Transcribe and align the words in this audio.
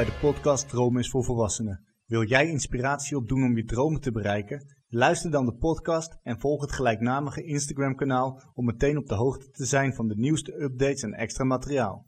Bij 0.00 0.08
de 0.08 0.18
podcast 0.20 0.68
Dromen 0.68 1.00
is 1.00 1.10
voor 1.10 1.24
Volwassenen. 1.24 1.84
Wil 2.06 2.24
jij 2.24 2.48
inspiratie 2.48 3.16
opdoen 3.16 3.44
om 3.44 3.56
je 3.56 3.64
dromen 3.64 4.00
te 4.00 4.12
bereiken? 4.12 4.74
Luister 4.88 5.30
dan 5.30 5.46
de 5.46 5.54
podcast 5.54 6.18
en 6.22 6.40
volg 6.40 6.60
het 6.60 6.72
gelijknamige 6.72 7.42
Instagram-kanaal 7.42 8.42
om 8.54 8.64
meteen 8.64 8.96
op 8.96 9.06
de 9.06 9.14
hoogte 9.14 9.50
te 9.50 9.64
zijn 9.64 9.94
van 9.94 10.08
de 10.08 10.16
nieuwste 10.16 10.62
updates 10.62 11.02
en 11.02 11.12
extra 11.12 11.44
materiaal. 11.44 12.06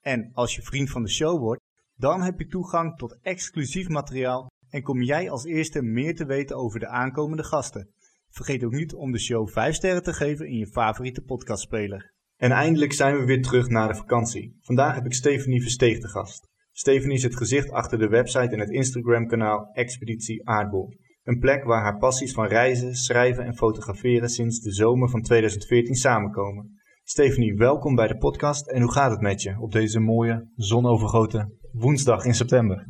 En 0.00 0.30
als 0.32 0.54
je 0.54 0.62
vriend 0.62 0.90
van 0.90 1.02
de 1.02 1.10
show 1.10 1.38
wordt, 1.38 1.60
dan 1.94 2.22
heb 2.22 2.38
je 2.38 2.46
toegang 2.46 2.96
tot 2.96 3.18
exclusief 3.22 3.88
materiaal 3.88 4.46
en 4.68 4.82
kom 4.82 5.02
jij 5.02 5.30
als 5.30 5.44
eerste 5.44 5.82
meer 5.82 6.14
te 6.14 6.26
weten 6.26 6.56
over 6.56 6.80
de 6.80 6.88
aankomende 6.88 7.44
gasten. 7.44 7.90
Vergeet 8.28 8.64
ook 8.64 8.72
niet 8.72 8.94
om 8.94 9.12
de 9.12 9.20
show 9.20 9.48
5 9.48 9.74
sterren 9.74 10.02
te 10.02 10.12
geven 10.12 10.46
in 10.46 10.58
je 10.58 10.66
favoriete 10.66 11.22
podcastspeler. 11.22 12.12
En 12.36 12.50
eindelijk 12.50 12.92
zijn 12.92 13.16
we 13.18 13.24
weer 13.24 13.42
terug 13.42 13.68
na 13.68 13.86
de 13.86 13.94
vakantie. 13.94 14.58
Vandaag 14.60 14.94
heb 14.94 15.04
ik 15.04 15.14
Stephanie 15.14 15.62
Versteeg 15.62 15.98
te 16.00 16.08
gast. 16.08 16.48
Stephanie 16.78 17.16
is 17.16 17.22
het 17.22 17.36
gezicht 17.36 17.70
achter 17.70 17.98
de 17.98 18.08
website 18.08 18.48
en 18.48 18.58
het 18.58 18.70
Instagram-kanaal 18.70 19.70
Expeditie 19.72 20.48
Aardbol. 20.48 20.92
Een 21.22 21.38
plek 21.38 21.64
waar 21.64 21.82
haar 21.82 21.98
passies 21.98 22.32
van 22.32 22.46
reizen, 22.46 22.94
schrijven 22.94 23.44
en 23.44 23.56
fotograferen 23.56 24.28
sinds 24.28 24.60
de 24.60 24.72
zomer 24.72 25.08
van 25.08 25.22
2014 25.22 25.94
samenkomen. 25.94 26.80
Stephanie, 27.02 27.54
welkom 27.54 27.94
bij 27.94 28.06
de 28.06 28.16
podcast 28.16 28.68
en 28.68 28.82
hoe 28.82 28.92
gaat 28.92 29.10
het 29.10 29.20
met 29.20 29.42
je 29.42 29.60
op 29.60 29.72
deze 29.72 30.00
mooie, 30.00 30.50
zonovergoten 30.54 31.58
woensdag 31.72 32.24
in 32.24 32.34
september? 32.34 32.86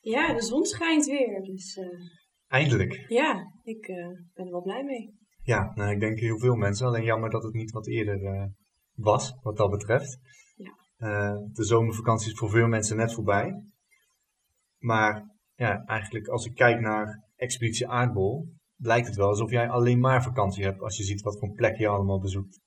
Ja, 0.00 0.34
de 0.34 0.42
zon 0.42 0.64
schijnt 0.64 1.06
weer, 1.06 1.42
dus 1.42 1.76
uh, 1.76 1.84
Eindelijk. 2.46 3.04
ja, 3.08 3.52
ik 3.62 3.86
eh, 3.86 4.06
ben 4.34 4.46
er 4.46 4.52
wel 4.52 4.62
blij 4.62 4.84
mee. 4.84 5.14
Ja, 5.42 5.72
nou, 5.74 5.90
ik 5.90 6.00
denk 6.00 6.18
heel 6.18 6.38
veel 6.38 6.54
mensen. 6.54 6.86
Alleen 6.86 7.04
jammer 7.04 7.30
dat 7.30 7.42
het 7.42 7.54
niet 7.54 7.70
wat 7.70 7.86
eerder 7.86 8.24
eh, 8.24 8.44
was, 8.94 9.32
wat 9.42 9.56
dat 9.56 9.70
betreft. 9.70 10.18
Eh, 10.98 11.36
de 11.52 11.64
zomervakantie 11.64 12.32
is 12.32 12.38
voor 12.38 12.50
veel 12.50 12.66
mensen 12.66 12.96
net 12.96 13.14
voorbij. 13.14 13.62
Maar 14.78 15.36
ja, 15.54 15.84
eigenlijk 15.84 16.26
als 16.26 16.46
ik 16.46 16.54
kijk 16.54 16.80
naar 16.80 17.24
Expeditie 17.36 17.88
Aardbol, 17.88 18.48
lijkt 18.76 19.06
het 19.06 19.16
wel 19.16 19.28
alsof 19.28 19.50
jij 19.50 19.68
alleen 19.68 20.00
maar 20.00 20.22
vakantie 20.22 20.64
hebt 20.64 20.80
als 20.80 20.96
je 20.96 21.02
ziet 21.02 21.20
wat 21.20 21.38
voor 21.38 21.52
plek 21.52 21.76
je 21.76 21.88
allemaal 21.88 22.20
bezoekt. 22.20 22.60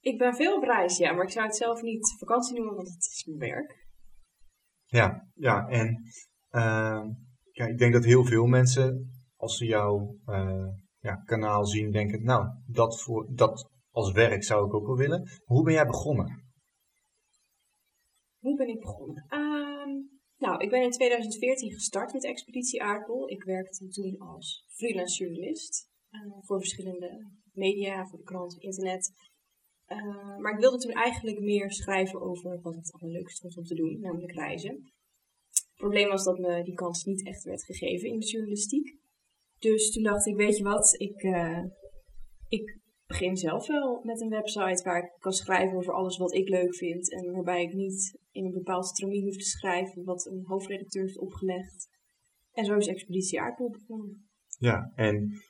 Ik 0.00 0.18
ben 0.18 0.34
veel 0.34 0.56
op 0.56 0.62
reis, 0.62 0.96
ja, 0.96 1.12
maar 1.12 1.24
ik 1.24 1.30
zou 1.30 1.46
het 1.46 1.56
zelf 1.56 1.82
niet 1.82 2.16
vakantie 2.18 2.56
noemen, 2.56 2.74
want 2.74 2.88
het 2.88 3.02
is 3.02 3.24
mijn 3.24 3.50
werk. 3.50 3.86
Ja, 4.84 5.26
ja 5.34 5.68
en 5.68 6.02
eh, 6.48 7.04
ja, 7.52 7.66
ik 7.66 7.78
denk 7.78 7.92
dat 7.92 8.04
heel 8.04 8.24
veel 8.24 8.46
mensen, 8.46 9.10
als 9.36 9.56
ze 9.56 9.64
jouw 9.64 10.16
eh, 10.24 10.66
ja, 10.98 11.14
kanaal 11.14 11.66
zien, 11.66 11.90
denken, 11.90 12.24
nou, 12.24 12.46
dat, 12.66 13.02
voor, 13.02 13.26
dat 13.34 13.70
als 13.90 14.12
werk 14.12 14.44
zou 14.44 14.66
ik 14.66 14.74
ook 14.74 14.86
wel 14.86 14.96
willen. 14.96 15.30
Hoe 15.44 15.64
ben 15.64 15.72
jij 15.72 15.86
begonnen? 15.86 16.41
Hoe 18.42 18.56
ben 18.56 18.68
ik 18.68 18.80
begonnen? 18.80 19.24
Ehm, 19.28 19.90
nou, 20.36 20.62
ik 20.62 20.70
ben 20.70 20.82
in 20.82 20.90
2014 20.90 21.72
gestart 21.72 22.12
met 22.12 22.24
Expeditie 22.24 22.82
Aardbol. 22.82 23.28
Ik 23.28 23.44
werkte 23.44 23.88
toen 23.88 24.18
als 24.18 24.64
freelance 24.68 25.24
journalist 25.24 25.90
eh, 26.10 26.20
voor 26.40 26.58
verschillende 26.58 27.30
media, 27.52 28.06
voor 28.06 28.18
de 28.18 28.24
krant, 28.24 28.56
internet. 28.58 29.12
Eh, 29.84 30.38
maar 30.38 30.52
ik 30.52 30.60
wilde 30.60 30.78
toen 30.78 30.92
eigenlijk 30.92 31.40
meer 31.40 31.72
schrijven 31.72 32.20
over 32.20 32.60
wat 32.60 32.74
het 32.74 32.92
allerleukste 32.92 33.40
vond 33.40 33.56
om 33.56 33.64
te 33.64 33.74
doen, 33.74 34.00
namelijk 34.00 34.32
reizen. 34.32 34.74
Het 35.48 35.74
probleem 35.74 36.08
was 36.08 36.24
dat 36.24 36.38
me 36.38 36.62
die 36.62 36.74
kans 36.74 37.04
niet 37.04 37.26
echt 37.26 37.44
werd 37.44 37.64
gegeven 37.64 38.08
in 38.08 38.18
de 38.18 38.26
journalistiek. 38.26 38.96
Dus 39.58 39.90
toen 39.92 40.02
dacht 40.02 40.26
ik, 40.26 40.36
weet 40.36 40.56
je 40.56 40.62
wat, 40.62 41.00
ik, 41.00 41.22
eh, 41.22 41.64
ik 42.48 42.80
begin 43.12 43.36
zelf 43.36 43.66
wel 43.66 44.00
met 44.02 44.20
een 44.20 44.28
website 44.28 44.82
waar 44.84 45.04
ik 45.04 45.12
kan 45.18 45.32
schrijven 45.32 45.76
over 45.76 45.92
alles 45.92 46.16
wat 46.16 46.34
ik 46.34 46.48
leuk 46.48 46.74
vind. 46.74 47.12
En 47.12 47.32
waarbij 47.32 47.62
ik 47.62 47.72
niet 47.72 48.18
in 48.30 48.44
een 48.44 48.52
bepaald 48.52 48.86
stramien 48.86 49.24
hoef 49.24 49.36
te 49.36 49.44
schrijven 49.44 50.04
wat 50.04 50.26
een 50.26 50.44
hoofdredacteur 50.46 51.02
heeft 51.02 51.18
opgelegd. 51.18 51.88
En 52.52 52.64
zo 52.64 52.76
is 52.76 52.86
Expeditie 52.86 53.40
Aardbol 53.40 53.70
begonnen. 53.70 54.30
Ja, 54.58 54.92
en 54.94 55.42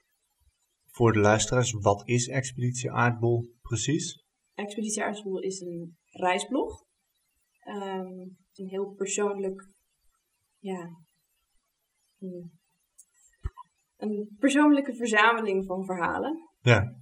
voor 0.87 1.13
de 1.13 1.19
luisteraars, 1.19 1.73
wat 1.73 2.09
is 2.09 2.29
Expeditie 2.29 2.91
Aardbol 2.91 3.55
precies? 3.61 4.25
Expeditie 4.55 5.03
Aardbol 5.03 5.39
is 5.39 5.61
een 5.61 5.97
reisblog. 6.11 6.85
Ehm, 7.59 8.21
een 8.53 8.69
heel 8.69 8.95
persoonlijk, 8.95 9.69
ja, 10.59 10.91
een, 12.19 12.61
een 13.97 14.37
persoonlijke 14.39 14.95
verzameling 14.95 15.67
van 15.67 15.85
verhalen. 15.85 16.51
Ja, 16.61 17.02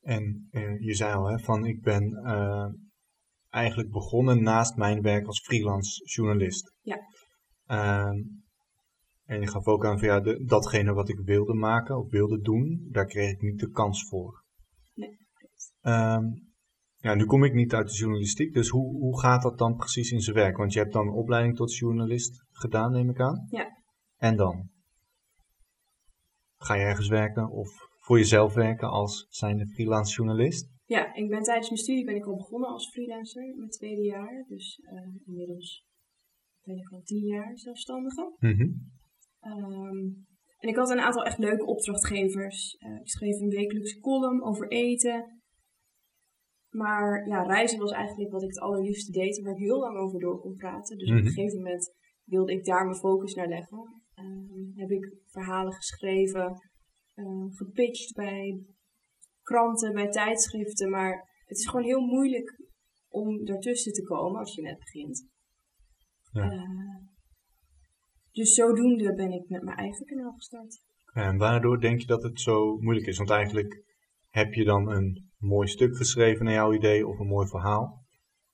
En 0.00 0.48
eh, 0.50 0.80
je 0.80 0.94
zei 0.94 1.14
al, 1.14 1.26
hè, 1.26 1.38
van 1.38 1.64
ik 1.64 1.82
ben 1.82 2.12
eh, 2.12 2.68
eigenlijk 3.48 3.90
begonnen 3.90 4.42
naast 4.42 4.76
mijn 4.76 5.02
werk 5.02 5.26
als 5.26 5.40
freelance 5.40 6.04
journalist. 6.04 6.74
Ja. 6.80 6.98
Ehm, 7.66 8.16
en 9.24 9.40
je 9.40 9.46
gaf 9.46 9.66
ook 9.66 9.86
aan 9.86 9.98
van 9.98 10.08
ja, 10.08 10.20
de, 10.20 10.44
datgene 10.44 10.92
wat 10.92 11.08
ik 11.08 11.18
wilde 11.18 11.54
maken 11.54 11.98
of 11.98 12.10
wilde 12.10 12.40
doen, 12.40 12.88
daar 12.90 13.06
kreeg 13.06 13.30
ik 13.30 13.40
niet 13.40 13.58
de 13.58 13.70
kans 13.70 14.08
voor. 14.08 14.44
Nee. 14.94 15.16
Ehm, 15.80 16.24
ja, 16.96 17.14
nu 17.14 17.24
kom 17.24 17.44
ik 17.44 17.52
niet 17.52 17.74
uit 17.74 17.88
de 17.88 17.96
journalistiek, 17.96 18.54
dus 18.54 18.68
hoe, 18.68 18.98
hoe 18.98 19.20
gaat 19.20 19.42
dat 19.42 19.58
dan 19.58 19.76
precies 19.76 20.10
in 20.10 20.20
zijn 20.20 20.36
werk? 20.36 20.56
Want 20.56 20.72
je 20.72 20.78
hebt 20.78 20.92
dan 20.92 21.06
een 21.06 21.14
opleiding 21.14 21.56
tot 21.56 21.76
journalist 21.76 22.44
gedaan, 22.50 22.92
neem 22.92 23.10
ik 23.10 23.20
aan. 23.20 23.46
Ja. 23.50 23.68
En 24.16 24.36
dan? 24.36 24.68
Ga 26.56 26.74
je 26.74 26.82
ergens 26.82 27.08
werken 27.08 27.50
of 27.50 27.92
voor 28.04 28.18
jezelf 28.18 28.54
werken 28.54 28.88
als 28.88 29.26
zijnde 29.28 29.66
freelance 29.66 30.14
journalist? 30.14 30.72
Ja, 30.84 31.14
ik 31.14 31.28
ben 31.28 31.42
tijdens 31.42 31.68
mijn 31.68 31.80
studie 31.80 32.04
ben 32.04 32.14
ik 32.14 32.26
al 32.26 32.36
begonnen 32.36 32.68
als 32.70 32.90
freelancer, 32.90 33.54
mijn 33.56 33.70
tweede 33.70 34.02
jaar. 34.02 34.44
Dus 34.48 34.80
eh, 34.82 35.26
inmiddels 35.26 35.84
ben 36.62 36.76
ik 36.76 36.90
al 36.92 37.00
tien 37.02 37.26
jaar 37.26 37.58
zelfstandige. 37.58 38.34
Mhm. 38.38 38.68
Ehm, 39.40 39.96
en 40.58 40.68
ik 40.68 40.76
had 40.76 40.90
een 40.90 41.00
aantal 41.00 41.24
echt 41.24 41.38
leuke 41.38 41.64
opdrachtgevers. 41.64 42.76
Eh, 42.76 42.94
ik 42.94 43.08
schreef 43.08 43.40
een 43.40 43.48
wekelijkse 43.48 44.00
column 44.00 44.42
over 44.44 44.68
eten. 44.68 45.42
Maar 46.68 47.28
ja, 47.28 47.42
reizen 47.42 47.78
was 47.78 47.92
eigenlijk 47.92 48.30
wat 48.32 48.42
ik 48.42 48.48
het 48.48 48.60
allerliefste 48.60 49.12
deed, 49.12 49.38
en 49.38 49.44
waar 49.44 49.52
ik 49.52 49.58
heel 49.58 49.78
lang 49.78 49.96
over 49.96 50.20
door 50.20 50.40
kon 50.40 50.54
praten. 50.54 50.98
Dus 50.98 51.08
op 51.10 51.16
Mhm. 51.16 51.26
een 51.26 51.32
gegeven 51.32 51.56
moment 51.56 51.92
wilde 52.24 52.52
ik 52.52 52.64
daar 52.64 52.84
mijn 52.84 52.98
focus 52.98 53.34
naar 53.34 53.48
leggen. 53.48 54.02
Ehm, 54.14 54.78
heb 54.80 54.90
ik 54.90 55.16
verhalen 55.26 55.72
geschreven, 55.72 56.56
eh, 57.14 57.56
gepitcht 57.56 58.14
bij 58.14 58.64
kranten, 59.42 59.92
bij 59.92 60.08
tijdschriften. 60.08 60.90
Maar 60.90 61.30
het 61.44 61.58
is 61.58 61.66
gewoon 61.66 61.84
heel 61.84 62.00
moeilijk 62.00 62.60
om 63.08 63.44
daartussen 63.44 63.92
te 63.92 64.02
komen 64.02 64.38
als 64.38 64.54
je 64.54 64.62
net 64.62 64.78
begint. 64.78 65.28
Ja. 66.32 66.50
Eh, 66.50 67.02
dus 68.30 68.54
zodoende 68.54 69.14
ben 69.14 69.30
ik 69.30 69.48
met 69.48 69.62
mijn 69.62 69.76
eigen 69.76 70.06
kanaal 70.06 70.32
gestart. 70.32 70.82
En 71.12 71.36
waardoor 71.36 71.80
denk 71.80 72.00
je 72.00 72.06
dat 72.06 72.22
het 72.22 72.40
zo 72.40 72.76
moeilijk 72.76 73.06
is? 73.06 73.16
Want 73.16 73.30
eigenlijk 73.30 73.82
heb 74.28 74.52
je 74.52 74.64
dan 74.64 74.88
een 74.90 75.30
mooi 75.36 75.68
stuk 75.68 75.96
geschreven 75.96 76.44
naar 76.44 76.54
jouw 76.54 76.72
idee 76.72 77.06
of 77.06 77.18
een 77.18 77.26
mooi 77.26 77.48
verhaal. 77.48 78.02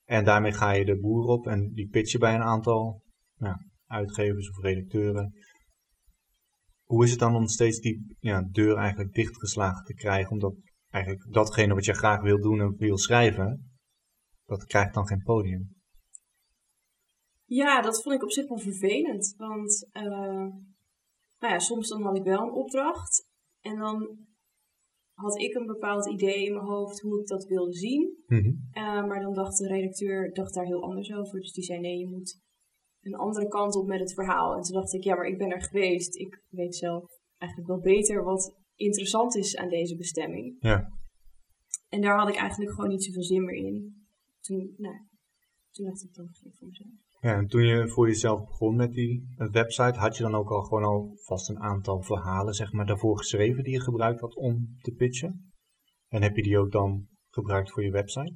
En 0.05 0.23
daarmee 0.25 0.51
ga 0.51 0.71
je 0.71 0.85
de 0.85 0.99
boer 0.99 1.25
op 1.25 1.47
en 1.47 1.71
die 1.73 1.89
pitch 1.89 2.11
je 2.11 2.17
bij 2.17 2.35
een 2.35 2.41
aantal 2.41 3.01
ja, 3.35 3.65
uitgevers 3.87 4.49
of 4.49 4.63
redacteuren. 4.63 5.33
Hoe 6.91 7.03
is 7.03 7.09
het 7.09 7.19
dan 7.19 7.35
om 7.35 7.47
steeds 7.47 7.79
die 7.79 8.15
ja, 8.19 8.41
deur 8.41 8.77
eigenlijk 8.77 9.13
dichtgeslagen 9.13 9.85
te 9.85 9.93
krijgen? 9.93 10.31
Omdat 10.31 10.55
eigenlijk 10.89 11.33
datgene 11.33 11.73
wat 11.73 11.85
je 11.85 11.93
graag 11.93 12.21
wil 12.21 12.41
doen 12.41 12.61
en 12.61 12.75
wil 12.77 12.97
schrijven, 12.97 13.71
dat 14.45 14.65
krijgt 14.65 14.93
dan 14.93 15.07
geen 15.07 15.23
podium. 15.23 15.75
Ja, 17.45 17.81
dat 17.81 18.01
vond 18.01 18.15
ik 18.15 18.23
op 18.23 18.31
zich 18.31 18.47
wel 18.47 18.57
vervelend. 18.57 19.33
Want 19.37 19.87
eh, 19.91 20.03
nou 21.39 21.53
ja, 21.53 21.59
soms 21.59 21.89
dan 21.89 22.01
had 22.01 22.17
ik 22.17 22.23
wel 22.23 22.41
een 22.41 22.53
opdracht. 22.53 23.27
En 23.61 23.77
dan 23.77 24.17
had 25.13 25.39
ik 25.39 25.53
een 25.53 25.65
bepaald 25.65 26.09
idee 26.09 26.45
in 26.45 26.53
mijn 26.53 26.65
hoofd 26.65 26.99
hoe 26.99 27.19
ik 27.19 27.27
dat 27.27 27.45
wilde 27.45 27.73
zien. 27.73 28.23
Mhm. 28.27 28.53
Eh, 28.71 29.05
maar 29.07 29.21
dan 29.21 29.33
dacht 29.33 29.57
de 29.57 29.67
redacteur 29.67 30.33
dacht 30.33 30.53
daar 30.53 30.65
heel 30.65 30.83
anders 30.83 31.13
over. 31.13 31.39
Dus 31.39 31.53
die 31.53 31.63
zei 31.63 31.79
nee, 31.79 31.97
je 31.97 32.07
moet 32.07 32.39
een 33.01 33.15
andere 33.15 33.47
kant 33.47 33.75
op 33.75 33.87
met 33.87 33.99
het 33.99 34.13
verhaal. 34.13 34.55
En 34.55 34.61
toen 34.61 34.75
dacht 34.75 34.93
ik, 34.93 35.03
ja, 35.03 35.15
maar 35.15 35.25
ik 35.25 35.37
ben 35.37 35.51
er 35.51 35.61
geweest. 35.61 36.15
Ik 36.15 36.43
weet 36.49 36.75
zelf 36.75 37.19
eigenlijk 37.37 37.71
wel 37.71 37.93
beter 37.93 38.23
wat 38.23 38.55
interessant 38.75 39.35
is 39.35 39.57
aan 39.57 39.69
deze 39.69 39.95
bestemming. 39.95 40.55
Ja. 40.59 40.99
En 41.89 42.01
daar 42.01 42.17
had 42.17 42.29
ik 42.29 42.35
eigenlijk 42.35 42.71
gewoon 42.71 42.89
niet 42.89 43.03
zoveel 43.03 43.23
zin 43.23 43.45
meer 43.45 43.55
in. 43.55 44.05
Toen, 44.39 44.73
nou, 44.77 44.95
toen 45.71 45.85
dacht 45.85 46.03
ik 46.03 46.13
dan 46.13 46.27
geen 46.31 46.53
voor 46.53 46.67
mezelf. 46.67 46.89
Ja, 47.19 47.35
en 47.35 47.47
toen 47.47 47.65
je 47.65 47.89
voor 47.89 48.07
jezelf 48.07 48.45
begon 48.45 48.75
met 48.75 48.93
die 48.93 49.35
website, 49.37 49.99
had 49.99 50.17
je 50.17 50.23
dan 50.23 50.35
ook 50.35 50.49
al 50.49 50.61
gewoon 50.61 50.83
al 50.83 51.11
vast 51.15 51.49
een 51.49 51.59
aantal 51.59 52.01
verhalen, 52.01 52.53
zeg 52.53 52.71
maar, 52.71 52.85
daarvoor 52.85 53.17
geschreven 53.17 53.63
die 53.63 53.73
je 53.73 53.81
gebruikt 53.81 54.19
had 54.19 54.35
om 54.35 54.75
te 54.79 54.91
pitchen? 54.91 55.51
En 56.07 56.21
heb 56.21 56.35
je 56.35 56.43
die 56.43 56.59
ook 56.59 56.71
dan 56.71 57.07
gebruikt 57.29 57.71
voor 57.71 57.83
je 57.83 57.91
website? 57.91 58.33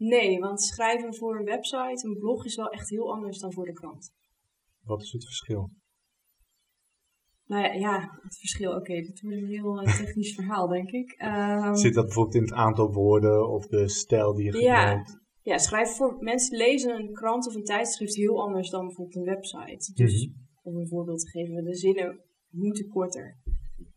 Ehm, 0.00 0.08
nee, 0.08 0.38
want 0.40 0.62
schrijven 0.62 1.14
voor 1.14 1.38
een 1.38 1.44
website, 1.44 2.06
een 2.08 2.18
blog 2.18 2.44
is 2.44 2.56
wel 2.56 2.68
echt 2.70 2.88
heel 2.88 3.12
anders 3.12 3.38
dan 3.38 3.52
voor 3.52 3.64
de 3.64 3.72
krant. 3.72 4.12
Wat 4.82 5.02
is 5.02 5.12
het 5.12 5.24
verschil? 5.24 5.70
Nou 7.44 7.62
ja, 7.62 7.72
ja 7.72 8.18
het 8.22 8.38
verschil, 8.38 8.74
oké, 8.76 8.94
dit 9.00 9.20
wordt 9.20 9.36
een 9.36 9.46
heel 9.46 9.80
eh, 9.80 9.96
technisch 9.96 10.34
verhaal, 10.34 10.68
denk 10.68 10.90
ik. 10.90 11.10
Ehm, 11.12 11.74
Zit 11.74 11.94
dat 11.94 12.04
bijvoorbeeld 12.04 12.34
in 12.34 12.42
het 12.42 12.52
aantal 12.52 12.92
woorden 12.92 13.48
of 13.50 13.66
de 13.66 13.88
stijl 13.88 14.34
die 14.34 14.44
je 14.52 14.60
Ja. 14.62 14.78
gebruikt? 14.80 15.18
ja, 15.42 15.58
schrijven 15.58 15.94
voor 15.94 16.16
mensen 16.20 16.56
lezen 16.56 16.94
een 16.98 17.12
krant 17.12 17.46
of 17.46 17.54
een 17.54 17.64
tijdschrift 17.64 18.14
heel 18.16 18.42
anders 18.42 18.70
dan 18.70 18.86
bijvoorbeeld 18.86 19.16
een 19.16 19.34
website. 19.34 19.92
Dus 19.94 20.26
Mhm. 20.26 20.36
om 20.62 20.76
een 20.76 20.88
voorbeeld 20.88 21.20
te 21.20 21.28
geven, 21.30 21.64
de 21.64 21.74
zinnen 21.74 22.20
moeten 22.48 22.88
korter. 22.88 23.38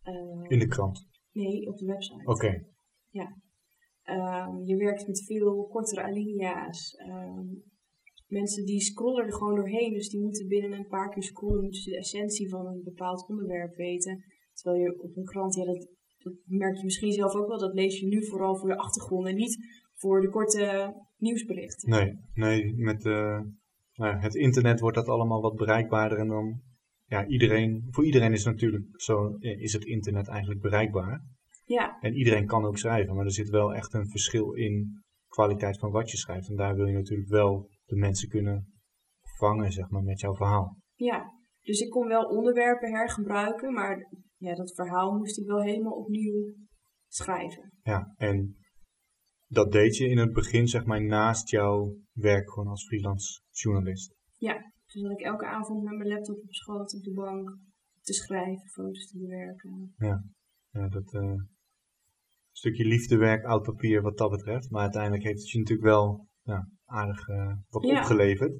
Eh, 0.02 0.14
In 0.48 0.60
de 0.60 0.68
krant. 0.68 1.08
nee, 1.32 1.68
op 1.68 1.78
de 1.78 1.86
website. 1.86 2.26
Oké. 2.26 2.66
Ehm, 4.04 4.64
je 4.64 4.76
werkt 4.76 5.08
met 5.08 5.26
veel 5.26 5.68
kortere 5.68 6.04
alinea's. 6.04 6.96
Ehm, 6.96 7.48
mensen 8.28 8.66
die 8.66 8.82
scrollen 8.82 9.26
er 9.26 9.34
gewoon 9.34 9.56
doorheen, 9.56 9.94
dus 9.94 10.10
die 10.10 10.22
moeten 10.22 10.48
binnen 10.48 10.72
een 10.72 10.88
paar 10.88 11.10
keer 11.10 11.24
scrollen, 11.24 11.64
moeten 11.64 11.84
de 11.84 11.98
essentie 11.98 12.50
van 12.50 12.66
een 12.66 12.82
bepaald 12.84 13.30
onderwerp 13.30 13.76
weten. 13.76 14.24
Terwijl 14.54 14.84
je 14.84 15.02
op 15.02 15.16
een 15.16 15.26
krant, 15.26 15.56
ja, 15.56 15.66
dat, 15.66 15.88
merk 16.46 16.78
je 16.78 16.84
misschien 16.84 17.12
zelf 17.12 17.36
ook 17.36 17.48
wel, 17.48 17.60
dat 17.60 17.74
lees 17.74 18.00
je 18.00 18.08
nu 18.08 18.26
vooral 18.26 18.56
voor 18.56 18.70
de 18.70 18.78
achtergrond 18.78 19.28
en 19.28 19.36
niet 19.36 19.58
voor 19.94 20.22
de 20.22 20.30
korte 20.30 20.94
nieuwsberichten. 21.18 21.90
Nee, 21.90 22.18
nee, 22.34 22.74
met 22.76 23.06
eh, 23.06 23.42
nou 23.94 24.18
het 24.18 24.36
internet 24.36 24.80
wordt 24.80 24.98
dat 24.98 25.08
allemaal 25.08 25.42
wat 25.42 25.56
bereikbaarder 25.56 26.18
en 26.18 26.28
dan, 26.28 26.62
ja, 27.06 27.28
iedereen, 27.28 27.88
voor 27.90 28.06
iedereen 28.06 28.32
is 28.32 28.46
natuurlijk 28.46 28.86
zo, 28.92 29.36
is 29.40 29.74
het 29.74 29.86
internet 29.86 30.28
eigenlijk 30.28 30.62
bereikbaar. 30.62 31.24
Ja, 31.66 31.98
En 32.00 32.14
iedereen 32.14 32.46
kan 32.46 32.66
ook 32.66 32.78
schrijven, 32.78 33.16
maar 33.16 33.26
er 33.26 33.32
zit 33.32 33.50
wel 33.50 33.74
echt 33.74 33.94
een 33.94 34.10
verschil 34.10 34.54
in 34.54 35.04
kwaliteit 35.28 35.80
van 35.80 35.92
wat 35.92 36.12
je 36.12 36.18
schrijft. 36.18 36.50
En 36.50 36.56
daar 36.56 36.76
wil 36.76 36.86
je 36.86 36.94
natuurlijk 36.94 37.30
wel 37.30 37.70
de 37.86 37.96
mensen 37.96 38.30
kunnen 38.30 38.74
vangen, 39.38 39.72
zeg 39.72 39.90
maar, 39.90 40.04
met 40.04 40.20
jouw 40.20 40.36
verhaal. 40.36 40.78
ja. 40.96 41.42
Dus 41.66 41.80
ik 41.80 41.90
kon 41.90 42.08
wel 42.08 42.24
onderwerpen 42.24 42.92
hergebruiken, 42.92 43.74
maar 43.74 44.10
ja, 44.38 44.56
dat 44.56 44.74
verhaal 44.76 45.18
moest 45.18 45.38
ik 45.40 45.46
wel 45.46 45.62
helemaal 45.62 45.94
opnieuw 45.94 46.54
schrijven. 47.08 47.72
Ja, 47.84 48.14
en 48.18 48.56
dat 49.48 49.72
deed 49.72 49.98
je 49.98 50.08
in 50.10 50.18
het 50.18 50.34
begin, 50.34 50.68
zeg 50.68 50.86
maar, 50.86 51.04
naast 51.04 51.50
jouw 51.50 51.96
werk 52.12 52.50
gewoon 52.52 52.70
als 52.70 52.86
freelance 52.86 53.42
journalist. 53.52 54.16
Dus 54.94 55.02
dat 55.02 55.12
ik 55.12 55.20
elke 55.26 55.46
avond 55.46 55.84
met 55.84 55.98
mijn 55.98 56.10
laptop 56.10 56.38
op 56.38 56.54
schoot 56.54 56.94
op 56.96 57.04
de 57.04 57.14
bank 57.14 57.58
te 58.02 58.14
schrijven, 58.14 58.70
foto's 58.70 59.08
te 59.08 59.18
bewerken. 59.18 59.94
Ja, 59.98 60.24
dat 60.88 61.14
eh, 61.14 61.36
stukje 62.58 62.86
liefdewerk, 62.86 63.46
oud 63.46 63.64
papier 63.64 64.02
wat 64.02 64.18
dat 64.18 64.30
betreft. 64.30 64.70
Maar 64.70 64.82
uiteindelijk 64.82 65.24
heeft 65.24 65.40
het 65.40 65.50
je 65.50 65.58
natuurlijk 65.60 65.88
wel 65.88 66.28
ja, 66.42 66.68
aardig 66.86 67.28
eh, 67.28 67.54
wat 67.70 67.84
Ja. 67.84 68.00
opgeleverd. 68.00 68.54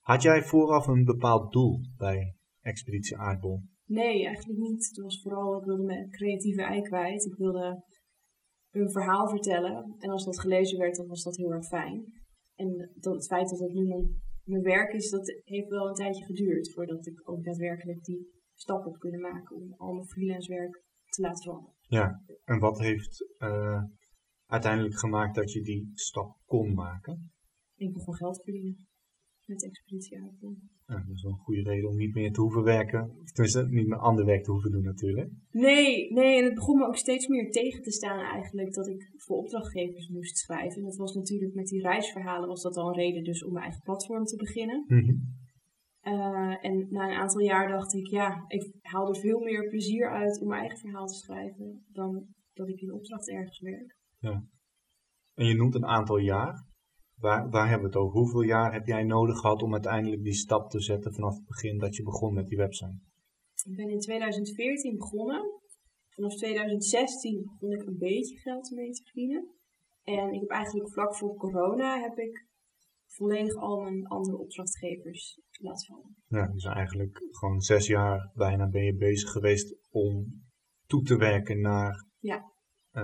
Had 0.00 0.22
jij 0.22 0.42
vooraf 0.42 0.86
een 0.86 1.04
bepaald 1.04 1.52
doel 1.52 1.80
bij 1.96 2.36
Expeditie 2.60 3.16
Aardbol? 3.16 3.60
Nee, 3.86 4.26
eigenlijk 4.26 4.58
niet. 4.58 4.86
Het 4.86 5.02
was 5.02 5.20
vooral, 5.22 5.58
ik 5.58 5.64
wilde 5.64 5.84
mijn 5.84 6.10
creatieve 6.10 6.62
ei 6.62 6.82
kwijt. 6.82 7.24
Ik 7.24 7.34
wilde 7.34 7.82
een 8.70 8.90
verhaal 8.90 9.28
vertellen. 9.28 9.94
En 9.98 10.10
als 10.10 10.24
dat 10.24 10.40
gelezen 10.40 10.78
werd, 10.78 10.96
dan 10.96 11.06
was 11.06 11.22
dat 11.22 11.36
heel 11.36 11.52
erg 11.52 11.66
fijn. 11.66 12.04
En 12.54 12.90
dat, 12.94 13.14
het 13.14 13.26
feit 13.26 13.48
dat 13.48 13.58
het 13.58 13.72
nu 13.72 13.86
mijn, 13.86 14.22
mijn 14.44 14.62
werk 14.62 14.92
is, 14.92 15.10
dat 15.10 15.40
heeft 15.44 15.68
wel 15.68 15.88
een 15.88 15.94
tijdje 15.94 16.24
geduurd. 16.24 16.72
Voordat 16.72 17.06
ik 17.06 17.28
ook 17.28 17.44
daadwerkelijk 17.44 18.04
die 18.04 18.28
stap 18.54 18.84
heb 18.84 18.94
kunnen 18.98 19.20
maken 19.20 19.56
om 19.56 19.74
al 19.76 19.92
mijn 19.92 20.08
freelance 20.08 20.54
werk 20.54 20.82
te 21.08 21.22
laten 21.22 21.42
veranderen. 21.42 21.76
Ja, 21.98 22.22
en 22.44 22.58
wat 22.58 22.78
heeft 22.78 23.34
eh, 23.38 23.82
uiteindelijk 24.46 24.98
gemaakt 24.98 25.34
dat 25.34 25.52
je 25.52 25.62
die 25.62 25.90
stap 25.94 26.36
kon 26.44 26.74
maken? 26.74 27.32
Ik 27.74 27.92
begon 27.92 28.14
geld 28.14 28.42
verdienen 28.42 28.86
met 29.44 29.64
Expeditie 29.64 30.20
Aardbol. 30.20 30.56
Ja, 30.86 30.94
dat 30.94 31.14
is 31.14 31.22
wel 31.22 31.32
een 31.32 31.38
goede 31.38 31.62
reden 31.62 31.88
om 31.88 31.96
niet 31.96 32.14
meer 32.14 32.32
te 32.32 32.40
hoeven 32.40 32.62
werken. 32.62 33.10
Of 33.20 33.30
tenminste, 33.30 33.66
niet 33.68 33.86
meer 33.86 33.98
ander 33.98 34.24
werk 34.24 34.44
te 34.44 34.50
hoeven 34.50 34.70
doen 34.70 34.82
natuurlijk. 34.82 35.30
Nee, 35.50 36.12
nee, 36.12 36.38
en 36.38 36.44
het 36.44 36.54
begon 36.54 36.78
me 36.78 36.86
ook 36.86 36.96
steeds 36.96 37.26
meer 37.26 37.50
tegen 37.50 37.82
te 37.82 37.90
staan 37.90 38.24
eigenlijk 38.24 38.72
dat 38.74 38.88
ik 38.88 39.12
voor 39.16 39.36
opdrachtgevers 39.36 40.08
moest 40.08 40.38
schrijven. 40.38 40.78
En 40.78 40.84
dat 40.84 40.96
was 40.96 41.14
natuurlijk 41.14 41.54
met 41.54 41.66
die 41.66 41.82
reisverhalen 41.82 42.48
was 42.48 42.62
dat 42.62 42.76
al 42.76 42.88
een 42.88 42.94
reden 42.94 43.24
dus 43.24 43.44
om 43.44 43.52
mijn 43.52 43.64
eigen 43.64 43.82
platform 43.82 44.24
te 44.24 44.36
beginnen. 44.36 44.84
Mhm. 44.86 45.14
Eh, 46.02 46.64
en 46.64 46.86
na 46.90 47.08
een 47.08 47.18
aantal 47.18 47.40
jaar 47.40 47.68
dacht 47.68 47.94
ik, 47.94 48.06
ja, 48.06 48.44
ik 48.48 48.72
haal 48.80 49.08
er 49.08 49.20
veel 49.20 49.40
meer 49.40 49.68
plezier 49.68 50.10
uit 50.10 50.40
om 50.40 50.48
mijn 50.48 50.60
eigen 50.60 50.78
verhaal 50.78 51.06
te 51.06 51.14
schrijven 51.14 51.84
dan 51.88 52.26
dat 52.52 52.68
ik 52.68 52.80
in 52.80 52.92
opdracht 52.92 53.30
ergens 53.30 53.60
werk. 53.60 53.96
En 55.34 55.46
je 55.46 55.54
noemt 55.54 55.74
een 55.74 55.86
aantal 55.86 56.16
jaar. 56.18 56.70
Waar, 57.16 57.50
waar 57.50 57.68
hebben 57.68 57.90
we 57.90 57.96
het 57.96 58.04
over? 58.04 58.18
Hoeveel 58.18 58.42
jaar 58.42 58.72
heb 58.72 58.86
jij 58.86 59.02
nodig 59.02 59.38
gehad 59.38 59.62
om 59.62 59.72
uiteindelijk 59.72 60.22
die 60.22 60.32
stap 60.32 60.70
te 60.70 60.80
zetten 60.80 61.14
vanaf 61.14 61.34
het 61.34 61.46
begin 61.46 61.78
dat 61.78 61.96
je 61.96 62.02
begon 62.02 62.34
met 62.34 62.48
die 62.48 62.58
website? 62.58 62.98
Ik 63.64 63.76
ben 63.76 63.88
in 63.88 63.98
2014 63.98 64.96
begonnen. 64.96 65.60
Vanaf 66.08 66.34
2016 66.34 67.42
begon 67.44 67.72
ik 67.72 67.86
een 67.86 67.98
beetje 67.98 68.36
geld 68.36 68.70
mee 68.70 68.90
te 68.90 69.02
verdienen. 69.02 69.48
En 70.02 70.32
ik 70.32 70.40
heb 70.40 70.50
eigenlijk 70.50 70.90
vlak 70.92 71.16
voor 71.16 71.36
corona 71.36 72.00
heb 72.00 72.18
ik 72.18 72.46
volledig 73.16 73.54
al 73.54 73.80
mijn 73.80 74.06
andere 74.06 74.38
opdrachtgevers 74.38 75.40
laten 75.60 75.86
vallen. 75.86 76.16
Ja, 76.26 76.46
dus 76.52 76.64
eigenlijk 76.64 77.18
gewoon 77.30 77.60
zes 77.60 77.86
jaar 77.86 78.30
bijna 78.34 78.68
ben 78.68 78.84
je 78.84 78.94
bezig 78.96 79.30
geweest 79.30 79.76
om 79.90 80.42
toe 80.86 81.02
te 81.02 81.16
werken 81.16 81.60
naar 81.60 82.06
Ja. 82.18 82.52
eh, 82.90 83.02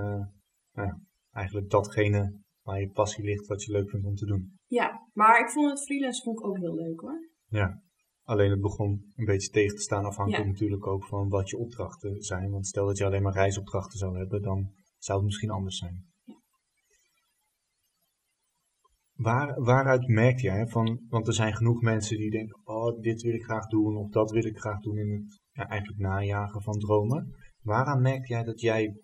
nou 0.72 0.88
ja, 0.88 1.00
eigenlijk 1.30 1.70
datgene 1.70 2.40
waar 2.62 2.80
je 2.80 2.90
passie 2.90 3.24
ligt, 3.24 3.46
wat 3.46 3.62
je 3.64 3.72
leuk 3.72 3.90
vindt 3.90 4.06
om 4.06 4.14
te 4.14 4.26
doen. 4.26 4.52
Ja, 4.66 5.08
maar 5.12 5.40
ik 5.40 5.50
vond 5.50 5.70
het 5.70 5.84
freelance 5.84 6.22
vond 6.22 6.38
ik 6.38 6.44
ook 6.46 6.56
heel 6.58 6.74
leuk 6.74 7.00
hoor. 7.00 7.28
Ja, 7.46 7.82
alleen 8.22 8.50
het 8.50 8.60
begon 8.60 9.12
een 9.16 9.24
beetje 9.24 9.48
tegen 9.50 9.76
te 9.76 9.82
staan 9.82 10.04
afhankelijk 10.04 10.44
Ja. 10.44 10.50
natuurlijk 10.50 10.86
ook 10.86 11.06
van 11.06 11.28
wat 11.28 11.48
je 11.50 11.56
opdrachten 11.58 12.22
zijn. 12.22 12.50
Want 12.50 12.66
stel 12.66 12.86
dat 12.86 12.98
je 12.98 13.04
alleen 13.04 13.22
maar 13.22 13.32
reisopdrachten 13.32 13.98
zou 13.98 14.18
hebben, 14.18 14.42
dan 14.42 14.72
zou 14.98 15.18
het 15.18 15.26
misschien 15.26 15.50
anders 15.50 15.76
zijn. 15.78 16.06
Waar, 19.18 19.60
waaruit 19.62 20.08
merk 20.08 20.38
jij 20.40 20.66
van, 20.66 21.00
want 21.08 21.26
er 21.26 21.34
zijn 21.34 21.54
genoeg 21.54 21.82
mensen 21.82 22.16
die 22.16 22.30
denken, 22.30 22.60
oh 22.64 23.00
dit 23.00 23.22
wil 23.22 23.34
ik 23.34 23.44
graag 23.44 23.66
doen 23.66 23.96
of 23.96 24.10
dat 24.10 24.30
wil 24.30 24.44
ik 24.44 24.58
graag 24.58 24.80
doen 24.80 24.98
in 24.98 25.10
het 25.10 25.40
ja, 25.52 25.68
eigenlijk 25.68 26.00
najagen 26.00 26.62
van 26.62 26.78
dromen. 26.78 27.34
Waaraan 27.62 28.02
merk 28.02 28.26
jij 28.26 28.42
dat 28.42 28.60
jij 28.60 29.00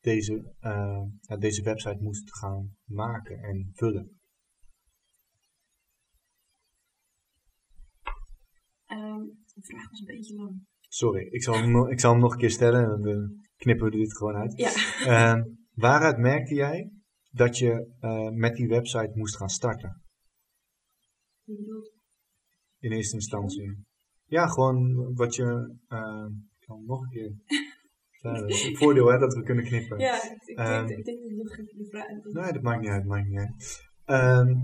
deze, 0.00 0.54
eh, 0.58 1.02
ja, 1.20 1.36
deze 1.36 1.62
website 1.62 2.02
moest 2.02 2.36
gaan 2.36 2.76
maken 2.84 3.38
en 3.38 3.70
vullen? 3.72 4.20
Ehm, 8.86 9.24
de 9.54 9.62
vraag 9.62 9.90
was 9.90 10.00
een 10.00 10.16
beetje 10.16 10.34
lang. 10.34 10.66
Sorry, 10.80 11.26
ik 11.30 11.42
zal 11.42 11.54
hem, 11.54 11.90
ik 11.90 12.00
zal 12.00 12.12
hem 12.12 12.20
nog 12.20 12.32
een 12.32 12.38
keer 12.38 12.50
stellen 12.50 12.84
en 12.84 13.02
dan 13.02 13.46
knippen 13.56 13.90
we 13.90 13.96
dit 13.96 14.16
gewoon 14.16 14.34
uit. 14.34 14.58
Ja, 14.58 14.70
Ehm, 15.06 15.44
waaruit 15.74 16.18
merkte 16.18 16.54
jij 16.54 16.90
dat 17.32 17.58
je 17.58 17.86
eh, 18.00 18.28
met 18.30 18.56
die 18.56 18.68
website 18.68 19.10
moest 19.14 19.36
gaan 19.36 19.48
starten 19.48 20.02
in 22.78 22.92
eerste 22.92 23.14
instantie? 23.16 23.84
Ja, 24.24 24.46
gewoon 24.46 25.10
wat 25.14 25.34
je. 25.34 25.76
eh, 25.88 26.26
ik 26.60 26.68
hem 26.68 26.84
nog 26.86 27.02
een 27.02 27.08
keer. 27.10 27.32
Ja, 28.22 28.32
dat 28.40 28.48
is 28.50 28.62
het 28.62 28.78
voordeel 28.78 29.06
hè, 29.06 29.18
dat 29.18 29.34
we 29.34 29.42
kunnen 29.42 29.64
knippen. 29.64 29.98
ja, 29.98 30.14
ik, 30.32 30.42
ik, 30.44 30.58
Ehm, 30.58 30.86
denk, 30.86 30.98
ik 30.98 31.04
denk 31.04 31.18
dat 31.20 31.30
ik 31.30 31.36
nog 31.36 31.56
de 31.56 31.86
vraag... 31.90 32.06
Nee, 32.44 32.52
dat 32.52 32.62
maakt 32.62 32.80
niet 32.80 32.90
uit, 32.90 33.04
maakt 33.04 33.28
niet 33.28 33.38
uit. 33.38 33.82
Ehm, 34.04 34.54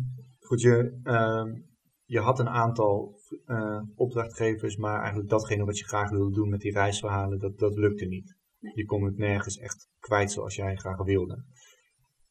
goed, 0.40 0.60
je, 0.60 1.00
ehm, 1.02 1.60
je 2.04 2.18
had 2.20 2.38
een 2.38 2.48
aantal 2.48 3.18
eh, 3.44 3.82
opdrachtgevers, 3.94 4.76
maar 4.76 4.98
eigenlijk 4.98 5.28
datgene 5.30 5.64
wat 5.64 5.78
je 5.78 5.84
graag 5.84 6.10
wilde 6.10 6.34
doen 6.34 6.48
met 6.48 6.60
die 6.60 6.72
reisverhalen, 6.72 7.38
dat, 7.38 7.58
dat 7.58 7.76
lukte 7.76 8.04
niet. 8.04 8.36
Nee. 8.58 8.72
Je 8.74 8.84
kon 8.84 9.04
het 9.04 9.16
nergens 9.16 9.56
echt 9.56 9.88
kwijt 9.98 10.32
zoals 10.32 10.54
jij 10.54 10.76
graag 10.76 11.02
wilde. 11.04 11.44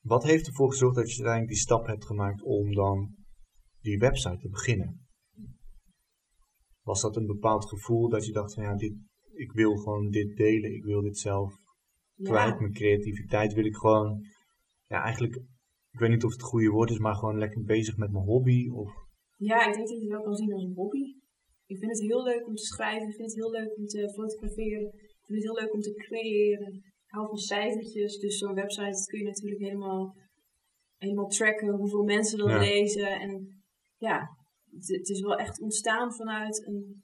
Wat 0.08 0.24
heeft 0.24 0.48
ervoor 0.48 0.70
gezorgd 0.70 0.96
dat 0.96 1.10
je 1.10 1.16
uiteindelijk 1.16 1.54
die 1.54 1.62
stap 1.62 1.86
hebt 1.86 2.06
gemaakt 2.06 2.42
om 2.42 2.74
dan 2.74 3.16
die 3.82 3.98
website 3.98 4.38
te 4.38 4.50
beginnen? 4.50 5.08
Was 6.82 7.02
dat 7.02 7.16
een 7.16 7.26
bepaald 7.26 7.70
gevoel 7.70 8.10
dat 8.10 8.26
je 8.26 8.32
dacht 8.32 8.54
van 8.54 8.64
ja, 8.64 8.76
dit, 8.76 8.94
ik 9.34 9.52
wil 9.52 9.76
gewoon 9.76 10.10
dit 10.10 10.38
delen, 10.38 10.74
ik 10.74 10.84
wil 10.84 11.02
dit 11.02 11.18
zelf 11.18 11.54
kwijt. 12.24 12.60
Mijn 12.60 12.74
creativiteit 12.74 13.54
wil 13.54 13.66
ik 13.66 13.76
gewoon, 13.76 14.26
ja, 14.88 15.04
eigenlijk, 15.04 15.36
ik 15.92 16.00
weet 16.00 16.10
niet 16.10 16.24
of 16.24 16.32
het 16.32 16.42
het 16.42 16.50
goede 16.50 16.70
woord 16.70 16.90
is, 16.90 17.00
maar 17.00 17.16
gewoon 17.16 17.38
lekker 17.38 17.64
bezig 17.64 17.98
met 17.98 18.12
mijn 18.12 18.26
hobby. 18.26 18.70
Of, 18.70 18.92
ja, 19.36 19.68
ik 19.68 19.74
denk 19.74 19.88
dat 19.88 19.98
je 19.98 20.04
het 20.04 20.14
wel 20.14 20.24
kan 20.24 20.36
zien 20.36 20.54
als 20.54 20.64
een 20.64 20.76
hobby. 20.76 21.16
Ik 21.66 21.78
vind 21.78 21.92
het 21.92 22.02
heel 22.02 22.24
leuk 22.24 22.48
om 22.48 22.56
te 22.56 22.66
schrijven, 22.66 23.08
ik 23.08 23.16
vind 23.16 23.32
het 23.32 23.40
heel 23.40 23.52
leuk 23.52 23.78
om 23.78 23.86
te 23.86 24.12
fotograferen, 24.14 24.86
ik 24.94 25.26
vind 25.26 25.44
het 25.44 25.48
heel 25.48 25.62
leuk 25.62 25.74
om 25.74 25.82
te 25.82 25.94
creëren. 25.94 26.84
Hou 27.08 27.28
van 27.28 27.38
cijfertjes, 27.38 28.20
dus 28.20 28.38
zo'n 28.38 28.54
website 28.54 29.06
kun 29.06 29.20
je 29.20 29.26
natuurlijk 29.26 29.62
helemaal, 29.62 30.16
helemaal 30.98 31.28
tracken 31.28 31.76
hoeveel 31.76 32.04
mensen 32.04 32.38
dat 32.38 32.48
Ja. 32.50 32.60
lezen. 32.60 33.20
En 33.20 33.64
ja, 33.98 34.20
het, 34.72 34.88
het 34.88 35.10
is 35.10 35.22
wel 35.22 35.36
echt 35.38 35.62
ontstaan 35.62 36.14
vanuit 36.14 36.68
een, 36.68 37.04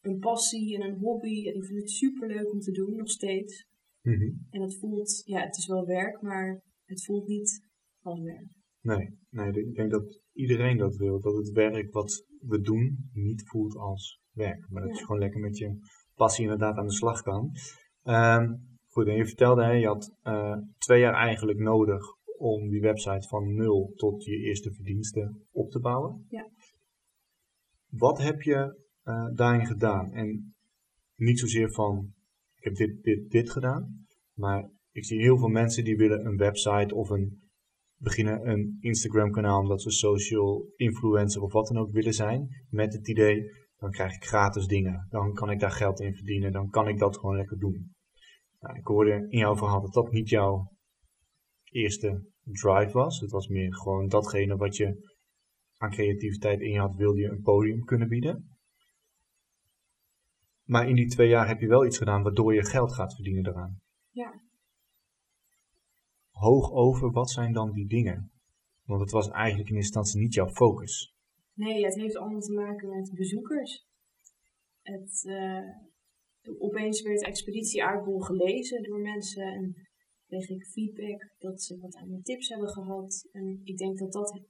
een 0.00 0.18
passie 0.18 0.74
en 0.74 0.82
een 0.88 0.98
hobby. 0.98 1.46
En 1.48 1.54
ik 1.54 1.64
vind 1.64 1.78
het 1.78 1.90
super 1.90 2.28
leuk 2.28 2.52
om 2.52 2.58
te 2.60 2.70
doen, 2.70 2.96
nog 2.96 3.08
steeds. 3.10 3.66
En 4.50 4.60
het 4.60 4.78
voelt, 4.78 5.22
ja, 5.24 5.40
het 5.40 5.56
is 5.56 5.66
wel 5.66 5.84
werk, 5.86 6.20
maar 6.22 6.62
het 6.84 7.04
voelt 7.04 7.26
niet 7.26 7.66
als 8.02 8.20
werk. 8.20 8.46
Nee, 8.80 9.08
nee, 9.30 9.52
ik 9.66 9.74
denk 9.74 9.90
dat 9.90 10.20
iedereen 10.32 10.76
dat 10.76 10.96
wil. 10.96 11.20
Dat 11.20 11.36
het 11.36 11.50
werk 11.50 11.92
wat 11.92 12.24
we 12.40 12.60
doen 12.60 13.10
niet 13.12 13.48
voelt 13.48 13.76
als 13.76 14.20
werk. 14.32 14.66
Maar 14.70 14.82
dat 14.82 14.90
Ja. 14.90 14.98
je 14.98 15.04
gewoon 15.04 15.20
lekker 15.20 15.40
met 15.40 15.58
je 15.58 15.76
passie 16.14 16.42
inderdaad 16.44 16.76
aan 16.76 16.86
de 16.86 16.92
slag 16.92 17.22
kan. 17.22 17.50
Ehm, 18.02 18.54
goed, 18.92 19.06
en 19.06 19.16
je 19.16 19.26
vertelde, 19.26 19.64
hè, 19.64 19.70
je 19.70 19.86
had 19.86 20.14
eh, 20.22 20.56
twee 20.78 21.00
jaar 21.00 21.14
eigenlijk 21.14 21.58
nodig 21.58 22.04
om 22.38 22.68
die 22.68 22.80
website 22.80 23.28
van 23.28 23.54
nul 23.54 23.92
tot 23.94 24.24
je 24.24 24.36
eerste 24.36 24.72
verdiensten 24.72 25.46
op 25.50 25.70
te 25.70 25.80
bouwen. 25.80 26.26
Ja. 26.28 26.48
Wat 27.88 28.18
heb 28.18 28.42
je 28.42 28.80
eh, 29.02 29.26
daarin 29.34 29.66
gedaan? 29.66 30.12
En 30.12 30.54
niet 31.16 31.38
zozeer 31.38 31.72
van, 31.72 32.12
ik 32.56 32.64
heb 32.64 32.74
dit, 32.74 33.02
dit, 33.02 33.30
dit 33.30 33.50
gedaan, 33.50 34.06
maar 34.34 34.70
ik 34.90 35.04
zie 35.04 35.20
heel 35.20 35.38
veel 35.38 35.48
mensen 35.48 35.84
die 35.84 35.96
willen 35.96 36.26
een 36.26 36.36
website 36.36 36.94
of 36.94 37.10
een, 37.10 37.50
beginnen 37.96 38.48
een 38.48 38.76
Instagram 38.80 39.30
kanaal 39.30 39.60
omdat 39.60 39.82
ze 39.82 39.90
social 39.90 40.72
influencer 40.76 41.42
of 41.42 41.52
wat 41.52 41.66
dan 41.66 41.78
ook 41.78 41.92
willen 41.92 42.14
zijn. 42.14 42.48
Met 42.68 42.92
het 42.92 43.08
idee, 43.08 43.50
dan 43.76 43.90
krijg 43.90 44.14
ik 44.14 44.24
gratis 44.24 44.66
dingen. 44.66 45.06
Dan 45.10 45.32
kan 45.32 45.50
ik 45.50 45.60
daar 45.60 45.70
geld 45.70 46.00
in 46.00 46.14
verdienen. 46.14 46.52
Dan 46.52 46.70
kan 46.70 46.88
ik 46.88 46.98
dat 46.98 47.18
gewoon 47.18 47.36
lekker 47.36 47.58
doen. 47.58 47.94
Nou, 48.62 48.76
ik 48.76 48.86
hoorde 48.86 49.26
in 49.28 49.38
jouw 49.38 49.56
verhaal 49.56 49.80
dat 49.80 49.92
dat 49.92 50.12
niet 50.12 50.28
jouw 50.28 50.72
eerste 51.64 52.30
drive 52.42 52.92
was. 52.92 53.20
Het 53.20 53.30
was 53.30 53.48
meer 53.48 53.74
gewoon 53.74 54.08
datgene 54.08 54.56
wat 54.56 54.76
je 54.76 55.10
aan 55.76 55.90
creativiteit 55.90 56.60
in 56.60 56.70
je 56.70 56.78
had, 56.78 56.94
wilde 56.94 57.20
je 57.20 57.28
een 57.28 57.42
podium 57.42 57.84
kunnen 57.84 58.08
bieden. 58.08 58.56
Maar 60.62 60.88
in 60.88 60.94
die 60.94 61.08
twee 61.08 61.28
jaar 61.28 61.48
heb 61.48 61.60
je 61.60 61.66
wel 61.66 61.86
iets 61.86 61.98
gedaan 61.98 62.22
waardoor 62.22 62.54
je 62.54 62.64
geld 62.64 62.92
gaat 62.92 63.14
verdienen 63.14 63.46
eraan. 63.46 63.80
Ja. 64.10 64.40
Hoog 66.30 66.70
over, 66.70 67.10
wat 67.10 67.30
zijn 67.30 67.52
dan 67.52 67.72
die 67.72 67.86
dingen? 67.86 68.32
Want 68.84 69.00
het 69.00 69.10
was 69.10 69.28
eigenlijk 69.28 69.68
in 69.68 69.76
eerste 69.76 69.98
instantie 69.98 70.20
niet 70.20 70.34
jouw 70.34 70.48
focus. 70.48 71.14
Nee, 71.54 71.84
het 71.84 71.94
heeft 71.94 72.16
allemaal 72.16 72.40
te 72.40 72.52
maken 72.52 72.88
met 72.88 73.12
bezoekers. 73.14 73.86
Het, 74.82 75.24
uh, 75.24 75.68
opeens 76.58 77.02
werd 77.02 77.22
Expeditie 77.22 77.84
Aardbol 77.84 78.20
gelezen 78.20 78.82
door 78.82 79.00
mensen 79.00 79.42
en 79.42 79.74
kreeg 80.26 80.48
ik 80.48 80.66
feedback 80.66 81.34
dat 81.38 81.62
ze 81.62 81.78
wat 81.78 81.94
aan 81.94 82.08
mijn 82.08 82.22
tips 82.22 82.48
hebben 82.48 82.68
gehad. 82.68 83.28
En 83.32 83.60
ik 83.64 83.76
denk 83.76 83.98
dat 83.98 84.12
dat 84.12 84.40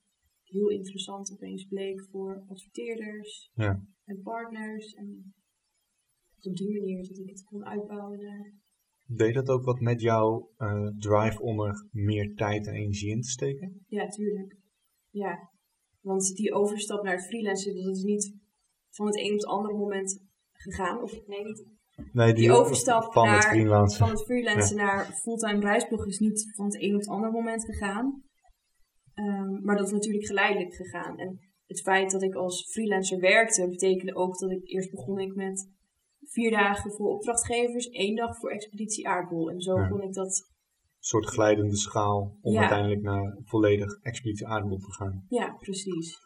heel 0.43 0.69
interessant 0.69 1.33
opeens 1.33 1.67
bleek 1.67 2.07
voor 2.11 2.45
adverteerders 2.49 3.51
ja. 3.55 3.87
en 4.05 4.23
partners. 4.23 4.95
En 4.95 5.35
op 6.41 6.57
die 6.57 6.79
manier 6.79 7.09
dat 7.09 7.19
ik 7.19 7.29
het 7.29 7.45
kon 7.45 7.65
uitbouwen. 7.65 8.61
Deed 9.07 9.35
dat 9.35 9.49
ook 9.49 9.65
wat 9.65 9.81
met 9.81 10.01
jouw 10.01 10.51
uh, 10.59 10.89
drive 10.99 11.43
om 11.43 11.61
er 11.61 11.89
meer 11.91 12.35
tijd 12.35 12.67
en 12.67 12.75
energie 12.75 13.11
in 13.11 13.21
te 13.21 13.29
steken? 13.29 13.85
Ja, 13.87 14.07
tuurlijk. 14.07 14.57
Ja, 15.11 15.51
want 16.01 16.35
die 16.35 16.53
overstap 16.53 17.03
naar 17.03 17.15
het 17.15 17.27
freelancen, 17.27 17.75
dat 17.75 17.97
is 17.97 18.03
niet 18.03 18.37
van 18.91 19.07
het 19.07 19.17
een 19.17 19.33
op 19.33 19.37
het 19.37 19.47
andere 19.47 19.75
moment 19.75 20.25
gegaan. 20.53 21.03
Of 21.03 21.27
nee, 21.27 21.45
niet. 21.45 21.67
Nee, 22.13 22.33
die, 22.33 22.43
die 22.43 22.53
overstap 22.53 23.13
van 23.13 23.25
naar, 23.27 23.35
het 23.37 23.45
freelancen, 23.45 23.99
van 23.99 24.11
het 24.11 24.25
freelancen 24.25 24.77
naar 24.77 25.05
fulltime 25.05 25.61
reisblog 25.61 26.07
is 26.07 26.19
niet 26.19 26.53
van 26.57 26.65
het 26.65 26.83
een 26.83 26.95
op 26.95 27.01
het 27.01 27.09
andere 27.09 27.33
moment 27.33 27.65
gegaan. 27.65 28.23
Um, 29.15 29.65
maar 29.65 29.77
dat 29.77 29.87
is 29.87 29.93
natuurlijk 29.93 30.27
geleidelijk 30.27 30.75
gegaan. 30.75 31.19
En 31.19 31.39
het 31.67 31.81
feit 31.83 32.11
dat 32.11 32.23
ik 32.23 32.35
als 32.35 32.71
freelancer 32.73 33.21
werkte, 33.21 33.69
betekende 33.69 34.15
ook 34.15 34.39
dat 34.39 34.51
ik 34.51 34.61
eerst 34.69 34.91
begon 34.91 35.19
ik 35.19 35.35
met 35.35 35.71
vier 36.21 36.51
dagen 36.51 36.93
voor 36.93 37.09
opdrachtgevers, 37.15 37.89
één 37.89 38.17
dag 38.17 38.37
voor 38.39 38.51
Expeditie 38.51 39.09
Aardbol. 39.09 39.51
En 39.51 39.61
zo 39.61 39.79
Ja. 39.79 39.89
kon 39.89 40.03
ik 40.03 40.13
dat, 40.13 40.27
Een 40.27 41.09
soort 41.09 41.27
glijdende 41.27 41.77
schaal 41.77 42.37
om 42.41 42.53
Ja. 42.53 42.61
uiteindelijk 42.61 43.03
naar 43.03 43.39
volledig 43.45 43.99
expeditie 44.03 44.47
aardbol 44.47 44.79
te 44.79 44.93
gaan. 44.93 45.25
ja, 45.29 45.57
precies. 45.61 46.19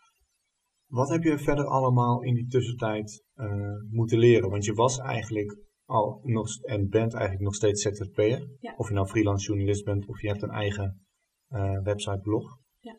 Wat 0.87 1.09
heb 1.09 1.23
je 1.23 1.39
verder 1.39 1.67
allemaal 1.67 2.23
in 2.23 2.35
die 2.35 2.47
tussentijd 2.47 3.25
eh, 3.35 3.47
moeten 3.91 4.19
leren? 4.19 4.51
Want 4.51 4.65
je 4.65 4.73
was 4.73 4.99
eigenlijk 4.99 5.57
al 5.87 6.21
nog, 6.23 6.63
en 6.63 6.89
bent 6.89 7.13
eigenlijk 7.13 7.45
nog 7.45 7.55
steeds 7.55 7.83
ZZP'er. 7.83 8.49
Ja. 8.61 8.75
Of 8.77 8.89
je 8.89 8.95
nou 8.95 9.07
freelance 9.07 9.47
journalist 9.47 9.85
bent 9.85 10.07
of 10.07 10.21
je 10.21 10.29
hebt 10.29 10.43
een 10.43 10.51
eigen 10.51 11.07
eh, 11.49 11.83
website 11.83 12.21
blog. 12.21 12.59
Ja. 12.81 12.97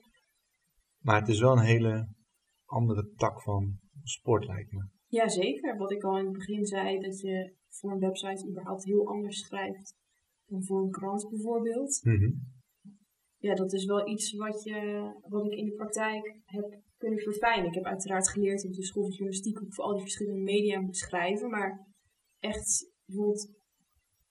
Maar 1.00 1.20
het 1.20 1.28
is 1.28 1.40
wel 1.40 1.52
een 1.52 1.66
hele 1.66 2.08
andere 2.66 3.12
tak 3.16 3.42
van 3.42 3.80
sport 4.04 4.46
lijkt 4.46 4.72
me. 4.72 4.86
Ja, 5.08 5.28
zeker. 5.28 5.78
Wat 5.78 5.92
ik 5.92 6.04
al 6.04 6.18
in 6.18 6.26
het 6.26 6.34
begin 6.34 6.66
zei, 6.66 7.00
dat 7.00 7.20
je 7.20 7.54
voor 7.70 7.92
een 7.92 8.00
website 8.00 8.50
überhaupt 8.50 8.84
heel 8.84 9.08
anders 9.08 9.40
schrijft 9.40 9.96
dan 10.46 10.64
voor 10.64 10.84
een 10.84 10.92
krant 10.92 11.30
bijvoorbeeld. 11.30 12.02
Ja, 13.38 13.54
dat 13.54 13.74
is 13.74 13.86
wel 13.86 14.08
iets 14.08 14.34
wat, 14.34 14.64
je, 14.64 15.12
wat 15.28 15.46
ik 15.46 15.52
in 15.52 15.66
de 15.66 15.74
praktijk 15.74 16.42
heb 16.46 16.80
kunnen 16.98 17.20
verfijnen. 17.20 17.68
Ik 17.68 17.74
heb 17.74 17.84
uiteraard 17.84 18.30
geleerd 18.30 18.66
op 18.66 18.74
de 18.74 18.84
school 18.84 19.04
van 19.04 19.12
journalistiek 19.12 19.58
hoe 19.58 19.68
ik 19.68 19.74
voor 19.74 19.84
al 19.84 19.94
die 19.94 20.02
verschillende 20.02 20.42
media 20.42 20.80
moet 20.80 20.98
schrijven. 20.98 21.50
Maar 21.50 21.88
echt 22.40 22.92
bijvoorbeeld 23.06 23.50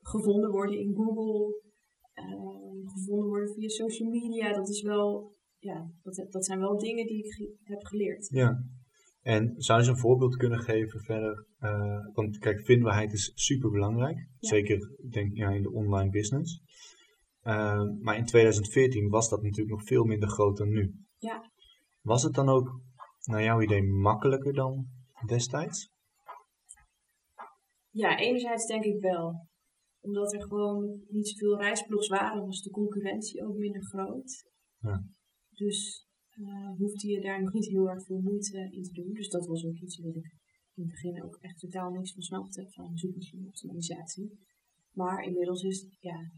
gevonden 0.01 0.51
worden 0.51 0.79
in 0.79 0.95
Google, 0.95 1.61
ehm, 2.13 2.87
gevonden 2.87 3.29
worden 3.29 3.55
via 3.55 3.69
social 3.69 4.09
media. 4.11 4.53
Dat 4.53 4.69
is 4.69 4.83
wel, 4.83 5.33
ja, 5.59 5.91
dat, 6.03 6.27
dat 6.31 6.45
zijn 6.45 6.59
wel 6.59 6.79
dingen 6.79 7.07
die 7.07 7.25
ik 7.25 7.33
ge- 7.33 7.57
heb 7.63 7.85
geleerd. 7.85 8.29
Ja. 8.31 8.65
En 9.21 9.55
zou 9.57 9.81
je 9.81 9.87
eens 9.87 9.95
een 9.97 10.01
voorbeeld 10.03 10.37
kunnen 10.37 10.59
geven 10.61 11.01
verder? 11.01 11.47
Eh, 11.59 11.99
want 12.13 12.39
kijk, 12.39 12.61
vindbaarheid 12.65 13.13
is 13.13 13.33
super 13.35 13.71
belangrijk. 13.71 14.17
Ja. 14.17 14.49
Zeker 14.49 14.97
denk 15.11 15.31
ik 15.31 15.37
ja, 15.37 15.51
in 15.51 15.63
de 15.63 15.73
online 15.73 16.11
business. 16.11 16.61
Eh, 17.41 17.83
maar 18.01 18.17
in 18.17 18.25
2014 18.25 19.09
was 19.09 19.29
dat 19.29 19.43
natuurlijk 19.43 19.77
nog 19.77 19.87
veel 19.87 20.05
minder 20.05 20.29
groot 20.29 20.57
dan 20.57 20.69
nu. 20.69 20.95
Ja. 21.19 21.51
Was 22.03 22.23
het 22.23 22.35
dan 22.35 22.49
ook, 22.49 22.81
naar 23.25 23.43
jouw 23.43 23.61
idee, 23.61 23.83
makkelijker 23.83 24.53
dan 24.53 24.87
destijds? 25.27 25.91
Ja, 28.03 28.19
enerzijds 28.19 28.67
denk 28.67 28.85
ik 28.85 29.01
wel. 29.01 29.47
Omdat 30.01 30.33
er 30.33 30.43
gewoon 30.43 31.01
niet 31.09 31.29
zoveel 31.29 31.59
reisblogs 31.59 32.09
waren, 32.09 32.47
was 32.47 32.63
de 32.63 32.71
concurrentie 32.71 33.45
ook 33.47 33.57
minder 33.57 33.85
groot. 33.85 34.45
Ja. 34.79 35.03
Dus 35.51 36.07
eh, 36.31 36.71
hoefde 36.77 37.09
je 37.09 37.21
daar 37.21 37.43
nog 37.43 37.53
niet 37.53 37.69
heel 37.69 37.89
erg 37.89 38.05
veel 38.05 38.21
moeite 38.21 38.69
in 38.71 38.83
te 38.83 38.93
doen. 38.93 39.13
Dus 39.13 39.29
dat 39.29 39.47
was 39.47 39.65
ook 39.65 39.77
iets 39.77 39.99
wat 40.01 40.15
ik 40.17 40.33
in 40.75 40.83
het 40.83 40.91
begin 40.91 41.23
ook 41.25 41.37
echt 41.41 41.59
totaal 41.59 41.91
niks 41.91 42.13
van 42.13 42.23
snapte, 42.23 42.67
van 42.71 42.97
zoekmachine 42.97 43.47
optimalisatie. 43.47 44.39
Maar 44.93 45.25
inmiddels 45.25 45.63
is, 45.63 45.87
ja, 46.01 46.31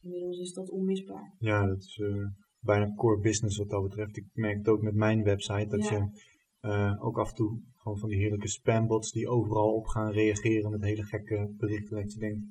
inmiddels 0.00 0.38
is 0.38 0.52
dat 0.52 0.70
onmisbaar. 0.70 1.34
Ja, 1.38 1.66
dat 1.66 1.82
is 1.82 1.98
eh, 1.98 2.26
bijna 2.60 2.94
core 2.94 3.20
business 3.20 3.56
wat 3.58 3.70
dat 3.70 3.82
betreft. 3.82 4.16
Ik 4.16 4.26
merk 4.32 4.56
het 4.56 4.68
ook 4.68 4.82
met 4.82 4.94
mijn 4.94 5.22
website 5.22 5.66
dat 5.68 5.84
Ja. 5.84 5.96
je 5.96 6.30
eh, 6.62 7.04
ook 7.04 7.18
af 7.18 7.28
en 7.28 7.34
toe 7.34 7.60
gewoon 7.76 7.98
van 7.98 8.08
die 8.08 8.18
heerlijke 8.18 8.48
spambots 8.48 9.12
die 9.12 9.28
overal 9.28 9.74
op 9.74 9.86
gaan 9.86 10.10
reageren 10.12 10.70
met 10.70 10.82
hele 10.82 11.02
gekke 11.02 11.54
berichten. 11.56 11.96
Dat 11.96 12.12
je 12.12 12.18
denkt, 12.18 12.44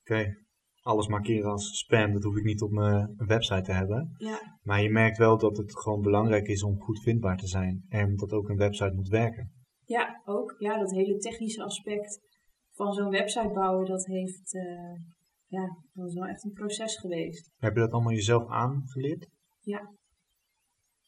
oké, 0.00 0.36
alles 0.80 1.06
markeren 1.06 1.50
als 1.50 1.78
spam, 1.78 2.12
dat 2.12 2.22
hoef 2.22 2.36
ik 2.36 2.44
niet 2.44 2.62
op 2.62 2.70
mijn 2.70 3.14
website 3.16 3.62
te 3.62 3.72
hebben. 3.72 4.14
Ja, 4.16 4.58
Maar 4.62 4.82
je 4.82 4.90
merkt 4.90 5.18
wel 5.18 5.38
dat 5.38 5.56
het 5.56 5.78
gewoon 5.78 6.00
belangrijk 6.00 6.46
is 6.46 6.62
om 6.62 6.80
goed 6.80 7.02
vindbaar 7.02 7.36
te 7.36 7.46
zijn 7.46 7.84
en 7.88 8.16
dat 8.16 8.32
ook 8.32 8.48
een 8.48 8.56
website 8.56 8.94
moet 8.94 9.08
werken. 9.08 9.52
ja 9.84 10.22
ook. 10.24 10.54
Ja, 10.58 10.78
dat 10.78 10.90
hele 10.90 11.18
technische 11.18 11.62
aspect 11.64 12.20
van 12.72 12.92
zo'n 12.92 13.10
website 13.10 13.50
bouwen, 13.52 13.86
dat 13.86 14.06
heeft, 14.06 14.54
eh, 14.54 14.94
ja, 15.46 15.76
dat 15.92 16.08
is 16.08 16.14
wel 16.14 16.26
echt 16.26 16.44
een 16.44 16.52
proces 16.52 16.96
geweest. 16.96 17.50
Heb 17.56 17.74
je 17.74 17.80
dat 17.80 17.92
allemaal 17.92 18.12
jezelf 18.12 18.48
aangeleerd? 18.48 19.28
Ja. 19.60 19.78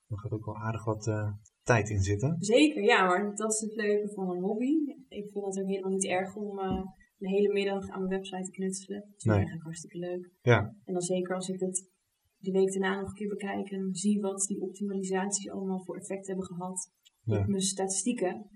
Er 0.08 0.18
gaat 0.18 0.32
ook 0.32 0.44
wel 0.44 0.56
aardig 0.56 0.84
wat 0.84 1.06
eh, 1.06 1.32
tijd 1.72 1.90
in 1.90 2.02
zitten. 2.02 2.36
Zeker, 2.38 2.82
ja, 2.82 3.06
maar 3.06 3.34
dat 3.42 3.52
is 3.52 3.60
het 3.60 3.74
leuke 3.74 4.08
van 4.14 4.30
een 4.30 4.42
hobby. 4.42 4.72
Ik 5.08 5.26
vind 5.32 5.44
het 5.46 5.58
ook 5.60 5.68
helemaal 5.68 5.90
niet 5.90 6.06
erg 6.06 6.34
om 6.36 6.58
eh, 6.58 6.82
een 7.18 7.28
hele 7.36 7.52
middag 7.52 7.88
aan 7.88 7.98
mijn 8.04 8.14
website 8.16 8.42
te 8.42 8.50
knutselen. 8.50 9.00
Dat 9.00 9.16
is 9.16 9.24
Nee. 9.24 9.34
eigenlijk 9.34 9.64
hartstikke 9.64 9.98
leuk. 9.98 10.30
Ja, 10.42 10.58
En 10.84 10.92
dan 10.92 11.02
zeker 11.02 11.34
als 11.34 11.48
ik 11.48 11.60
het 11.60 11.88
de 12.36 12.50
week 12.50 12.72
daarna 12.72 13.00
nog 13.00 13.08
een 13.08 13.14
keer 13.14 13.28
bekijk 13.28 13.70
en 13.70 13.88
zie 13.94 14.20
wat 14.20 14.40
die 14.48 14.60
optimalisaties 14.60 15.50
allemaal 15.50 15.82
voor 15.84 15.96
effect 15.96 16.26
hebben 16.26 16.44
gehad 16.44 16.90
Ja. 17.22 17.38
op 17.40 17.46
mijn 17.46 17.60
statistieken. 17.62 18.50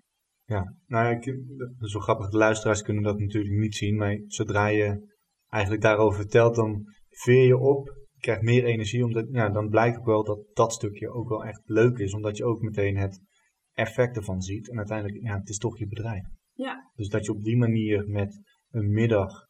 Ja, 0.44 0.74
nou 0.86 1.04
ja, 1.04 1.10
ik, 1.10 1.24
dat 1.58 1.86
is 1.88 1.92
wel 1.92 2.02
grappig. 2.02 2.28
De 2.30 2.36
luisteraars 2.36 2.82
kunnen 2.82 3.02
dat 3.02 3.18
natuurlijk 3.18 3.54
niet 3.54 3.74
zien, 3.74 3.96
maar 3.96 4.22
zodra 4.26 4.66
je 4.66 5.12
eigenlijk 5.48 5.82
daarover 5.82 6.20
vertelt, 6.20 6.54
dan 6.54 6.82
veer 7.08 7.46
je 7.46 7.58
op, 7.58 8.03
krijgt 8.24 8.42
meer 8.42 8.64
energie, 8.64 9.04
omdat, 9.04 9.26
ja, 9.30 9.50
dan 9.50 9.68
blijkt 9.68 9.98
ook 9.98 10.06
wel 10.06 10.24
dat 10.24 10.38
dat 10.52 10.72
stukje 10.72 11.10
ook 11.10 11.28
wel 11.28 11.44
echt 11.44 11.62
leuk 11.64 11.98
is, 11.98 12.14
omdat 12.14 12.36
je 12.36 12.44
ook 12.44 12.60
meteen 12.60 12.96
het 12.96 13.22
effect 13.72 14.16
ervan 14.16 14.42
ziet. 14.42 14.70
En 14.70 14.76
uiteindelijk, 14.76 15.22
ja, 15.22 15.38
het 15.38 15.48
is 15.48 15.58
toch 15.58 15.78
je 15.78 15.86
bedrijf. 15.86 16.26
Ja, 16.52 16.90
Dus 16.94 17.08
dat 17.08 17.24
je 17.24 17.32
op 17.32 17.42
die 17.42 17.56
manier 17.56 18.08
met 18.08 18.42
een 18.70 18.92
middag 18.92 19.46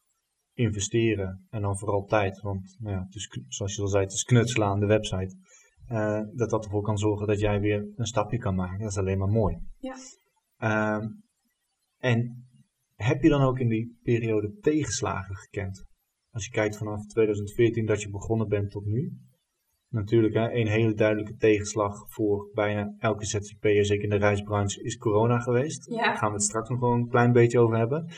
investeren 0.53 1.45
en 1.49 1.61
dan 1.61 1.77
vooral 1.77 2.05
tijd, 2.05 2.41
want 2.41 2.75
nou 2.79 2.95
ja, 2.95 3.03
het 3.03 3.15
is, 3.15 3.39
zoals 3.47 3.75
je 3.75 3.81
al 3.81 3.87
zei, 3.87 4.03
het 4.03 4.13
is 4.13 4.23
knutselen 4.23 4.67
aan 4.67 4.79
de 4.79 4.85
website, 4.85 5.35
eh, 5.87 6.21
dat 6.33 6.49
dat 6.49 6.65
ervoor 6.65 6.81
kan 6.81 6.97
zorgen 6.97 7.27
dat 7.27 7.39
jij 7.39 7.59
weer 7.59 7.87
een 7.95 8.05
stapje 8.05 8.37
kan 8.37 8.55
maken. 8.55 8.79
Dat 8.79 8.91
is 8.91 8.97
alleen 8.97 9.17
maar 9.17 9.27
mooi. 9.27 9.57
Ja. 9.77 9.95
Ehm, 10.57 11.07
en 11.97 12.47
heb 12.95 13.21
je 13.21 13.29
dan 13.29 13.41
ook 13.41 13.59
in 13.59 13.69
die 13.69 13.99
periode 14.03 14.57
tegenslagen 14.59 15.35
gekend? 15.35 15.85
Als 16.35 16.45
je 16.45 16.51
kijkt 16.51 16.77
vanaf 16.77 17.05
2014 17.05 17.85
dat 17.85 18.01
je 18.01 18.09
begonnen 18.09 18.47
bent 18.47 18.71
tot 18.71 18.85
nu. 18.85 19.17
Natuurlijk, 19.89 20.33
hè, 20.33 20.51
een 20.51 20.67
hele 20.67 20.93
duidelijke 20.93 21.35
tegenslag 21.35 22.13
voor 22.13 22.49
bijna 22.53 22.95
elke 22.99 23.25
ZZP'er, 23.25 23.85
zeker 23.85 24.03
in 24.03 24.09
de 24.09 24.15
reisbranche, 24.15 24.83
is 24.83 24.97
corona 24.97 25.39
geweest. 25.39 25.89
Ja. 25.89 25.95
Daar 25.95 26.17
gaan 26.17 26.29
we 26.29 26.35
het 26.35 26.43
straks 26.43 26.69
nog 26.69 26.79
wel 26.79 26.91
een 26.91 27.09
klein 27.09 27.31
beetje 27.31 27.59
over 27.59 27.77
hebben. 27.77 28.11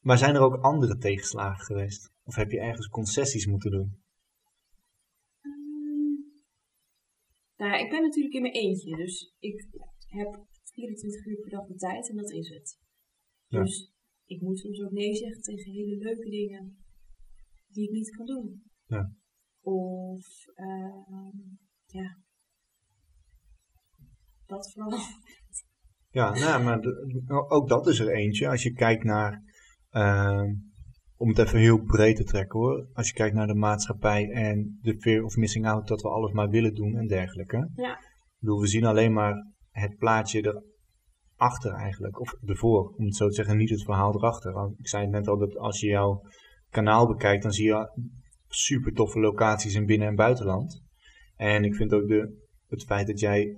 Maar 0.00 0.18
zijn 0.18 0.34
er 0.34 0.40
ook 0.40 0.62
andere 0.62 0.96
tegenslagen 0.96 1.64
geweest? 1.64 2.12
Of 2.24 2.34
heb 2.34 2.50
je 2.50 2.60
ergens 2.60 2.88
concessies 2.88 3.46
moeten 3.46 3.70
doen? 3.70 4.02
Nou 7.56 7.70
ja, 7.72 7.78
ik 7.78 7.90
ben 7.90 8.02
natuurlijk 8.02 8.34
in 8.34 8.42
mijn 8.42 8.54
eentje, 8.54 8.96
dus 8.96 9.34
ik 9.38 9.66
heb 10.06 10.46
24 10.72 11.26
uur 11.26 11.40
per 11.40 11.50
dag 11.50 11.66
de 11.66 11.74
tijd 11.74 12.10
en 12.10 12.16
dat 12.16 12.30
is 12.30 12.48
het. 12.48 12.78
Ja. 13.46 13.62
Dus 13.62 13.92
ik 14.24 14.40
moet 14.40 14.58
soms 14.58 14.82
ook 14.82 14.90
nee 14.90 15.14
zeggen 15.14 15.42
tegen 15.42 15.72
hele 15.72 15.96
leuke 15.96 16.30
dingen 16.30 16.86
die 17.68 17.84
ik 17.84 17.90
niet 17.90 18.16
kan 18.16 18.26
doen. 18.26 18.62
Ja. 18.86 19.10
Of, 19.60 20.26
ehm, 20.54 21.36
ja, 21.86 22.16
dat 24.46 24.72
vooral. 24.72 24.98
Ja, 26.10 26.30
nou, 26.34 26.62
maar 26.64 26.80
de- 26.80 27.46
ook 27.48 27.68
dat 27.68 27.86
is 27.86 27.98
er 27.98 28.08
eentje. 28.14 28.48
Als 28.48 28.62
je 28.62 28.72
kijkt 28.72 29.04
naar, 29.04 29.42
ehm, 29.88 30.54
om 31.16 31.28
het 31.28 31.38
even 31.38 31.58
heel 31.58 31.82
breed 31.82 32.16
te 32.16 32.24
trekken 32.24 32.58
hoor. 32.58 32.88
Als 32.92 33.08
je 33.08 33.14
kijkt 33.14 33.34
naar 33.34 33.46
de 33.46 33.54
maatschappij 33.54 34.30
en 34.30 34.78
de 34.82 35.00
fear 35.00 35.22
of 35.24 35.36
missing 35.36 35.66
out, 35.66 35.88
dat 35.88 36.02
we 36.02 36.08
alles 36.08 36.32
maar 36.32 36.48
willen 36.48 36.74
doen 36.74 36.96
en 36.96 37.06
dergelijke. 37.06 37.70
Ja. 37.74 37.98
Ik 37.98 38.38
bedoel, 38.38 38.60
we 38.60 38.66
zien 38.66 38.84
alleen 38.84 39.12
maar 39.12 39.46
het 39.70 39.96
plaatje 39.96 40.62
erachter 41.36 41.72
eigenlijk. 41.72 42.20
Of 42.20 42.34
ervoor, 42.44 42.94
om 42.96 43.04
het 43.04 43.16
zo 43.16 43.26
te 43.28 43.34
zeggen, 43.34 43.56
niet 43.56 43.70
het 43.70 43.82
verhaal 43.84 44.14
erachter. 44.14 44.52
Want 44.52 44.78
Ik 44.78 44.88
zei 44.88 45.02
het 45.02 45.12
net 45.12 45.28
al, 45.28 45.38
dat 45.38 45.56
als 45.56 45.80
je 45.80 45.86
jouw 45.86 46.20
kanaal 46.70 47.06
bekijkt, 47.06 47.42
dan 47.42 47.52
zie 47.52 47.66
je 47.66 47.90
super 48.48 48.92
toffe 48.92 49.20
locaties 49.20 49.74
in 49.74 49.86
binnen- 49.86 50.08
en 50.08 50.14
buitenland. 50.14 50.82
En 51.36 51.64
ik 51.64 51.74
vind 51.74 51.92
ook 51.92 52.08
de, 52.08 52.46
het 52.68 52.84
feit 52.84 53.06
dat 53.06 53.20
jij 53.20 53.56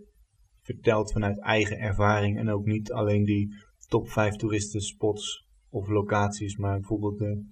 vertelt 0.62 1.12
vanuit 1.12 1.40
eigen 1.40 1.79
ervaring 1.79 2.38
en 2.38 2.49
ook 2.49 2.64
niet 2.64 2.93
alleen 2.93 3.25
die 3.25 3.55
top 3.88 4.09
5 4.09 4.35
toeristenspots 4.35 5.47
of 5.69 5.88
locaties, 5.88 6.57
maar 6.57 6.79
bijvoorbeeld 6.79 7.19
de, 7.19 7.45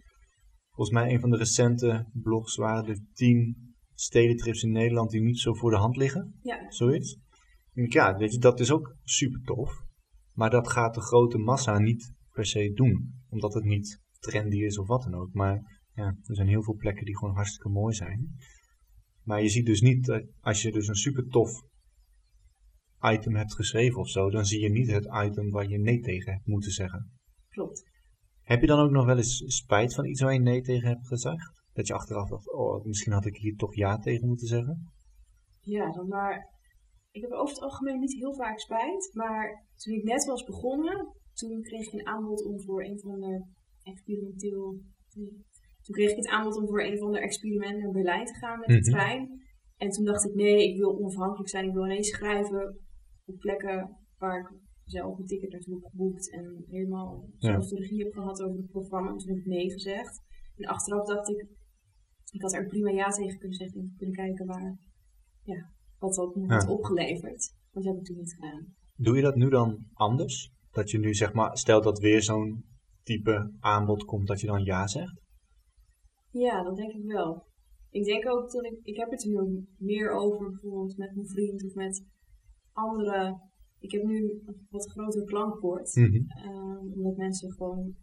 volgens 0.70 0.96
mij 0.96 1.12
een 1.12 1.20
van 1.20 1.30
de 1.30 1.36
recente 1.36 2.06
blogs 2.12 2.56
waren 2.56 2.84
de 2.84 3.06
10 3.12 3.74
stedentrips 3.94 4.62
in 4.62 4.72
Nederland 4.72 5.10
die 5.10 5.20
niet 5.20 5.38
zo 5.38 5.54
voor 5.54 5.70
de 5.70 5.76
hand 5.76 5.96
liggen, 5.96 6.38
Ja, 6.42 6.70
zoiets. 6.70 7.18
Ja, 7.72 8.16
weet 8.16 8.32
je, 8.32 8.38
dat 8.38 8.60
is 8.60 8.72
ook 8.72 8.96
super 9.02 9.40
tof, 9.44 9.72
maar 10.32 10.50
dat 10.50 10.70
gaat 10.70 10.94
de 10.94 11.00
grote 11.00 11.38
massa 11.38 11.78
niet 11.78 12.12
per 12.32 12.46
se 12.46 12.72
doen, 12.72 13.14
omdat 13.28 13.54
het 13.54 13.64
niet 13.64 14.02
trendy 14.18 14.56
is 14.56 14.78
of 14.78 14.86
wat 14.86 15.02
dan 15.02 15.14
ook. 15.14 15.32
Maar 15.32 15.80
ja, 15.94 16.06
er 16.06 16.34
zijn 16.34 16.48
heel 16.48 16.62
veel 16.62 16.76
plekken 16.76 17.04
die 17.04 17.16
gewoon 17.16 17.34
hartstikke 17.34 17.68
mooi 17.68 17.94
zijn. 17.94 18.28
Maar 19.22 19.42
je 19.42 19.48
ziet 19.48 19.66
dus 19.66 19.80
niet, 19.80 20.22
als 20.40 20.62
je 20.62 20.72
dus 20.72 20.88
een 20.88 20.94
super 20.94 21.28
tof 21.28 21.50
item 23.00 23.36
hebt 23.36 23.54
geschreven 23.54 24.00
of 24.00 24.08
zo, 24.08 24.30
dan 24.30 24.44
zie 24.44 24.60
je 24.60 24.70
niet 24.70 24.90
het 24.90 25.08
item 25.24 25.50
waar 25.50 25.68
je 25.68 25.78
nee 25.78 26.00
tegen 26.00 26.32
hebt 26.32 26.46
moeten 26.46 26.70
zeggen. 26.70 27.10
klopt. 27.48 27.86
Heb 28.42 28.60
je 28.60 28.66
dan 28.66 28.80
ook 28.80 28.90
nog 28.90 29.04
wel 29.04 29.16
eens 29.16 29.44
spijt 29.46 29.94
van 29.94 30.06
iets 30.06 30.20
waar 30.20 30.32
je 30.32 30.40
nee 30.40 30.60
tegen 30.60 30.88
hebt 30.88 31.06
gezegd? 31.06 31.62
Dat 31.72 31.86
je 31.86 31.94
achteraf 31.94 32.28
dacht, 32.28 32.52
oh, 32.52 32.84
misschien 32.84 33.12
had 33.12 33.26
ik 33.26 33.36
hier 33.36 33.56
toch 33.56 33.74
ja 33.74 33.98
tegen 33.98 34.28
moeten 34.28 34.46
zeggen? 34.46 34.92
Ja, 35.60 35.92
dan 35.92 36.08
maar. 36.08 36.56
Ik 37.10 37.22
heb 37.22 37.30
over 37.30 37.54
het 37.54 37.62
algemeen 37.62 38.00
niet 38.00 38.14
heel 38.14 38.34
vaak 38.34 38.58
spijt, 38.58 39.10
maar 39.12 39.66
toen 39.76 39.94
ik 39.94 40.02
net 40.02 40.24
was 40.24 40.44
begonnen, 40.44 41.14
toen 41.32 41.62
kreeg 41.62 41.86
ik 41.86 41.92
een 41.92 42.06
aanbod 42.06 42.44
om 42.44 42.60
voor 42.60 42.84
een 42.84 42.98
van 43.00 43.20
de 43.20 43.44
experimenteel. 43.90 44.80
Toen 45.82 45.94
kreeg 45.96 46.10
ik 46.10 46.16
het 46.16 46.26
aanbod 46.28 46.56
om 46.56 46.66
voor 46.66 46.82
een 46.82 46.98
van 46.98 47.12
de 47.12 47.18
experimenten 47.20 47.82
naar 47.82 47.92
Berlijn 47.92 48.26
te 48.26 48.34
gaan 48.34 48.58
met 48.58 48.68
de 48.68 48.74
Mhm. 48.74 48.82
trein. 48.90 49.42
En 49.76 49.90
toen 49.90 50.04
dacht 50.04 50.24
ik, 50.28 50.34
nee, 50.34 50.68
ik 50.68 50.76
wil 50.78 50.98
onafhankelijk 50.98 51.48
zijn, 51.48 51.66
ik 51.68 51.72
wil 51.72 51.84
ineens 51.84 52.08
schrijven 52.08 52.78
op 53.24 53.38
plekken 53.38 53.96
waar 54.18 54.40
ik 54.40 54.58
zelf 54.84 55.18
een 55.18 55.26
ticket 55.26 55.50
naartoe 55.52 55.74
heb 55.74 55.90
geboekt 55.90 56.32
en 56.32 56.64
helemaal 56.70 57.28
zelf 57.38 57.68
de 57.68 57.76
regie 57.76 58.02
heb 58.04 58.12
gehad 58.12 58.42
over 58.42 58.56
het 58.56 58.70
programma. 58.70 59.10
En 59.10 59.16
toen 59.16 59.28
heb 59.28 59.38
ik 59.38 59.46
nee 59.46 59.70
gezegd. 59.70 60.20
En 60.56 60.64
achteraf 60.68 61.06
dacht 61.06 61.28
ik, 61.28 61.46
ik 62.30 62.42
had 62.42 62.54
er 62.54 62.66
prima 62.66 62.90
ja 62.90 63.08
tegen 63.08 63.38
kunnen 63.38 63.56
zeggen 63.56 63.80
en 63.80 63.94
kunnen 63.96 64.14
kijken 64.16 64.46
waar, 64.46 64.78
ja, 65.42 65.72
wat 65.98 66.14
dat 66.14 66.34
me 66.36 66.46
had 66.46 66.62
Ja. 66.62 66.68
opgeleverd. 66.72 67.54
Dat 67.72 67.84
heb 67.84 67.96
ik 67.96 68.04
toen 68.04 68.16
niet 68.16 68.34
gedaan. 68.34 68.74
Doe 68.96 69.16
je 69.16 69.22
dat 69.22 69.34
nu 69.36 69.48
dan 69.48 69.86
anders? 69.92 70.50
Dat 70.70 70.90
je 70.90 70.98
nu 70.98 71.14
zeg 71.14 71.32
maar, 71.32 71.58
stel 71.58 71.82
dat 71.82 71.98
weer 71.98 72.22
zo'n 72.22 72.64
type 73.08 73.52
aanbod 73.60 74.04
komt, 74.04 74.26
dat 74.26 74.40
je 74.40 74.46
dan 74.46 74.64
ja 74.64 74.86
zegt? 74.86 75.20
Ja, 76.30 76.62
dat 76.62 76.76
denk 76.76 76.92
ik 76.92 77.04
wel. 77.04 77.46
Ik 77.90 78.04
denk 78.04 78.28
ook 78.28 78.50
dat 78.52 78.64
ik, 78.64 78.78
ik 78.82 78.96
heb 78.96 79.10
het 79.10 79.24
er 79.24 79.30
nu 79.30 79.66
meer 79.78 80.10
over, 80.10 80.50
bijvoorbeeld 80.50 80.96
met 80.96 81.14
mijn 81.14 81.28
vriend 81.28 81.64
of 81.64 81.74
met 81.74 82.04
andere. 82.72 83.40
Ik 83.78 83.90
heb 83.92 84.02
nu 84.02 84.16
een 84.46 84.66
wat 84.70 84.90
groter 84.90 85.24
klankbord, 85.24 85.94
Mhm. 85.94 86.30
ehm, 86.44 86.92
omdat 86.92 87.16
mensen 87.16 87.52
gewoon 87.52 87.96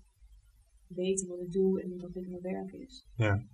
weten 0.87 1.27
wat 1.27 1.39
ik 1.39 1.51
doe 1.51 1.81
en 1.81 1.97
dat 1.97 2.13
dit 2.13 2.27
mijn 2.29 2.41
werk 2.41 2.71
is. 2.71 3.07
Ja. 3.15 3.45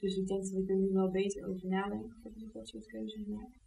Dus 0.00 0.16
ik 0.16 0.26
denk 0.26 0.42
dat 0.44 0.62
ik 0.62 0.68
er 0.70 0.76
nu 0.76 0.88
wel 0.92 1.10
beter 1.10 1.48
over 1.48 1.68
nadenk 1.68 2.12
voordat 2.22 2.42
ik 2.42 2.52
dat 2.52 2.68
soort 2.68 2.86
keuzes 2.86 3.26
maak. 3.26 3.58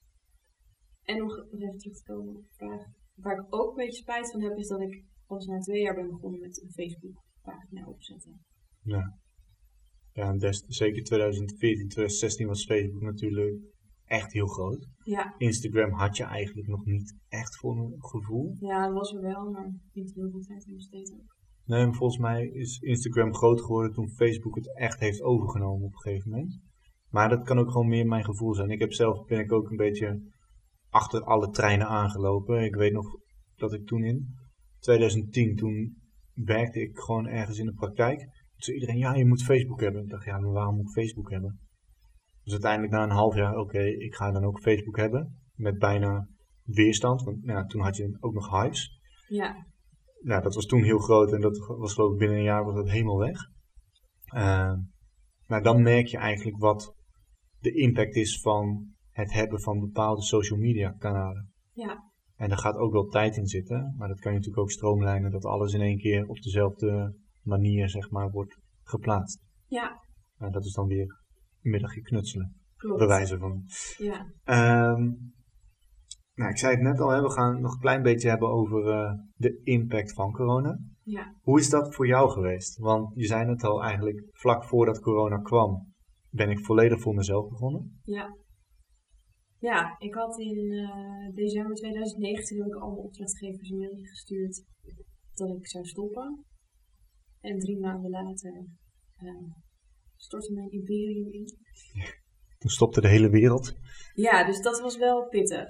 En 1.04 1.18
nog 1.18 1.38
even 1.52 1.78
terug 1.78 1.96
te 1.98 2.04
komen 2.04 2.36
op 2.36 2.44
de 2.44 2.54
vraag. 2.54 2.84
Waar 3.16 3.38
ik 3.40 3.46
ook 3.56 3.70
een 3.70 3.76
beetje 3.86 4.02
spijt 4.02 4.32
van 4.32 4.42
heb, 4.42 4.58
is 4.58 4.68
dat 4.68 4.82
ik 4.82 5.04
pas 5.30 5.46
na 5.46 5.60
twee 5.60 5.82
jaar 5.82 5.96
ben 5.96 6.10
begonnen 6.10 6.40
met 6.40 6.62
een 6.62 6.72
Facebook 6.72 7.24
pagina 7.42 7.88
opzetten. 7.88 8.40
Ja. 8.84 9.18
Ja, 10.14 10.30
en 10.30 10.38
des, 10.38 10.64
zeker 10.68 11.04
2014, 11.04 11.88
2016 11.88 12.48
was 12.48 12.66
Facebook 12.66 13.02
natuurlijk 13.02 13.60
echt 14.06 14.34
heel 14.34 14.48
groot. 14.48 14.88
Ja, 15.04 15.36
Instagram 15.38 15.92
had 15.92 16.18
je 16.18 16.24
eigenlijk 16.24 16.68
nog 16.68 16.86
niet 16.86 17.16
echt 17.28 17.58
voor 17.58 17.78
een 17.78 17.96
gevoel. 17.98 18.56
Ja, 18.60 18.86
dat 18.86 18.94
was 18.94 19.14
er 19.14 19.22
wel, 19.22 19.52
maar 19.52 19.72
niet 19.94 20.14
heel 20.16 20.30
veel 20.30 20.42
tijd 20.42 20.66
in 20.66 20.76
besteed 20.76 21.14
ook. 21.14 21.38
Nee, 21.66 21.86
maar 21.86 21.96
volgens 21.96 22.20
mij 22.20 22.48
is 22.48 22.80
Instagram 22.80 23.34
groot 23.34 23.62
geworden 23.62 23.94
toen 23.94 24.10
Facebook 24.10 24.56
het 24.56 24.78
echt 24.78 25.00
heeft 25.00 25.22
overgenomen 25.22 25.86
op 25.86 25.94
een 25.94 26.00
gegeven 26.00 26.32
moment. 26.32 26.60
Maar 27.10 27.30
dat 27.30 27.44
kan 27.44 27.60
ook 27.60 27.72
gewoon 27.72 27.88
meer 27.88 28.06
mijn 28.06 28.24
gevoel 28.24 28.54
zijn. 28.54 28.70
Ik 28.70 28.80
heb 28.80 28.94
zelf, 28.94 29.26
ben 29.26 29.40
ik 29.40 29.52
ook 29.52 29.70
een 29.70 29.78
beetje 29.78 30.22
achter 30.90 31.24
alle 31.24 31.50
treinen 31.50 31.88
aangelopen. 31.88 32.64
Ik 32.64 32.76
weet 32.76 32.94
nog 32.94 33.18
dat 33.56 33.74
ik 33.74 33.88
toen 33.88 34.04
in 34.04 34.39
2010, 34.80 35.56
toen 35.56 35.98
werkte 36.34 36.82
ik 36.82 36.98
gewoon 36.98 37.28
ergens 37.28 37.58
in 37.58 37.66
de 37.66 37.74
praktijk. 37.74 38.20
Toen 38.20 38.30
zei 38.56 38.78
iedereen, 38.78 39.00
ja, 39.00 39.14
je 39.14 39.26
moet 39.26 39.44
Facebook 39.44 39.82
hebben. 39.82 40.04
Ik 40.04 40.10
dacht, 40.10 40.26
ja, 40.26 40.40
maar 40.40 40.52
waarom 40.52 40.76
moet 40.76 40.86
ik 40.86 41.04
Facebook 41.04 41.30
hebben? 41.30 41.60
Dus 42.44 42.52
uiteindelijk 42.52 42.94
na 42.94 43.04
een 43.04 43.10
half 43.10 43.36
jaar, 43.36 43.58
oké, 43.58 43.82
ik 43.82 44.16
ga 44.16 44.32
dan 44.32 44.44
ook 44.44 44.60
Facebook 44.60 44.98
hebben. 44.98 45.38
Met 45.54 45.78
bijna 45.78 46.28
weerstand, 46.64 47.24
want 47.24 47.44
nou, 47.44 47.60
ja, 47.60 47.66
toen 47.66 47.82
had 47.82 47.96
je 47.96 48.18
ook 48.20 48.34
nog 48.34 48.50
hypes 48.50 49.00
Ja, 49.28 49.68
nou, 50.20 50.42
dat 50.42 50.56
was 50.56 50.66
toen 50.66 50.84
heel 50.84 51.00
groot 51.00 51.34
en 51.34 51.42
dat 51.42 51.58
was 51.58 51.94
geloof 51.94 52.12
ik 52.12 52.18
binnen 52.18 52.38
een 52.38 52.44
jaar 52.44 52.66
was 52.66 52.76
dat 52.76 52.90
helemaal 52.90 53.18
weg. 53.18 53.38
Uh, 54.36 54.74
maar 55.46 55.64
dan 55.64 55.82
merk 55.82 56.08
je 56.08 56.18
eigenlijk 56.18 56.58
wat 56.58 56.96
de 57.60 57.72
impact 57.72 58.16
is 58.16 58.42
van 58.42 58.88
het 59.12 59.34
hebben 59.34 59.62
van 59.62 59.80
bepaalde 59.80 60.22
social 60.22 60.60
media 60.60 60.92
kanalen. 60.92 61.52
ja, 61.74 62.09
En 62.40 62.50
daar 62.50 62.58
gaat 62.58 62.76
ook 62.76 62.92
wel 62.92 63.06
tijd 63.08 63.38
in 63.38 63.48
zitten, 63.48 63.94
maar 63.98 64.08
dat 64.08 64.20
kan 64.20 64.32
je 64.32 64.38
natuurlijk 64.38 64.64
ook 64.64 64.72
stroomlijnen 64.72 65.32
dat 65.32 65.46
alles 65.46 65.74
in 65.74 65.82
één 65.82 65.98
keer 65.98 66.28
op 66.28 66.42
dezelfde 66.42 67.16
manier 67.42 67.90
zeg 67.90 68.10
maar 68.10 68.32
wordt 68.32 68.58
geplaatst. 68.84 69.42
ja, 69.68 70.02
Nou, 70.38 70.52
dat 70.52 70.66
is 70.66 70.74
dan 70.74 70.88
weer 70.88 71.08
een 71.62 71.72
middagje 71.72 72.02
knutselen, 72.02 72.56
klopt. 72.78 73.00
bewijzen 73.00 73.40
van. 73.40 73.64
Ja, 73.98 74.26
Ehm, 74.44 75.12
nou, 76.34 76.50
ik 76.52 76.58
zei 76.58 76.74
het 76.74 76.84
net 76.84 77.00
al, 77.00 77.10
hè, 77.10 77.22
we 77.22 77.32
gaan 77.32 77.62
nog 77.62 77.74
een 77.74 77.80
klein 77.80 78.02
beetje 78.02 78.30
hebben 78.30 78.50
over 78.50 78.90
eh, 78.90 79.12
de 79.36 79.62
impact 79.64 80.14
van 80.14 80.32
corona. 80.32 80.80
ja. 81.04 81.34
Hoe 81.42 81.60
is 81.60 81.70
dat 81.70 81.96
voor 81.96 82.08
jou 82.08 82.30
geweest? 82.30 82.78
Want 82.78 83.12
je 83.16 83.26
zei 83.26 83.50
het 83.50 83.64
al 83.64 83.84
eigenlijk, 83.84 84.28
vlak 84.32 84.64
voordat 84.64 85.00
corona 85.00 85.38
kwam, 85.38 85.94
ben 86.30 86.50
ik 86.50 86.60
volledig 86.66 87.02
voor 87.02 87.16
mezelf 87.16 87.50
begonnen. 87.50 88.00
Ja. 88.04 88.38
Ja, 89.60 89.96
ik 90.00 90.14
had 90.14 90.40
in 90.40 90.72
eh, 90.72 91.36
december 91.36 91.76
2019 91.76 92.58
heb 92.58 92.68
ik 92.68 92.76
alle 92.76 92.96
opdrachtgevers 92.96 93.70
een 93.70 93.78
mailje 93.78 94.08
gestuurd 94.08 94.66
dat 95.34 95.58
ik 95.58 95.68
zou 95.68 95.86
stoppen. 95.86 96.46
En 97.42 97.60
drie 97.60 97.80
maanden 97.80 98.10
later 98.10 98.66
eh, 99.16 99.52
stortte 100.16 100.54
mijn 100.54 100.72
imperium 100.72 101.32
in. 101.32 101.46
Toen 102.60 102.70
stopte 102.70 103.02
de 103.02 103.08
hele 103.08 103.30
wereld. 103.30 103.76
Ja, 104.14 104.46
dus 104.46 104.62
dat 104.62 104.80
was 104.80 104.98
wel 104.98 105.28
pittig. 105.28 105.70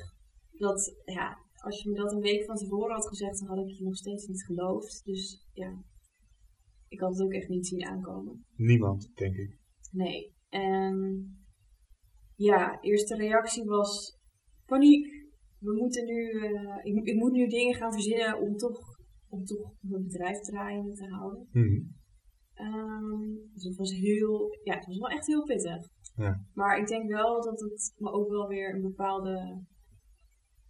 Dat, 0.52 1.02
ja, 1.06 1.38
als 1.56 1.84
je 1.84 1.89
me 1.89 1.95
dat 1.95 2.12
een 2.12 2.19
week 2.19 2.45
van 2.45 2.56
tevoren 2.56 2.95
had 2.95 3.08
gezegd, 3.08 3.39
dan 3.39 3.47
had 3.47 3.67
ik 3.67 3.78
je 3.78 3.84
nog 3.84 3.95
steeds 3.95 4.28
niet 4.28 4.45
geloofd. 4.45 5.02
Dus 5.06 5.47
ja, 5.54 5.84
ik 6.88 6.99
had 6.99 7.12
het 7.12 7.21
ook 7.21 7.34
echt 7.34 7.49
niet 7.49 7.67
zien 7.67 7.86
aankomen. 7.86 8.45
Niemand, 8.56 9.12
denk 9.15 9.36
ik. 9.36 9.58
Nee. 9.91 10.34
En 10.49 11.38
ja, 12.39 12.82
eerste 12.82 13.15
reactie 13.15 13.63
was 13.63 14.17
paniek. 14.65 15.06
We 15.60 15.73
moeten 15.73 16.06
nu, 16.06 16.30
eh, 16.30 16.78
ik, 16.84 17.06
ik 17.06 17.15
moet 17.15 17.32
nu 17.32 17.47
dingen 17.47 17.75
gaan 17.75 17.93
verzinnen 17.93 18.39
om 18.39 18.56
toch, 18.56 18.80
om 19.30 19.43
toch 19.45 19.73
mijn 19.80 20.04
bedrijf 20.04 20.39
draaiende 20.39 20.93
te 20.93 21.08
houden. 21.08 21.47
Mhm. 21.52 21.82
Ehm, 22.54 23.34
dus 23.54 23.63
het 23.63 23.75
was 23.75 23.91
heel, 23.91 24.58
ja, 24.63 24.75
het 24.75 24.86
was 24.86 24.97
wel 24.97 25.10
echt 25.10 25.28
heel 25.28 25.43
pittig. 25.43 25.88
Ja. 26.15 26.45
Maar 26.54 26.80
ik 26.80 26.88
denk 26.88 27.10
wel 27.10 27.41
dat 27.41 27.60
het 27.60 27.93
me 27.97 28.12
ook 28.12 28.30
wel 28.30 28.47
weer 28.47 28.73
een 28.73 28.82
bepaalde, 28.82 29.63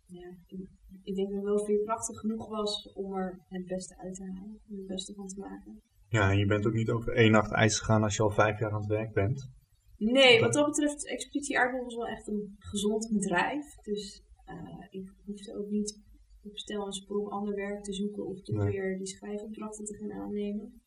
ja, 0.05 0.35
ik, 0.45 0.69
ik 1.03 1.15
denk 1.15 1.27
dat 1.27 1.37
het 1.37 1.45
wel 1.45 1.65
veerkrachtig 1.65 2.19
genoeg 2.19 2.47
was 2.49 2.93
om 2.93 3.13
er 3.13 3.45
het 3.47 3.65
beste 3.65 3.97
uit 3.97 4.15
te 4.15 4.23
halen, 4.23 4.59
om 4.69 4.77
het 4.77 4.87
beste 4.87 5.13
van 5.13 5.27
te 5.27 5.39
maken. 5.39 5.81
Ja, 6.07 6.31
en 6.31 6.37
je 6.37 6.45
bent 6.45 6.65
ook 6.65 6.73
niet 6.73 6.89
over 6.89 7.13
één 7.13 7.31
nacht 7.31 7.51
ijs 7.51 7.79
gegaan 7.79 8.03
als 8.03 8.15
je 8.15 8.23
al 8.23 8.31
vijf 8.31 8.59
jaar 8.59 8.71
aan 8.71 8.81
het 8.81 8.89
werk 8.89 9.13
bent. 9.13 9.57
Nee, 9.99 10.39
wat 10.39 10.53
dat 10.53 10.65
betreft, 10.65 11.07
Expeditie 11.07 11.59
Aardbol 11.59 11.83
was 11.83 11.95
wel 11.95 12.07
echt 12.07 12.27
een 12.27 12.55
gezond 12.59 13.09
bedrijf. 13.13 13.75
Dus 13.75 14.23
uh, 14.47 14.85
ik 14.89 15.13
hoefde 15.25 15.57
ook 15.57 15.69
niet 15.69 16.01
op 16.43 16.57
stel 16.57 16.85
en 16.85 16.91
sprong 16.91 17.29
ander 17.29 17.55
werk 17.55 17.83
te 17.83 17.93
zoeken 17.93 18.25
of 18.25 18.41
toch 18.41 18.63
weer 18.63 18.97
die 18.97 19.07
schrijfopdrachten 19.07 19.85
te 19.85 19.97
gaan 19.97 20.11
aannemen. 20.11 20.81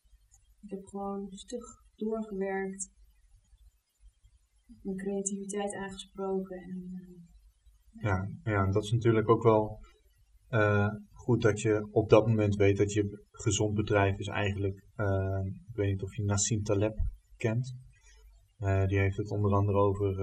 Ik 0.63 0.71
heb 0.71 0.85
gewoon 0.85 1.27
stug 1.31 1.65
doorgewerkt, 1.97 2.93
mijn 4.83 4.97
creativiteit 4.97 5.75
aangesproken. 5.75 6.57
En, 6.57 6.89
uh, 6.93 8.03
ja, 8.03 8.29
ja, 8.45 8.71
dat 8.71 8.85
is 8.85 8.91
natuurlijk 8.91 9.29
ook 9.29 9.43
wel 9.43 9.79
uh, 10.51 10.95
goed 11.13 11.43
dat 11.43 11.61
je 11.61 11.89
op 11.91 12.09
dat 12.09 12.27
moment 12.27 12.57
weet 12.57 12.77
dat 12.77 12.93
je 12.93 13.25
gezond 13.31 13.75
bedrijf 13.75 14.19
is 14.19 14.29
eigenlijk, 14.29 14.77
ik 15.69 15.77
weet 15.77 15.91
niet 15.91 16.03
of 16.03 16.17
je 16.17 16.23
Nassim 16.23 16.63
Taleb 16.63 16.97
kent. 17.37 17.81
Uh, 18.63 18.87
die 18.87 18.99
heeft 18.99 19.17
het 19.17 19.31
onder 19.31 19.53
andere 19.53 19.79
over 19.79 20.17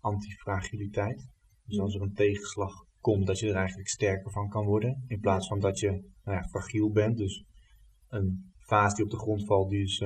antifragiliteit. 0.00 1.28
Dus 1.64 1.78
als 1.78 1.94
er 1.94 2.02
een 2.02 2.14
tegenslag 2.14 2.72
komt, 3.00 3.26
dat 3.26 3.38
je 3.38 3.48
er 3.48 3.54
eigenlijk 3.54 3.88
sterker 3.88 4.30
van 4.30 4.48
kan 4.48 4.64
worden. 4.64 5.04
In 5.06 5.20
plaats 5.20 5.48
van 5.48 5.60
dat 5.60 5.78
je 5.78 5.90
nou 6.24 6.36
ja, 6.38 6.42
fragiel 6.42 6.90
bent. 6.90 7.16
Dus 7.16 7.44
een 8.08 8.52
vaas 8.58 8.94
die 8.94 9.04
op 9.04 9.10
de 9.10 9.18
grond 9.18 9.46
valt, 9.46 9.70
die 9.70 9.82
is 9.82 9.98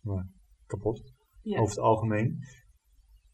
nou, 0.00 0.22
kapot. 0.66 1.12
Ja. 1.42 1.58
Over 1.58 1.74
het 1.74 1.84
algemeen. 1.84 2.38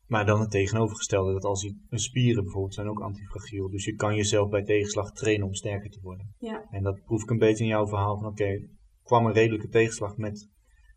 Maar 0.06 0.26
dan 0.26 0.40
het 0.40 0.50
tegenovergestelde, 0.50 1.32
dat 1.32 1.44
als 1.44 1.62
je 1.62 1.74
spieren 1.88 2.42
bijvoorbeeld 2.42 2.74
zijn 2.74 2.88
ook 2.88 3.00
antifragiel. 3.00 3.70
Dus 3.70 3.85
je 3.85 3.94
kan 3.94 4.14
jezelf 4.14 4.48
bij 4.48 4.64
tegenslag 4.64 5.12
trainen 5.12 5.46
om 5.46 5.54
sterker 5.54 5.90
te 5.90 6.00
worden. 6.02 6.35
Ja. 6.38 6.66
En 6.70 6.82
dat 6.82 7.02
proef 7.04 7.22
ik 7.22 7.30
een 7.30 7.38
beetje 7.38 7.64
in 7.64 7.70
jouw 7.70 7.87
verhaal 7.87 8.18
van 8.18 8.26
oké, 8.26 8.68
kwam 9.02 9.26
een 9.26 9.32
redelijke 9.32 9.68
tegenslag 9.68 10.16
met 10.16 10.48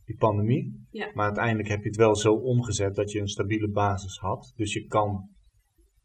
die 0.09 0.17
pandemie. 0.17 0.87
Ja. 0.91 1.11
Maar 1.13 1.25
uiteindelijk 1.25 1.67
heb 1.67 1.81
je 1.81 1.87
het 1.87 1.97
wel 1.97 2.15
zo 2.15 2.33
omgezet 2.33 2.95
dat 2.95 3.11
je 3.11 3.19
een 3.19 3.27
stabiele 3.27 3.69
basis 3.69 4.17
had. 4.17 4.53
Dus 4.55 4.73
je 4.73 4.85
kan 4.85 5.29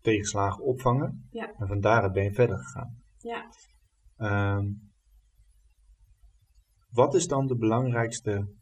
tegenslagen 0.00 0.64
opvangen. 0.64 1.28
Ja. 1.30 1.54
En 1.58 1.66
van 1.66 1.80
daaruit 1.80 2.12
ben 2.12 2.24
je 2.24 2.32
verder 2.32 2.58
gegaan. 2.58 3.02
Ja. 3.18 3.50
Um, 4.56 4.92
wat 6.90 7.14
is 7.14 7.26
dan 7.26 7.46
de 7.46 7.56
belangrijkste 7.56 8.54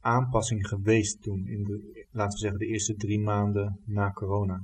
aanpassing 0.00 0.66
geweest 0.66 1.22
toen, 1.22 1.46
in 1.46 1.62
de, 1.62 2.06
laten 2.10 2.32
we 2.32 2.38
zeggen, 2.38 2.58
de 2.58 2.66
eerste 2.66 2.94
drie 2.94 3.20
maanden 3.20 3.80
na 3.84 4.10
corona? 4.10 4.60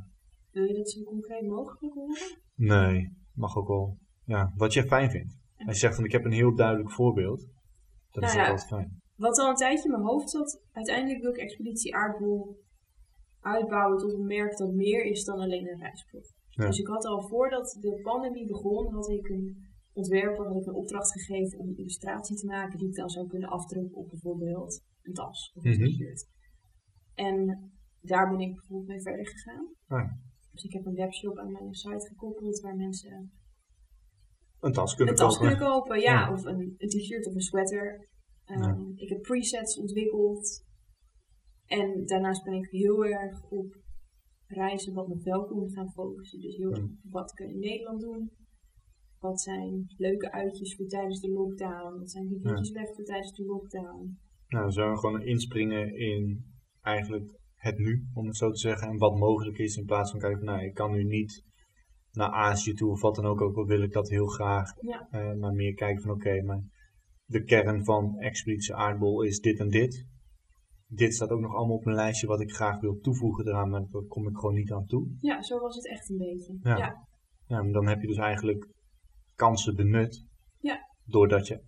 Wil 0.50 0.64
je 0.64 0.74
dat 0.74 0.90
zo 0.90 1.02
concreet 1.02 1.46
mogelijk 1.46 1.94
horen? 1.94 2.38
Nee, 2.54 3.12
mag 3.32 3.56
ook 3.56 3.68
wel. 3.68 3.98
Ja, 4.24 4.52
wat 4.54 4.72
jij 4.72 4.86
fijn 4.86 5.10
vindt. 5.10 5.36
Als 5.56 5.74
je 5.74 5.80
zegt 5.80 5.94
van 5.94 6.04
ik 6.04 6.12
heb 6.12 6.24
een 6.24 6.32
heel 6.32 6.54
duidelijk 6.54 6.90
voorbeeld, 6.90 7.46
dan 8.10 8.22
is 8.22 8.34
nou 8.34 8.36
dat 8.36 8.46
ja, 8.46 8.50
altijd 8.50 8.68
fijn. 8.68 9.06
Wat 9.18 9.38
al 9.38 9.48
een 9.48 9.54
tijdje 9.54 9.84
in 9.84 9.90
mijn 9.90 10.02
hoofd 10.02 10.30
zat, 10.30 10.60
uiteindelijk 10.72 11.20
wil 11.22 11.30
ik 11.30 11.36
Expeditie 11.36 11.94
Aardbol 11.96 12.56
uitbouwen 13.40 13.98
tot 13.98 14.12
een 14.12 14.26
merk 14.26 14.56
dat 14.56 14.72
meer 14.72 15.04
is 15.04 15.24
dan 15.24 15.38
alleen 15.40 15.68
een 15.68 15.78
reisblog. 15.80 16.24
Ja. 16.48 16.66
Dus 16.66 16.78
ik 16.78 16.86
had 16.86 17.04
al 17.04 17.28
voordat 17.28 17.76
de 17.80 18.00
pandemie 18.02 18.46
begon, 18.46 18.92
had 18.92 19.08
ik 19.08 19.28
een 19.28 19.66
ontwerper, 19.92 20.46
had 20.46 20.60
ik 20.60 20.66
een 20.66 20.74
opdracht 20.74 21.12
gegeven 21.12 21.58
om 21.58 21.68
een 21.68 21.76
illustratie 21.76 22.36
te 22.36 22.46
maken 22.46 22.78
die 22.78 22.88
ik 22.88 22.94
dan 22.94 23.08
zou 23.08 23.26
kunnen 23.28 23.48
afdrukken 23.48 23.96
op 23.96 24.08
bijvoorbeeld 24.08 24.82
een 25.02 25.12
tas 25.14 25.52
of 25.54 25.64
een 25.64 25.70
Mhm. 25.80 25.84
t-shirt. 25.90 26.28
En 27.14 27.70
daar 28.00 28.28
ben 28.30 28.40
ik 28.40 28.54
bijvoorbeeld 28.54 28.88
mee 28.88 29.00
verder 29.02 29.26
gegaan. 29.26 29.68
Ah. 29.86 30.10
Dus 30.52 30.64
ik 30.64 30.72
heb 30.72 30.86
een 30.86 30.94
webshop 30.94 31.38
aan 31.38 31.52
mijn 31.52 31.74
site 31.74 32.06
gekoppeld 32.08 32.60
waar 32.60 32.76
mensen 32.76 33.32
Een 34.60 34.72
tas 34.72 34.94
kunnen 34.94 35.14
een 35.14 35.20
tas 35.20 35.38
kopen. 35.38 35.48
kunnen 35.56 35.68
kopen, 35.72 36.00
ja, 36.00 36.12
Ja. 36.12 36.32
of 36.32 36.44
een, 36.44 36.74
een 36.78 36.88
t-shirt 36.88 37.26
of 37.26 37.34
een 37.34 37.40
sweater. 37.40 38.08
Ehm, 38.48 38.62
Ja. 38.62 38.78
Ik 38.94 39.08
heb 39.08 39.22
presets 39.22 39.78
ontwikkeld. 39.78 40.66
En 41.66 42.06
daarnaast 42.06 42.44
ben 42.44 42.54
ik 42.54 42.70
heel 42.70 43.04
erg 43.04 43.42
op 43.50 43.76
reizen 44.46 44.94
wat 44.94 45.08
me 45.08 45.20
wel 45.22 45.46
kon 45.46 45.70
gaan 45.70 45.92
focussen. 45.92 46.40
Dus 46.40 46.56
heel 46.56 46.70
erg 46.70 46.78
Ja. 46.78 46.84
op 46.84 46.90
wat 47.10 47.32
kun 47.32 47.46
je 47.46 47.52
in 47.52 47.58
Nederland 47.60 48.00
doen. 48.00 48.30
Wat 49.18 49.40
zijn 49.40 49.84
leuke 49.96 50.32
uitjes 50.32 50.76
voor 50.76 50.86
tijdens 50.86 51.20
de 51.20 51.30
lockdown? 51.30 51.98
Wat 51.98 52.10
zijn 52.10 52.28
weekendjes 52.28 52.70
weg 52.70 52.94
voor 52.94 53.04
tijdens 53.04 53.32
de 53.32 53.44
lockdown? 53.44 54.18
Nou, 54.48 54.62
dan 54.64 54.72
zouden 54.72 54.94
we 54.94 55.00
gewoon 55.00 55.22
inspringen 55.22 55.96
in 55.96 56.44
eigenlijk 56.80 57.38
het 57.54 57.78
nu, 57.78 58.06
om 58.14 58.26
het 58.26 58.36
zo 58.36 58.50
te 58.50 58.58
zeggen. 58.58 58.88
En 58.88 58.98
wat 58.98 59.16
mogelijk 59.18 59.58
is 59.58 59.76
in 59.76 59.84
plaats 59.84 60.10
van 60.10 60.20
kijken 60.20 60.38
van, 60.38 60.48
nou, 60.54 60.64
ik 60.64 60.74
kan 60.74 60.92
nu 60.92 61.04
niet 61.04 61.44
naar 62.12 62.30
Azië 62.30 62.72
toe 62.74 62.90
of 62.90 63.00
wat 63.00 63.14
dan 63.14 63.24
ook, 63.26 63.40
ook 63.40 63.56
al 63.56 63.66
wil 63.66 63.82
ik 63.82 63.92
dat 63.92 64.08
heel 64.08 64.26
graag. 64.26 64.70
Ja. 64.80 65.08
Eh, 65.10 65.34
maar 65.34 65.52
meer 65.52 65.74
kijken 65.74 66.02
van, 66.02 66.10
oké, 66.10 66.42
maar 66.42 66.62
de 67.28 67.44
kern 67.44 67.84
van 67.84 68.18
Expeditie 68.18 68.74
Aardbol 68.74 69.22
is 69.22 69.40
dit 69.40 69.58
en 69.58 69.68
dit. 69.68 70.06
Dit 70.86 71.14
staat 71.14 71.30
ook 71.30 71.40
nog 71.40 71.54
allemaal 71.54 71.76
op 71.76 71.84
mijn 71.84 71.96
lijstje 71.96 72.26
wat 72.26 72.40
ik 72.40 72.52
graag 72.52 72.80
wil 72.80 72.98
toevoegen 72.98 73.48
eraan, 73.48 73.70
maar 73.70 73.84
daar 73.90 74.02
kom 74.02 74.28
ik 74.28 74.36
gewoon 74.36 74.54
niet 74.54 74.72
aan 74.72 74.86
toe. 74.86 75.08
Ja, 75.20 75.42
zo 75.42 75.58
was 75.58 75.76
het 75.76 75.88
echt 75.88 76.08
een 76.08 76.16
beetje. 76.16 76.58
Ja. 76.62 76.76
ja. 76.76 77.06
Ja, 77.46 77.62
maar 77.62 77.72
dan 77.72 77.86
heb 77.86 78.00
je 78.00 78.06
dus 78.06 78.16
eigenlijk 78.16 78.68
kansen 79.34 79.76
benut. 79.76 80.24
Ja. 80.60 80.78
Doordat 81.04 81.46
je 81.46 81.62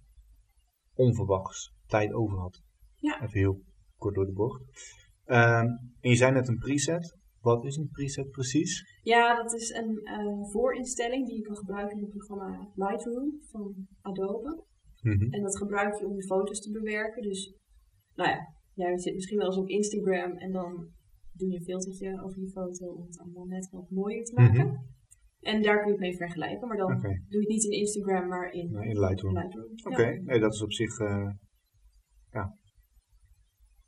onverwachts 0.94 1.72
tijd 1.86 2.12
over 2.12 2.38
had. 2.38 2.62
Ja. 2.96 3.22
Even 3.22 3.38
heel 3.38 3.60
kort 3.96 4.14
door 4.14 4.26
de 4.26 4.32
bocht. 4.32 4.62
Ehm, 5.24 5.66
en 6.00 6.10
je 6.10 6.16
zei 6.16 6.32
net 6.32 6.48
een 6.48 6.58
preset. 6.58 7.18
Wat 7.40 7.64
is 7.64 7.76
een 7.76 7.88
preset 7.88 8.30
precies? 8.30 9.00
Ja, 9.02 9.42
dat 9.42 9.52
is 9.52 9.70
een 9.70 10.00
eh, 10.04 10.50
voorinstelling 10.50 11.26
die 11.26 11.36
je 11.36 11.42
kan 11.42 11.56
gebruiken 11.56 11.96
in 11.96 12.02
het 12.02 12.10
programma 12.10 12.68
Lightroom 12.74 13.40
van 13.50 13.86
Adobe. 14.00 14.64
Mhm. 15.02 15.32
En 15.32 15.42
dat 15.42 15.56
gebruik 15.56 15.98
je 15.98 16.06
om 16.06 16.14
je 16.14 16.22
foto's 16.22 16.60
te 16.60 16.70
bewerken. 16.70 17.22
Dus, 17.22 17.54
nou 18.14 18.30
ja, 18.30 18.54
jij 18.74 18.98
zit 18.98 19.14
misschien 19.14 19.38
wel 19.38 19.46
eens 19.46 19.56
op 19.56 19.68
Instagram 19.68 20.36
en 20.36 20.52
dan 20.52 20.88
doe 21.32 21.48
je 21.48 21.56
een 21.56 21.64
filtertje 21.64 22.22
over 22.22 22.40
je 22.40 22.48
foto 22.50 22.86
om 22.92 23.06
het 23.06 23.18
allemaal 23.18 23.46
net 23.46 23.70
wat 23.70 23.90
mooier 23.90 24.24
te 24.24 24.34
maken. 24.34 24.66
Mhm. 24.66 24.76
En 25.40 25.62
daar 25.62 25.76
kun 25.76 25.86
je 25.86 25.92
het 25.92 26.00
mee 26.00 26.16
vergelijken, 26.16 26.68
maar 26.68 26.76
dan 26.76 27.00
doe 27.00 27.10
je 27.28 27.38
het 27.38 27.48
niet 27.48 27.64
in 27.64 27.78
Instagram, 27.78 28.28
maar 28.28 28.50
in, 28.52 28.98
Lightroom. 28.98 29.34
Lightroom. 29.34 29.70
Oké, 29.84 30.02
Ja. 30.02 30.22
nee, 30.22 30.40
dat 30.40 30.52
is 30.52 30.62
op 30.62 30.72
zich 30.72 30.98
eh, 30.98 31.30
ja, 32.32 32.56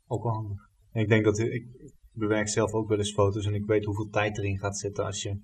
ook 0.07 0.23
wel 0.23 0.33
handig. 0.33 0.69
En 0.91 1.01
ik 1.01 1.07
denk 1.07 1.23
dat 1.23 1.39
ik, 1.39 1.53
ik 1.53 1.93
bewerk 2.11 2.47
zelf 2.47 2.73
ook 2.73 2.87
wel 2.87 2.97
eens 2.97 3.13
foto's 3.13 3.45
en 3.45 3.53
ik 3.53 3.65
weet 3.65 3.85
hoeveel 3.85 4.09
tijd 4.09 4.37
erin 4.37 4.57
gaat 4.57 4.77
zitten 4.77 5.05
als 5.05 5.21
je 5.23 5.37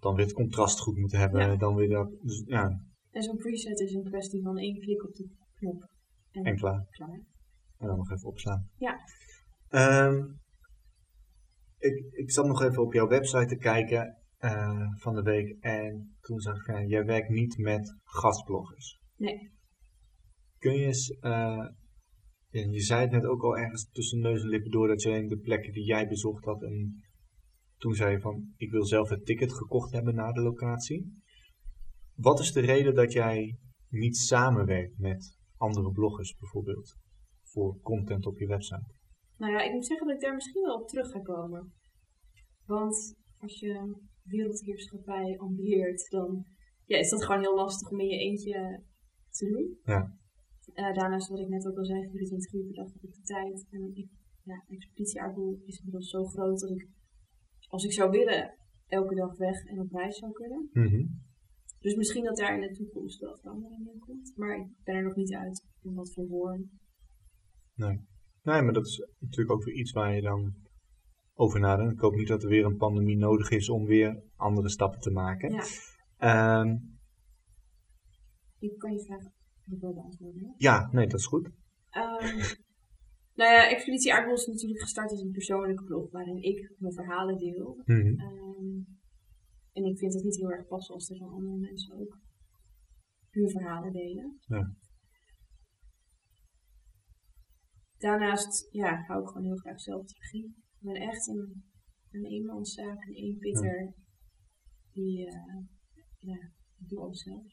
dan 0.00 0.14
weer 0.14 0.24
het 0.24 0.34
contrast 0.34 0.80
goed 0.80 0.96
moet 0.96 1.12
hebben. 1.12 1.40
Ja. 1.40 1.56
Dan 1.56 1.74
weer 1.74 1.88
dat, 1.88 2.10
dus, 2.22 2.42
ja, 2.46 2.80
En 3.10 3.22
zo'n 3.22 3.36
preset 3.36 3.80
is 3.80 3.94
een 3.94 4.04
kwestie 4.04 4.42
van 4.42 4.58
één 4.58 4.80
klik 4.80 5.04
op 5.04 5.14
de 5.14 5.28
knop. 5.54 5.88
En, 6.30 6.44
en 6.44 6.56
klaar. 6.56 6.86
klaar. 6.90 7.20
En 7.78 7.86
dan 7.86 7.96
nog 7.96 8.10
even 8.10 8.28
opslaan. 8.28 8.68
Ja. 8.78 8.98
Ehm, 9.68 10.24
ik, 11.78 12.12
ik 12.12 12.30
zat 12.30 12.46
nog 12.46 12.62
even 12.62 12.82
op 12.82 12.92
jouw 12.92 13.08
website 13.08 13.46
te 13.46 13.56
kijken 13.56 14.18
eh, 14.38 14.86
van 14.96 15.14
de 15.14 15.22
week. 15.22 15.56
En 15.60 16.16
toen 16.20 16.40
zag 16.40 16.56
ik, 16.56 16.66
ja, 16.66 16.82
jij 16.82 17.04
werkt 17.04 17.28
niet 17.28 17.58
met 17.58 17.94
gastbloggers. 18.04 19.00
Nee. 19.16 19.52
Kun 20.58 20.72
je 20.72 20.84
eens, 20.84 21.10
eh, 21.10 21.66
je 22.48 22.80
zei 22.80 23.00
het 23.00 23.10
net 23.10 23.24
ook 23.24 23.42
al 23.42 23.56
ergens 23.56 23.90
tussen 23.90 24.20
neus 24.20 24.42
en 24.42 24.48
lippen 24.48 24.70
door 24.70 24.88
dat 24.88 25.02
je 25.02 25.08
alleen 25.08 25.28
de 25.28 25.38
plekken 25.38 25.72
die 25.72 25.84
jij 25.84 26.08
bezocht 26.08 26.44
had. 26.44 26.62
En 26.62 27.02
toen 27.76 27.94
zei 27.94 28.10
je 28.10 28.20
van, 28.20 28.52
ik 28.56 28.70
wil 28.70 28.84
zelf 28.84 29.08
het 29.08 29.26
ticket 29.26 29.52
gekocht 29.52 29.92
hebben 29.92 30.14
naar 30.14 30.32
de 30.32 30.40
locatie. 30.40 31.22
Wat 32.20 32.40
is 32.40 32.52
de 32.52 32.60
reden 32.60 32.94
dat 32.94 33.12
jij 33.12 33.56
niet 33.88 34.16
samenwerkt 34.16 34.98
met 34.98 35.38
andere 35.56 35.92
bloggers 35.92 36.36
bijvoorbeeld? 36.36 36.96
Voor 37.42 37.80
content 37.82 38.26
op 38.26 38.38
je 38.38 38.46
website. 38.46 38.94
Nou 39.36 39.52
ja, 39.52 39.60
ik 39.60 39.72
moet 39.72 39.86
zeggen 39.86 40.06
dat 40.06 40.16
ik 40.16 40.22
daar 40.22 40.34
misschien 40.34 40.62
wel 40.62 40.80
op 40.80 40.88
terug 40.88 41.10
ga 41.10 41.20
komen. 41.20 41.72
Want 42.66 43.14
als 43.38 43.60
je 43.60 43.96
wereldheerschappij 44.22 45.38
ambieert, 45.38 46.10
dan 46.10 46.44
ja, 46.84 46.98
is 46.98 47.10
dat 47.10 47.24
gewoon 47.24 47.40
heel 47.40 47.54
lastig 47.54 47.90
om 47.90 48.00
in 48.00 48.08
je 48.08 48.18
eentje 48.18 48.82
te 49.30 49.46
doen. 49.46 49.78
Ja. 49.84 50.18
Eh, 50.72 50.94
daarnaast, 50.94 51.28
wat 51.28 51.38
ik 51.38 51.48
net 51.48 51.66
ook 51.66 51.78
al 51.78 51.84
zei, 51.84 52.10
24 52.10 52.52
uur 52.52 52.64
per 52.64 52.74
dag 52.74 52.92
heb 52.92 53.02
ik 53.02 53.14
de 53.14 53.22
tijd. 53.22 53.66
En 53.70 53.90
ik, 53.94 54.08
ja, 54.42 54.64
Expeditie 54.68 55.20
Aardbol 55.20 55.62
is 55.64 55.78
inmiddels 55.78 56.10
zo 56.10 56.24
groot 56.24 56.60
dat 56.60 56.70
ik, 56.70 56.88
als 57.68 57.84
ik 57.84 57.92
zou 57.92 58.10
willen, 58.10 58.54
elke 58.86 59.14
dag 59.14 59.36
weg 59.36 59.64
en 59.64 59.80
op 59.80 59.92
reis 59.92 60.18
zou 60.18 60.32
kunnen. 60.32 60.68
Mhm. 60.72 61.04
Dus 61.80 61.94
misschien 61.94 62.24
dat 62.24 62.36
daar 62.36 62.54
in 62.54 62.60
de 62.60 62.74
toekomst 62.76 63.20
wel 63.20 63.36
verandering 63.36 63.88
in 63.92 63.98
komt. 63.98 64.32
Maar 64.36 64.56
ik 64.56 64.66
ben 64.84 64.94
er 64.94 65.02
nog 65.02 65.14
niet 65.14 65.34
uit 65.34 65.64
in 65.82 65.94
wat 65.94 66.12
voor 66.12 66.26
vorm. 66.26 66.70
Nee. 67.74 68.00
nee, 68.42 68.62
maar 68.62 68.72
dat 68.72 68.86
is 68.86 69.06
natuurlijk 69.18 69.50
ook 69.50 69.64
weer 69.64 69.74
iets 69.74 69.92
waar 69.92 70.14
je 70.14 70.20
dan 70.22 70.54
over 71.34 71.60
nadenkt. 71.60 71.92
Ik 71.92 72.00
hoop 72.00 72.14
niet 72.14 72.28
dat 72.28 72.42
er 72.42 72.48
weer 72.48 72.64
een 72.64 72.76
pandemie 72.76 73.16
nodig 73.16 73.50
is 73.50 73.68
om 73.68 73.84
weer 73.86 74.22
andere 74.36 74.68
stappen 74.68 75.00
te 75.00 75.10
maken. 75.10 75.52
Ja, 75.52 75.64
Ehm, 76.16 76.76
ik 78.58 78.78
kan 78.78 78.92
je 78.92 79.04
vraag 79.04 79.22
nog 79.64 79.80
wel 79.80 79.94
beantwoorden. 79.94 80.54
ja, 80.56 80.88
nee, 80.92 81.06
dat 81.06 81.18
is 81.20 81.26
goed. 81.26 81.50
Ehm, 81.90 82.36
nou 83.40 83.52
ja, 83.52 83.68
Expeditie 83.70 84.14
Aardbol 84.14 84.34
is 84.34 84.46
natuurlijk 84.46 84.80
gestart 84.80 85.10
als 85.10 85.20
een 85.22 85.30
persoonlijke 85.30 85.84
blog 85.84 86.10
waarin 86.10 86.42
ik 86.42 86.74
mijn 86.78 86.92
verhalen 86.94 87.36
deel. 87.38 87.82
Mhm. 87.84 88.20
Ehm, 88.20 88.80
en 89.72 89.84
ik 89.84 89.98
vind 89.98 90.14
het 90.14 90.24
niet 90.24 90.36
heel 90.36 90.50
erg 90.50 90.66
passen 90.66 90.94
als 90.94 91.10
er 91.10 91.18
dan 91.18 91.28
andere 91.28 91.56
mensen 91.56 92.00
ook 92.00 92.18
hun 93.30 93.50
verhalen 93.50 93.92
delen. 93.92 94.38
Ja. 94.40 94.74
Daarnaast 97.98 98.68
ja, 98.72 99.04
hou 99.06 99.22
ik 99.22 99.28
gewoon 99.28 99.44
heel 99.44 99.56
graag 99.56 99.80
zelf 99.80 100.06
de 100.06 100.14
regie. 100.18 100.46
Ik 100.46 100.86
ben 100.86 100.94
echt 100.94 101.28
een, 101.28 101.64
een 102.10 102.24
eenmanszaak, 102.24 103.04
een 103.06 103.14
eenpitter. 103.14 103.94
Die, 104.92 105.26
eh, 105.26 105.64
ja, 106.18 106.52
ik 106.78 106.88
doe 106.88 107.00
alles 107.00 107.22
zelf. 107.22 107.46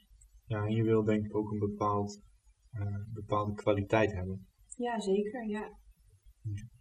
Ja, 0.45 0.65
en 0.65 0.75
je 0.75 0.83
wil 0.83 1.03
denk 1.03 1.25
ik 1.25 1.35
ook 1.35 1.51
een 1.51 1.59
bepaald, 1.59 2.21
eh, 2.69 3.03
bepaalde 3.13 3.53
kwaliteit 3.53 4.11
hebben. 4.11 4.47
Ja, 4.75 4.99
zeker, 4.99 5.47
ja. 5.47 5.77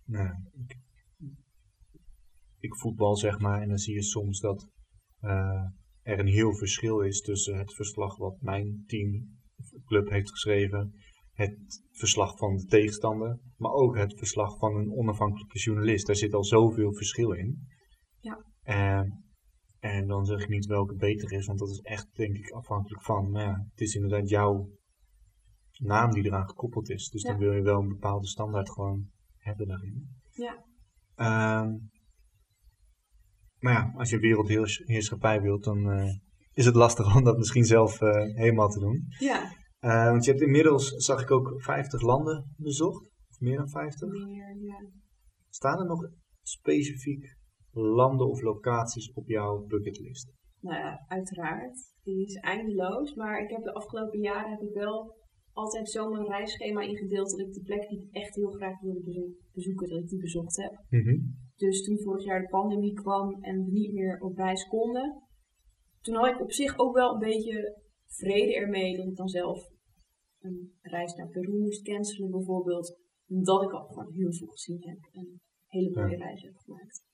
Nou, 0.04 0.34
ik, 0.52 0.78
ik 2.58 2.76
voetbal 2.76 3.16
zeg 3.16 3.38
maar 3.38 3.62
en 3.62 3.68
dan 3.68 3.78
zie 3.78 3.94
je 3.94 4.02
soms 4.02 4.40
dat 4.40 4.68
er 6.02 6.18
een 6.18 6.26
heel 6.26 6.54
verschil 6.54 7.00
is 7.00 7.20
tussen 7.20 7.58
het 7.58 7.74
verslag 7.74 8.16
wat 8.16 8.40
mijn 8.40 8.84
team, 8.86 9.38
club 9.84 10.08
heeft 10.08 10.30
geschreven, 10.30 10.92
het 11.32 11.82
verslag 11.92 12.36
van 12.36 12.56
de 12.56 12.64
tegenstander, 12.64 13.38
maar 13.56 13.70
ook 13.70 13.96
het 13.96 14.18
verslag 14.18 14.58
van 14.58 14.76
een 14.76 14.92
onafhankelijke 14.92 15.58
journalist. 15.58 16.06
Daar 16.06 16.16
zit 16.16 16.34
al 16.34 16.44
zoveel 16.44 16.94
verschil 16.94 17.32
in. 17.32 17.66
Ja. 18.20 18.44
En, 18.62 19.24
en 19.78 20.06
dan 20.06 20.24
zeg 20.24 20.42
ik 20.42 20.48
niet 20.48 20.66
welke 20.66 20.94
beter 20.94 21.32
is, 21.32 21.46
want 21.46 21.58
dat 21.58 21.70
is 21.70 21.80
echt 21.80 22.16
denk 22.16 22.36
ik 22.36 22.50
afhankelijk 22.50 23.02
van, 23.02 23.30
nou 23.30 23.46
ja, 23.46 23.66
het 23.70 23.80
is 23.80 23.94
inderdaad 23.94 24.28
jouw 24.28 24.68
naam 25.78 26.10
die 26.10 26.24
eraan 26.24 26.48
gekoppeld 26.48 26.90
is. 26.90 27.08
Dus 27.08 27.22
dan 27.22 27.38
wil 27.38 27.52
je 27.52 27.62
wel 27.62 27.80
een 27.80 27.88
bepaalde 27.88 28.26
standaard 28.26 28.70
gewoon 28.70 29.10
hebben 29.36 29.66
daarin. 29.66 30.08
Ja, 30.32 30.64
Ehm, 31.16 31.72
maar 33.58 33.72
ja, 33.72 33.92
als 33.96 34.10
je 34.10 34.18
wereldheerschappij 34.18 35.40
wilt, 35.40 35.64
dan 35.64 35.90
eh, 35.90 36.14
is 36.52 36.64
het 36.64 36.74
lastig 36.74 37.06
om 37.16 37.24
dat 37.24 37.36
misschien 37.38 37.64
zelf 37.64 38.00
eh, 38.00 38.10
helemaal 38.34 38.68
te 38.68 38.80
doen. 38.80 39.04
ja. 39.18 39.52
Eh, 39.78 40.10
want 40.10 40.24
je 40.24 40.30
hebt 40.30 40.42
inmiddels, 40.42 40.88
zag 40.90 41.22
ik 41.22 41.30
ook, 41.30 41.54
50 41.62 42.00
landen 42.00 42.54
bezocht. 42.56 43.10
Of 43.30 43.40
meer 43.40 43.56
dan 43.56 43.68
50. 43.68 44.08
Meer, 44.08 44.56
ja. 44.62 44.88
Staan 45.48 45.78
er 45.78 45.86
nog 45.86 46.08
specifiek 46.42 47.36
landen 47.72 48.28
of 48.28 48.40
locaties 48.40 49.12
op 49.12 49.28
jouw 49.28 49.64
bucketlist? 49.66 50.32
Nou 50.60 50.76
ja, 50.78 51.04
uiteraard. 51.08 51.94
Die 52.02 52.24
is 52.24 52.34
eindeloos. 52.34 53.14
Maar 53.14 53.42
ik 53.42 53.50
heb 53.50 53.62
de 53.62 53.72
afgelopen 53.72 54.20
jaren 54.20 54.50
heb 54.50 54.60
ik 54.60 54.74
wel 54.74 55.16
altijd 55.52 55.90
zo 55.90 56.08
mijn 56.10 56.26
reisschema 56.26 56.80
ingedeeld 56.80 57.30
dat 57.30 57.40
ik 57.40 57.52
de 57.52 57.62
plekken 57.62 57.88
die 57.88 58.06
ik 58.06 58.14
echt 58.14 58.34
heel 58.34 58.50
graag 58.50 58.80
wilde 58.80 59.02
bezo- 59.04 59.32
bezoeken, 59.52 59.88
dat 59.88 59.98
ik 59.98 60.08
die 60.08 60.20
bezocht 60.20 60.56
heb. 60.56 60.72
Dus 61.56 61.84
toen 61.84 61.98
vorig 61.98 62.24
jaar 62.24 62.40
de 62.40 62.48
pandemie 62.48 62.92
kwam 62.92 63.42
en 63.42 63.64
we 63.64 63.70
niet 63.70 63.92
meer 63.92 64.20
op 64.20 64.36
reis 64.36 64.68
konden, 64.68 65.22
toen 66.00 66.14
had 66.14 66.26
ik 66.26 66.40
op 66.40 66.52
zich 66.52 66.78
ook 66.78 66.94
wel 66.94 67.12
een 67.12 67.18
beetje 67.18 67.82
vrede 68.06 68.54
ermee 68.54 68.96
dat 68.96 69.06
ik 69.06 69.16
dan 69.16 69.28
zelf 69.28 69.70
een 70.38 70.72
reis 70.80 71.14
naar 71.14 71.28
Peru 71.28 71.58
moest 71.58 71.82
cancelen 71.82 72.30
bijvoorbeeld. 72.30 72.98
Omdat 73.28 73.62
ik 73.62 73.70
al 73.72 73.86
gewoon 73.86 74.12
heel 74.12 74.32
veel 74.32 74.46
gezien 74.46 74.82
heb 74.82 74.98
en 75.12 75.26
een 75.26 75.40
hele 75.66 75.90
mooie 75.90 76.16
Ja. 76.16 76.24
reis 76.24 76.42
heb 76.42 76.56
gemaakt. 76.56 77.04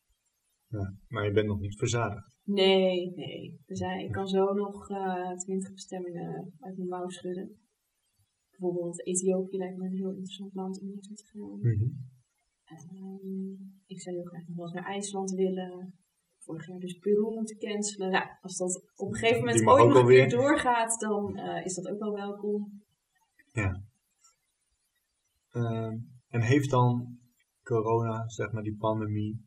Ja, 0.69 0.95
maar 1.09 1.25
je 1.25 1.33
bent 1.33 1.47
nog 1.47 1.61
niet 1.61 1.79
verzadigd. 1.79 2.37
Nee, 2.45 3.11
nee. 3.15 3.61
Zijn, 3.67 4.05
ik 4.05 4.13
kan 4.13 4.29
zo 4.29 4.53
nog 4.53 4.91
eh, 4.91 5.33
twintig 5.33 5.73
bestemmingen 5.73 6.53
uit 6.61 6.77
mijn 6.77 6.89
mouw 6.89 7.09
schudden. 7.09 7.61
Bijvoorbeeld 8.51 9.07
Ethiopië 9.07 9.57
lijkt 9.57 9.77
me 9.77 9.85
een 9.85 9.97
heel 9.97 10.11
interessant 10.11 10.55
land 10.55 10.81
om 10.81 10.89
naartoe 10.89 11.17
te 11.17 11.25
gaan. 11.25 11.61
Ehm, 12.79 13.53
ik 13.87 14.01
zou 14.01 14.17
heel 14.17 14.25
graag 14.25 14.47
nog 14.47 14.57
wel 14.57 14.65
eens 14.65 14.75
naar 14.75 14.93
IJsland 14.93 15.31
willen. 15.31 15.95
Vorig 16.39 16.67
jaar 16.67 16.79
dus 16.79 16.99
Peru 16.99 17.35
moeten 17.35 17.59
cancelen. 17.59 18.11
Nou, 18.11 18.27
als 18.41 18.57
dat 18.57 18.93
op 18.97 19.09
een 19.09 19.15
gegeven 19.15 19.39
moment 19.39 19.67
ooit 19.67 19.87
nog 19.87 19.97
alweer. 19.97 20.29
doorgaat, 20.29 21.01
dan 21.01 21.37
eh, 21.37 21.65
is 21.65 21.75
dat 21.75 21.89
ook 21.89 21.99
wel 21.99 22.13
welkom. 22.13 22.83
Ja. 23.53 23.83
Ehm, 25.51 25.99
en 26.29 26.43
heeft 26.43 26.71
dan 26.71 27.19
corona, 27.63 28.29
zeg 28.29 28.53
maar 28.53 28.63
die 28.63 28.77
pandemie, 28.77 29.45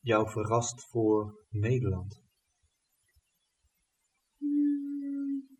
jou 0.00 0.30
verrast 0.30 0.88
voor 0.88 1.46
Nederland? 1.48 2.22
Hmm. 4.38 5.58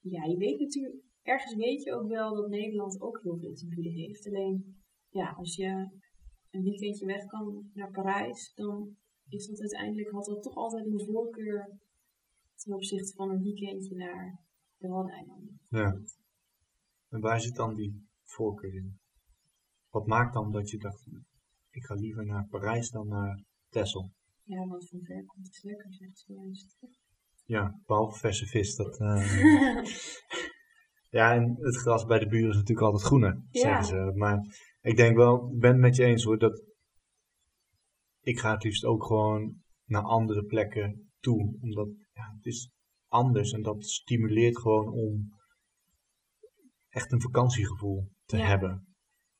Ja, 0.00 0.24
je 0.24 0.36
weet 0.36 0.60
natuurlijk, 0.60 1.02
ergens 1.30 1.54
weet 1.54 1.82
je 1.82 1.94
ook 1.94 2.08
wel 2.08 2.34
dat 2.34 2.48
Nederland 2.48 3.00
ook 3.00 3.20
heel 3.22 3.38
veel 3.38 3.54
te 3.54 3.66
bieden 3.66 3.92
heeft. 3.92 4.26
Alleen, 4.26 4.82
ja, 5.08 5.30
als 5.30 5.56
je 5.56 5.68
een 6.50 6.62
weekendje 6.62 7.06
weg 7.06 7.26
kan 7.26 7.70
naar 7.72 7.90
Parijs, 7.90 8.52
dan 8.54 8.96
is 9.28 9.46
dat 9.46 9.60
uiteindelijk, 9.60 10.10
had 10.10 10.24
dat 10.24 10.42
toch 10.42 10.54
altijd 10.54 10.86
een 10.86 11.04
voorkeur 11.04 11.78
ten 12.54 12.74
opzichte 12.74 13.14
van 13.14 13.30
een 13.30 13.42
weekendje 13.42 13.96
naar 13.96 14.40
de 14.76 14.88
Waddeneilanden. 14.88 15.60
Ja. 15.68 16.00
En 17.08 17.20
waar 17.20 17.40
zit 17.40 17.54
dan 17.54 17.74
die 17.74 18.08
voorkeur 18.24 18.74
in? 18.74 18.98
Wat 19.90 20.06
maakt 20.06 20.34
dan 20.34 20.52
dat 20.52 20.70
je 20.70 20.78
dacht, 20.78 21.06
ik 21.70 21.84
ga 21.84 21.94
liever 21.94 22.26
naar 22.26 22.46
Parijs 22.48 22.90
dan 22.90 23.08
naar 23.08 23.44
Texel? 23.68 24.10
Ja, 24.44 24.66
want 24.66 24.88
van 24.88 25.00
ver 25.02 25.24
komt 25.26 25.46
het 25.46 25.62
lekker, 25.62 25.92
zegt 25.92 26.18
ze. 26.18 26.88
Ja, 27.44 27.80
behalve 27.86 28.18
verse 28.18 28.46
vis. 28.46 28.76
Dat, 28.76 29.00
eh, 29.00 29.84
ja, 31.10 31.34
en 31.34 31.56
het 31.60 31.76
gras 31.76 32.04
bij 32.04 32.18
de 32.18 32.26
buren 32.28 32.48
is 32.50 32.56
natuurlijk 32.56 32.86
altijd 32.86 33.02
groener, 33.06 33.42
Ja. 33.50 33.60
zeggen 33.60 33.84
ze. 33.84 34.12
Maar 34.14 34.38
ik 34.80 34.96
denk 34.96 35.16
wel, 35.16 35.50
ik 35.52 35.58
ben 35.58 35.70
het 35.70 35.80
met 35.80 35.96
je 35.96 36.04
eens 36.04 36.24
hoor, 36.24 36.38
dat 36.38 36.62
ik 38.20 38.38
ga 38.38 38.52
het 38.52 38.64
liefst 38.64 38.84
ook 38.84 39.04
gewoon 39.04 39.54
naar 39.84 40.02
andere 40.02 40.44
plekken 40.44 41.10
toe. 41.20 41.56
Omdat 41.60 41.88
ja, 42.12 42.32
het 42.36 42.44
is 42.46 42.70
anders 43.08 43.52
en 43.52 43.62
dat 43.62 43.84
stimuleert 43.84 44.58
gewoon 44.58 44.88
om 44.92 45.32
echt 46.88 47.12
een 47.12 47.20
vakantiegevoel 47.20 48.08
te 48.24 48.36
Ja. 48.36 48.46
hebben. 48.46 48.84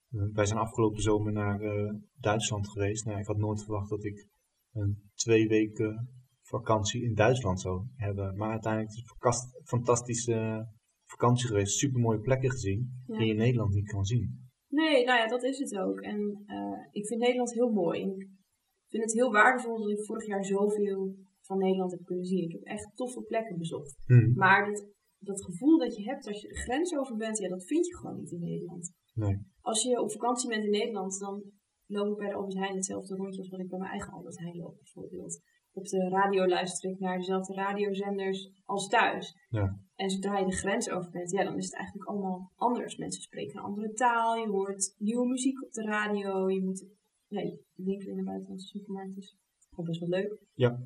Wij 0.09 0.47
zijn 0.47 0.59
afgelopen 0.59 1.03
zomer 1.03 1.33
naar 1.33 1.61
eh, 1.61 1.95
Duitsland 2.15 2.69
geweest. 2.71 3.05
Nou, 3.05 3.19
ik 3.19 3.27
had 3.27 3.37
nooit 3.37 3.63
verwacht 3.65 3.89
dat 3.91 4.05
ik 4.05 4.27
een 4.73 5.11
twee 5.15 5.49
weken 5.49 6.09
vakantie 6.43 7.03
in 7.03 7.15
Duitsland 7.15 7.61
zou 7.61 7.87
hebben. 7.97 8.37
Maar 8.37 8.51
uiteindelijk 8.51 8.93
is 8.93 8.99
het 8.99 9.25
een 9.25 9.65
fantastische 9.65 10.69
vakantie 11.11 11.46
geweest. 11.46 11.79
Super 11.79 12.01
mooie 12.01 12.20
plekken 12.20 12.51
gezien 12.51 13.03
Ja. 13.07 13.16
die 13.18 13.27
je 13.27 13.33
in 13.33 13.38
Nederland 13.38 13.75
niet 13.75 13.88
kan 13.88 14.05
zien. 14.05 14.49
Nee, 14.68 15.05
nou 15.05 15.18
ja, 15.18 15.27
dat 15.27 15.42
is 15.42 15.59
het 15.59 15.77
ook. 15.79 16.01
En 16.01 16.42
eh, 16.46 16.79
ik 16.90 17.07
vind 17.07 17.20
Nederland 17.20 17.53
heel 17.53 17.70
mooi. 17.70 18.01
Ik 18.85 18.90
vind 18.90 19.03
het 19.03 19.12
heel 19.12 19.31
waardevol 19.33 19.79
dat 19.79 19.90
ik 19.90 20.05
vorig 20.05 20.27
jaar 20.27 20.44
zoveel 20.44 21.14
van 21.40 21.59
Nederland 21.59 21.90
heb 21.90 22.05
kunnen 22.05 22.25
zien. 22.25 22.42
Ik 22.44 22.53
heb 22.53 22.62
echt 22.62 22.90
toffe 22.94 23.23
plekken 23.23 23.57
bezocht. 23.59 23.96
Maar 24.35 24.66
dat, 24.66 24.87
dat 25.18 25.44
gevoel 25.44 25.79
dat 25.79 25.96
je 25.96 26.03
hebt 26.03 26.27
als 26.27 26.40
je 26.40 26.49
de 26.49 26.55
grens 26.57 26.96
over 26.96 27.16
bent, 27.16 27.38
ja, 27.38 27.49
dat 27.49 27.64
vind 27.64 27.87
je 27.87 27.96
gewoon 27.96 28.16
niet 28.16 28.31
in 28.31 28.40
Nederland. 28.40 28.92
Nee. 29.14 29.38
Als 29.61 29.83
je 29.83 30.01
op 30.01 30.11
vakantie 30.12 30.49
bent 30.49 30.64
in 30.64 30.70
Nederland, 30.70 31.18
dan 31.18 31.42
loop 31.87 32.11
ik 32.12 32.16
bij 32.16 32.29
de 32.29 32.35
Albert 32.35 32.55
Heijn 32.59 32.75
hetzelfde 32.75 33.14
rondje 33.16 33.38
als 33.40 33.49
wat 33.49 33.61
ik 33.61 33.68
bij 33.68 33.79
mijn 33.79 33.90
eigen 33.90 34.12
Albert 34.12 34.38
Heijn 34.38 34.57
loop, 34.57 34.77
bijvoorbeeld. 34.77 35.40
Op 35.73 35.85
de 35.85 36.09
radio 36.09 36.47
luister 36.47 36.91
ik 36.91 36.99
naar 36.99 37.19
dezelfde 37.19 37.55
radiozenders 37.55 38.51
als 38.65 38.89
thuis. 38.89 39.37
Ja. 39.49 39.79
En 39.95 40.11
zodra 40.11 40.39
je 40.39 40.45
de 40.45 40.57
grens 40.57 40.91
over 40.91 41.11
bent, 41.11 41.31
ja, 41.31 41.45
dan 41.45 41.57
is 41.57 41.65
het 41.65 41.75
eigenlijk 41.75 42.09
allemaal 42.09 42.53
anders. 42.57 42.97
Mensen 42.97 43.23
spreken 43.23 43.57
een 43.57 43.65
andere 43.65 43.93
taal, 43.93 44.37
je 44.37 44.49
hoort 44.49 44.95
nieuwe 44.99 45.27
muziek 45.27 45.63
op 45.63 45.73
de 45.73 45.83
radio, 45.83 46.51
je 46.51 46.63
moet 46.63 46.87
nee, 47.29 47.65
winkelen 47.75 48.13
in 48.13 48.17
de 48.17 48.25
buitenlandse 48.25 48.67
supermarkt 48.67 49.17
is 49.17 49.37
gewoon 49.71 49.87
best 49.87 50.01
wel 50.01 50.09
leuk. 50.09 50.39
Ja. 50.55 50.79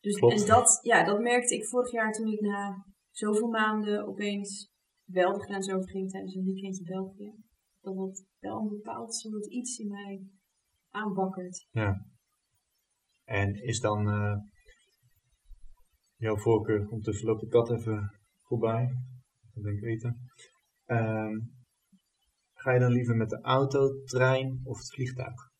Dus, 0.00 0.18
Klopt. 0.18 0.40
en 0.40 0.46
dat, 0.46 0.78
ja, 0.82 1.04
dat 1.04 1.20
merkte 1.20 1.54
ik 1.54 1.66
vorig 1.66 1.90
jaar 1.90 2.12
toen 2.12 2.32
ik 2.32 2.40
na 2.40 2.86
zoveel 3.10 3.48
maanden 3.48 4.06
opeens 4.06 4.72
wel 5.04 5.32
de 5.32 5.42
grens 5.42 5.70
overging 5.70 6.10
tijdens 6.10 6.34
een 6.34 6.44
weekendje 6.44 6.84
België. 6.84 7.34
Dat 7.80 7.96
dat 7.96 8.24
wel 8.38 8.58
een 8.58 8.68
bepaald 8.68 9.14
soort 9.14 9.46
iets 9.46 9.78
in 9.78 9.88
mij 9.88 10.26
aanbakkert. 10.90 11.68
Ja. 11.70 12.06
En 13.28 13.62
is 13.62 13.80
dan 13.80 14.08
eh, 14.08 14.36
jouw 16.16 16.36
voorkeur, 16.36 16.88
ondertussen 16.88 17.26
loopt 17.26 17.40
de 17.40 17.48
kat 17.48 17.70
even 17.70 18.20
voorbij, 18.42 18.86
dat 19.54 19.62
ben 19.62 19.76
ik 19.76 19.82
eten. 19.82 20.30
Ehm, 20.84 21.38
ga 22.54 22.72
je 22.72 22.80
dan 22.80 22.92
liever 22.92 23.16
met 23.16 23.28
de 23.28 23.40
auto, 23.40 24.02
trein 24.04 24.60
of 24.64 24.78
het 24.78 24.92
vliegtuig? 24.92 25.50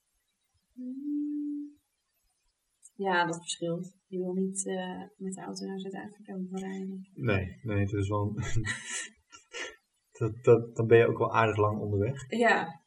Ja, 2.94 3.26
dat 3.26 3.36
verschilt. 3.36 3.96
Je 4.06 4.18
wil 4.18 4.32
niet 4.32 4.66
eh, 4.66 5.02
met 5.16 5.34
de 5.34 5.40
auto 5.40 5.66
naar 5.66 5.80
Zuid-Afrika 5.80 6.36
rijden. 6.50 7.08
Nee, 7.14 7.58
nee, 7.62 7.80
het 7.80 7.92
is 7.92 8.08
wel. 8.08 8.34
dat, 10.18 10.44
dat, 10.44 10.76
dan 10.76 10.86
ben 10.86 10.98
je 10.98 11.06
ook 11.06 11.18
wel 11.18 11.34
aardig 11.34 11.56
lang 11.56 11.80
onderweg. 11.80 12.30
Ja, 12.30 12.82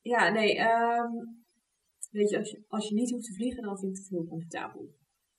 ja 0.00 0.28
nee. 0.28 0.56
ehm, 0.56 1.12
weet 2.14 2.30
je 2.30 2.38
als, 2.38 2.50
je, 2.50 2.64
als 2.68 2.88
je 2.88 2.94
niet 2.94 3.10
hoeft 3.10 3.26
te 3.26 3.34
vliegen, 3.34 3.62
dan 3.62 3.78
vind 3.78 3.92
ik 3.92 4.02
het 4.02 4.08
heel 4.08 4.26
comfortabel. 4.26 4.84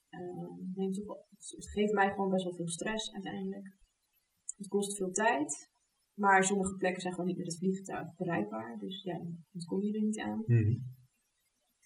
Ehm, 0.09 0.53
neemt 0.73 0.95
toch 0.95 1.05
wel- 1.05 1.25
het 1.57 1.69
geeft 1.69 1.93
mij 1.93 2.09
gewoon 2.09 2.29
best 2.29 2.43
wel 2.43 2.55
veel 2.55 2.67
stress 2.67 3.13
uiteindelijk. 3.13 3.67
Het 4.55 4.67
kost 4.67 4.97
veel 4.97 5.11
tijd. 5.11 5.73
Maar 6.19 6.43
sommige 6.43 6.75
plekken 6.75 7.01
zijn 7.01 7.13
gewoon 7.13 7.29
niet 7.29 7.37
met 7.37 7.47
het 7.47 7.57
vliegtuig 7.57 8.15
bereikbaar. 8.15 8.77
Dus 8.77 9.03
ja, 9.03 9.17
dan 9.17 9.65
kom 9.65 9.81
je 9.81 9.93
er 9.93 10.01
niet 10.01 10.19
aan. 10.19 10.43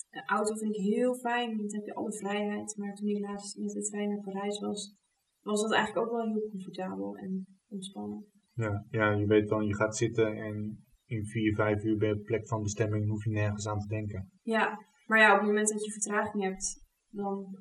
Een 0.09 0.25
auto 0.25 0.55
vind 0.55 0.75
ik 0.75 0.81
heel 0.81 1.15
fijn, 1.15 1.57
want 1.57 1.71
dan 1.71 1.79
heb 1.79 1.87
je 1.87 1.93
alle 1.93 2.13
vrijheid. 2.13 2.77
Maar 2.77 2.95
toen 2.95 3.07
ik 3.07 3.19
laatst 3.19 3.57
met 3.57 3.69
de 3.71 3.81
trein 3.81 4.09
naar 4.09 4.21
Parijs 4.21 4.59
was, 4.59 4.95
was 5.41 5.61
dat 5.61 5.73
eigenlijk 5.73 6.05
ook 6.07 6.13
wel 6.15 6.27
heel 6.33 6.49
comfortabel 6.49 7.15
en 7.15 7.45
ontspannen. 7.67 8.25
Ja, 8.53 8.85
ja, 8.89 9.11
je 9.11 9.25
weet 9.25 9.49
dan, 9.49 9.65
je 9.65 9.75
gaat 9.75 9.97
zitten 9.97 10.35
en 10.37 10.85
in 11.05 11.25
vier, 11.25 11.55
vijf 11.55 11.83
uur 11.83 11.97
bij 11.97 12.13
de 12.13 12.19
plek 12.19 12.47
van 12.47 12.63
bestemming 12.63 13.09
hoef 13.09 13.23
je 13.23 13.29
nergens 13.31 13.67
aan 13.67 13.79
te 13.79 13.87
denken. 13.87 14.31
Ja, 14.49 14.79
maar 15.05 15.19
ja, 15.19 15.31
op 15.33 15.37
het 15.39 15.47
moment 15.47 15.69
dat 15.69 15.85
je 15.85 15.91
vertraging 15.91 16.43
hebt, 16.43 16.83
dan 17.09 17.57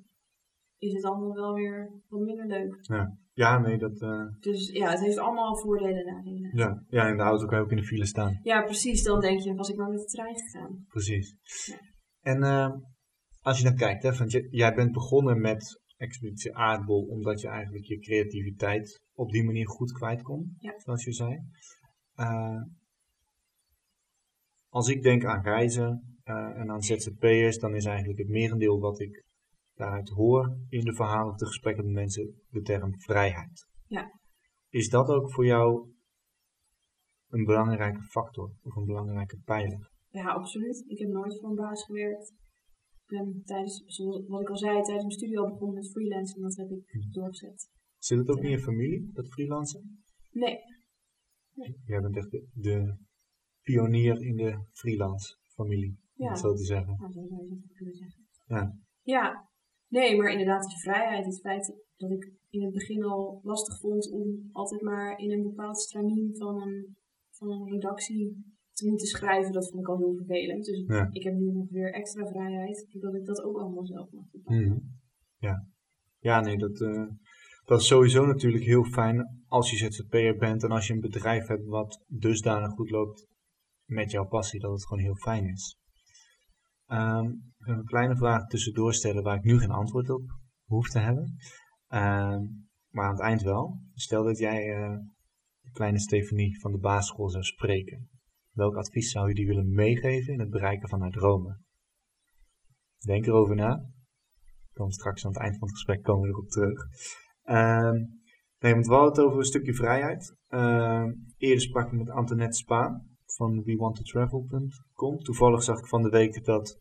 is 0.78 0.92
het 0.92 1.04
allemaal 1.04 1.34
wel 1.34 1.52
weer 1.54 1.90
wat 2.08 2.20
minder 2.20 2.46
leuk. 2.46 2.78
Ja, 2.80 3.16
ja 3.32 3.58
nee, 3.58 3.78
dat... 3.78 4.00
eh, 4.00 4.24
Dus 4.40 4.70
ja, 4.70 4.90
het 4.90 5.00
heeft 5.00 5.18
allemaal 5.18 5.56
voordelen 5.56 6.06
en 6.06 6.14
nadelen. 6.14 6.50
ja. 6.56 6.84
ja, 6.88 7.08
in 7.08 7.16
de 7.16 7.22
auto 7.22 7.46
kan 7.46 7.58
je 7.58 7.64
ook 7.64 7.70
in 7.70 7.76
de 7.76 7.84
file 7.84 8.06
staan. 8.06 8.40
Ja, 8.42 8.62
precies. 8.62 9.02
Dan 9.02 9.20
denk 9.20 9.40
je, 9.40 9.54
was 9.54 9.68
ik 9.68 9.76
maar 9.76 9.88
met 9.90 9.98
de 10.00 10.06
trein 10.06 10.38
gegaan. 10.38 10.84
Precies. 10.88 11.36
Ja. 11.66 11.78
En 12.20 12.42
eh, 12.42 12.74
als 13.40 13.58
je 13.58 13.64
dan 13.64 13.76
kijkt, 13.76 14.02
hè, 14.02 14.12
want 14.16 14.32
jij 14.50 14.74
bent 14.74 14.92
begonnen 14.92 15.40
met 15.40 15.80
Expeditie 15.96 16.56
Aardbol 16.56 17.02
omdat 17.06 17.40
je 17.40 17.48
eigenlijk 17.48 17.84
je 17.84 17.98
creativiteit 17.98 19.02
op 19.14 19.30
die 19.30 19.44
manier 19.44 19.68
goed 19.68 19.92
kwijt 19.92 20.22
kon, 20.22 20.56
Ja. 20.58 20.72
zoals 20.78 21.04
je 21.04 21.12
zei. 21.12 21.38
Eh, 22.14 22.62
als 24.68 24.88
ik 24.88 25.02
denk 25.02 25.24
aan 25.24 25.42
reizen 25.42 26.17
en 26.36 26.70
aan 26.70 26.82
ZZP'ers, 26.82 27.58
dan 27.58 27.74
is 27.74 27.84
eigenlijk 27.84 28.18
het 28.18 28.28
merendeel 28.28 28.80
wat 28.80 29.00
ik 29.00 29.24
daaruit 29.74 30.08
hoor 30.08 30.56
in 30.68 30.84
de 30.84 30.94
verhalen 30.94 31.32
of 31.32 31.38
de 31.38 31.46
gesprekken 31.46 31.84
met 31.84 31.94
mensen 31.94 32.42
de 32.50 32.60
term 32.60 33.00
vrijheid. 33.00 33.66
Ja. 33.86 34.20
Is 34.68 34.88
dat 34.88 35.08
ook 35.08 35.32
voor 35.32 35.46
jou 35.46 35.90
een 37.28 37.44
belangrijke 37.44 38.02
factor 38.02 38.52
of 38.62 38.76
een 38.76 38.84
belangrijke 38.84 39.38
pijler? 39.44 39.90
Ja, 40.08 40.28
absoluut. 40.32 40.84
Ik 40.86 40.98
heb 40.98 41.08
nooit 41.08 41.38
voor 41.40 41.48
een 41.48 41.54
baas 41.56 41.84
gewerkt. 41.84 42.30
Ik 42.96 43.18
ben 43.18 43.42
tijdens, 43.44 43.82
zoals 43.86 44.26
wat 44.26 44.40
ik 44.40 44.48
al 44.48 44.56
zei, 44.56 44.72
tijdens 44.72 45.04
mijn 45.04 45.10
studie 45.10 45.38
al 45.38 45.48
begonnen 45.48 45.74
met 45.74 45.90
freelancen. 45.90 46.36
En 46.36 46.42
dat 46.42 46.56
heb 46.56 46.70
ik 46.70 46.90
Hm. 46.90 47.10
doorgezet. 47.10 47.70
Zit 47.98 48.18
het 48.18 48.28
ook 48.30 48.42
in 48.42 48.50
je 48.50 48.58
familie, 48.60 49.10
dat 49.12 49.28
freelancen? 49.28 50.02
Nee, 50.30 50.58
Jij 51.84 52.00
bent 52.00 52.16
echt 52.16 52.30
de, 52.30 52.46
de 52.52 52.96
pionier 53.62 54.22
in 54.22 54.36
de 54.36 54.58
freelance 54.72 55.36
familie, 55.54 55.98
Ja. 56.18 56.34
zo 56.34 56.52
te 56.54 56.64
zeggen. 56.64 56.96
zo 56.96 57.08
zou 57.10 57.46
je 57.46 57.60
het 57.62 57.72
kunnen 57.76 57.94
zeggen. 57.94 58.26
Ja. 58.46 58.76
Ja, 59.02 59.48
nee, 59.88 60.16
maar 60.16 60.30
inderdaad, 60.30 60.70
je 60.70 60.78
vrijheid. 60.78 61.24
Het 61.24 61.40
feit 61.40 61.74
dat 61.96 62.10
ik 62.10 62.32
in 62.50 62.62
het 62.62 62.72
begin 62.72 63.04
al 63.04 63.40
lastig 63.42 63.80
vond 63.80 64.10
om 64.10 64.48
altijd 64.52 64.82
maar 64.82 65.18
in 65.18 65.30
een 65.32 65.42
bepaald 65.42 65.78
stramien 65.78 66.36
van 66.36 66.62
een, 66.62 66.96
van 67.30 67.50
een 67.50 67.70
redactie 67.70 68.56
te 68.72 68.88
moeten 68.88 69.06
schrijven, 69.06 69.52
dat 69.52 69.70
vond 69.70 69.82
ik 69.82 69.88
al 69.88 69.98
heel 69.98 70.14
vervelend. 70.14 70.64
Dus 70.64 70.84
Ja. 70.86 71.08
ik 71.12 71.22
heb 71.22 71.34
nu 71.34 71.52
nog 71.52 71.68
weer 71.70 71.92
extra 71.92 72.26
vrijheid, 72.26 72.86
doordat 72.90 73.14
ik 73.14 73.26
dat 73.26 73.42
ook 73.42 73.58
allemaal 73.58 73.86
zelf 73.86 74.10
mag 74.10 74.24
bepalen. 74.30 74.68
Mhm. 74.68 74.78
Ja. 75.38 75.66
ja, 76.18 76.40
nee, 76.40 76.56
dat, 76.58 76.80
eh, 76.80 77.06
dat 77.64 77.80
is 77.80 77.86
sowieso 77.86 78.26
natuurlijk 78.26 78.64
heel 78.64 78.84
fijn 78.84 79.42
als 79.46 79.70
je 79.70 79.76
ZZP'er 79.76 80.36
bent 80.36 80.62
en 80.62 80.70
als 80.70 80.86
je 80.86 80.92
een 80.92 81.00
bedrijf 81.00 81.46
hebt 81.46 81.64
wat 81.64 82.04
dusdanig 82.06 82.70
goed 82.70 82.90
loopt 82.90 83.26
met 83.84 84.10
jouw 84.10 84.26
passie, 84.26 84.60
dat 84.60 84.70
het 84.70 84.86
gewoon 84.86 85.02
heel 85.02 85.16
fijn 85.16 85.44
is. 85.44 85.78
Ehm, 86.88 87.26
ik 87.28 87.64
ga 87.64 87.72
een 87.72 87.84
kleine 87.84 88.16
vraag 88.16 88.46
tussendoor 88.46 88.94
stellen 88.94 89.22
waar 89.22 89.36
ik 89.36 89.44
nu 89.44 89.58
geen 89.58 89.70
antwoord 89.70 90.10
op 90.10 90.22
hoef 90.64 90.88
te 90.88 90.98
hebben. 90.98 91.36
Ehm, 91.88 92.42
maar 92.88 93.04
aan 93.04 93.12
het 93.12 93.20
eind 93.20 93.42
wel. 93.42 93.80
Stel 93.94 94.24
dat 94.24 94.38
jij 94.38 94.74
eh, 94.74 94.96
de 95.60 95.70
kleine 95.70 95.98
Stefanie 95.98 96.60
van 96.60 96.72
de 96.72 96.78
basisschool 96.78 97.28
zou 97.28 97.42
spreken. 97.42 98.08
Welk 98.52 98.76
advies 98.76 99.10
zou 99.10 99.28
je 99.28 99.34
die 99.34 99.46
willen 99.46 99.72
meegeven 99.72 100.32
in 100.32 100.40
het 100.40 100.50
bereiken 100.50 100.88
van 100.88 101.00
haar 101.00 101.10
dromen? 101.10 101.64
Denk 102.98 103.26
erover 103.26 103.54
na. 103.54 103.90
Dan 104.72 104.90
straks 104.90 105.24
aan 105.24 105.32
het 105.32 105.40
eind 105.40 105.58
van 105.58 105.68
het 105.68 105.76
gesprek 105.76 106.02
komen 106.02 106.22
we 106.22 106.28
erop 106.28 106.48
terug. 106.48 106.86
Ehm, 107.42 107.96
nee, 108.58 108.74
we 108.74 108.94
het 108.94 109.20
over 109.20 109.38
een 109.38 109.44
stukje 109.44 109.74
vrijheid. 109.74 110.36
Eerder 111.36 111.60
sprak 111.60 111.86
ik 111.86 111.98
met 111.98 112.10
Antoinette 112.10 112.56
Spaan 112.56 113.17
van 113.38 113.62
WeWantToTravel.com. 113.64 115.18
Toevallig 115.18 115.62
zag 115.62 115.78
ik 115.78 115.86
van 115.86 116.02
de 116.02 116.08
week 116.08 116.44
dat... 116.44 116.80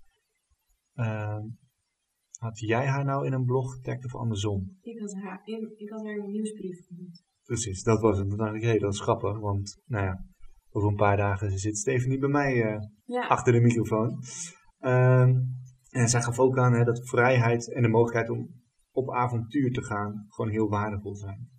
ehm, 0.93 1.43
had 2.39 2.59
jij 2.59 2.87
haar 2.87 3.05
nou 3.05 3.25
in 3.25 3.33
een 3.33 3.45
blog 3.45 3.73
getagd 3.73 4.05
of 4.05 4.15
andersom? 4.15 4.77
Ik 4.81 4.99
had 4.99 5.13
haar 5.13 5.41
in, 5.45 5.73
ik 5.77 5.89
had 5.89 6.03
haar 6.03 6.13
in 6.13 6.19
mijn 6.19 6.31
nieuwsbrief 6.31 6.85
genoemd. 6.87 7.23
Precies, 7.43 7.83
dat 7.83 8.01
was 8.01 8.17
het. 8.17 8.29
Toen 8.29 8.37
dacht 8.37 8.55
ik, 8.55 8.61
hé, 8.61 8.77
dat 8.77 8.93
is 8.93 8.99
grappig. 8.99 9.39
Want, 9.39 9.81
nou 9.85 10.05
ja, 10.05 10.25
over 10.69 10.89
een 10.89 10.95
paar 10.95 11.17
dagen 11.17 11.59
zit 11.59 11.77
Stephanie 11.77 12.19
bij 12.19 12.29
mij 12.29 12.63
eh, 12.63 12.81
Ja, 13.05 13.27
achter 13.27 13.53
de 13.53 13.59
microfoon. 13.59 14.23
Ehm, 14.79 15.35
en 15.89 16.07
zij 16.07 16.21
gaf 16.21 16.39
ook 16.39 16.57
aan 16.57 16.73
hè, 16.73 16.83
dat 16.83 17.09
vrijheid 17.09 17.73
en 17.73 17.81
de 17.81 17.87
mogelijkheid 17.87 18.29
om 18.29 18.49
op 18.91 19.11
avontuur 19.11 19.71
te 19.71 19.83
gaan 19.83 20.25
gewoon 20.29 20.51
heel 20.51 20.69
waardevol 20.69 21.15
zijn. 21.15 21.49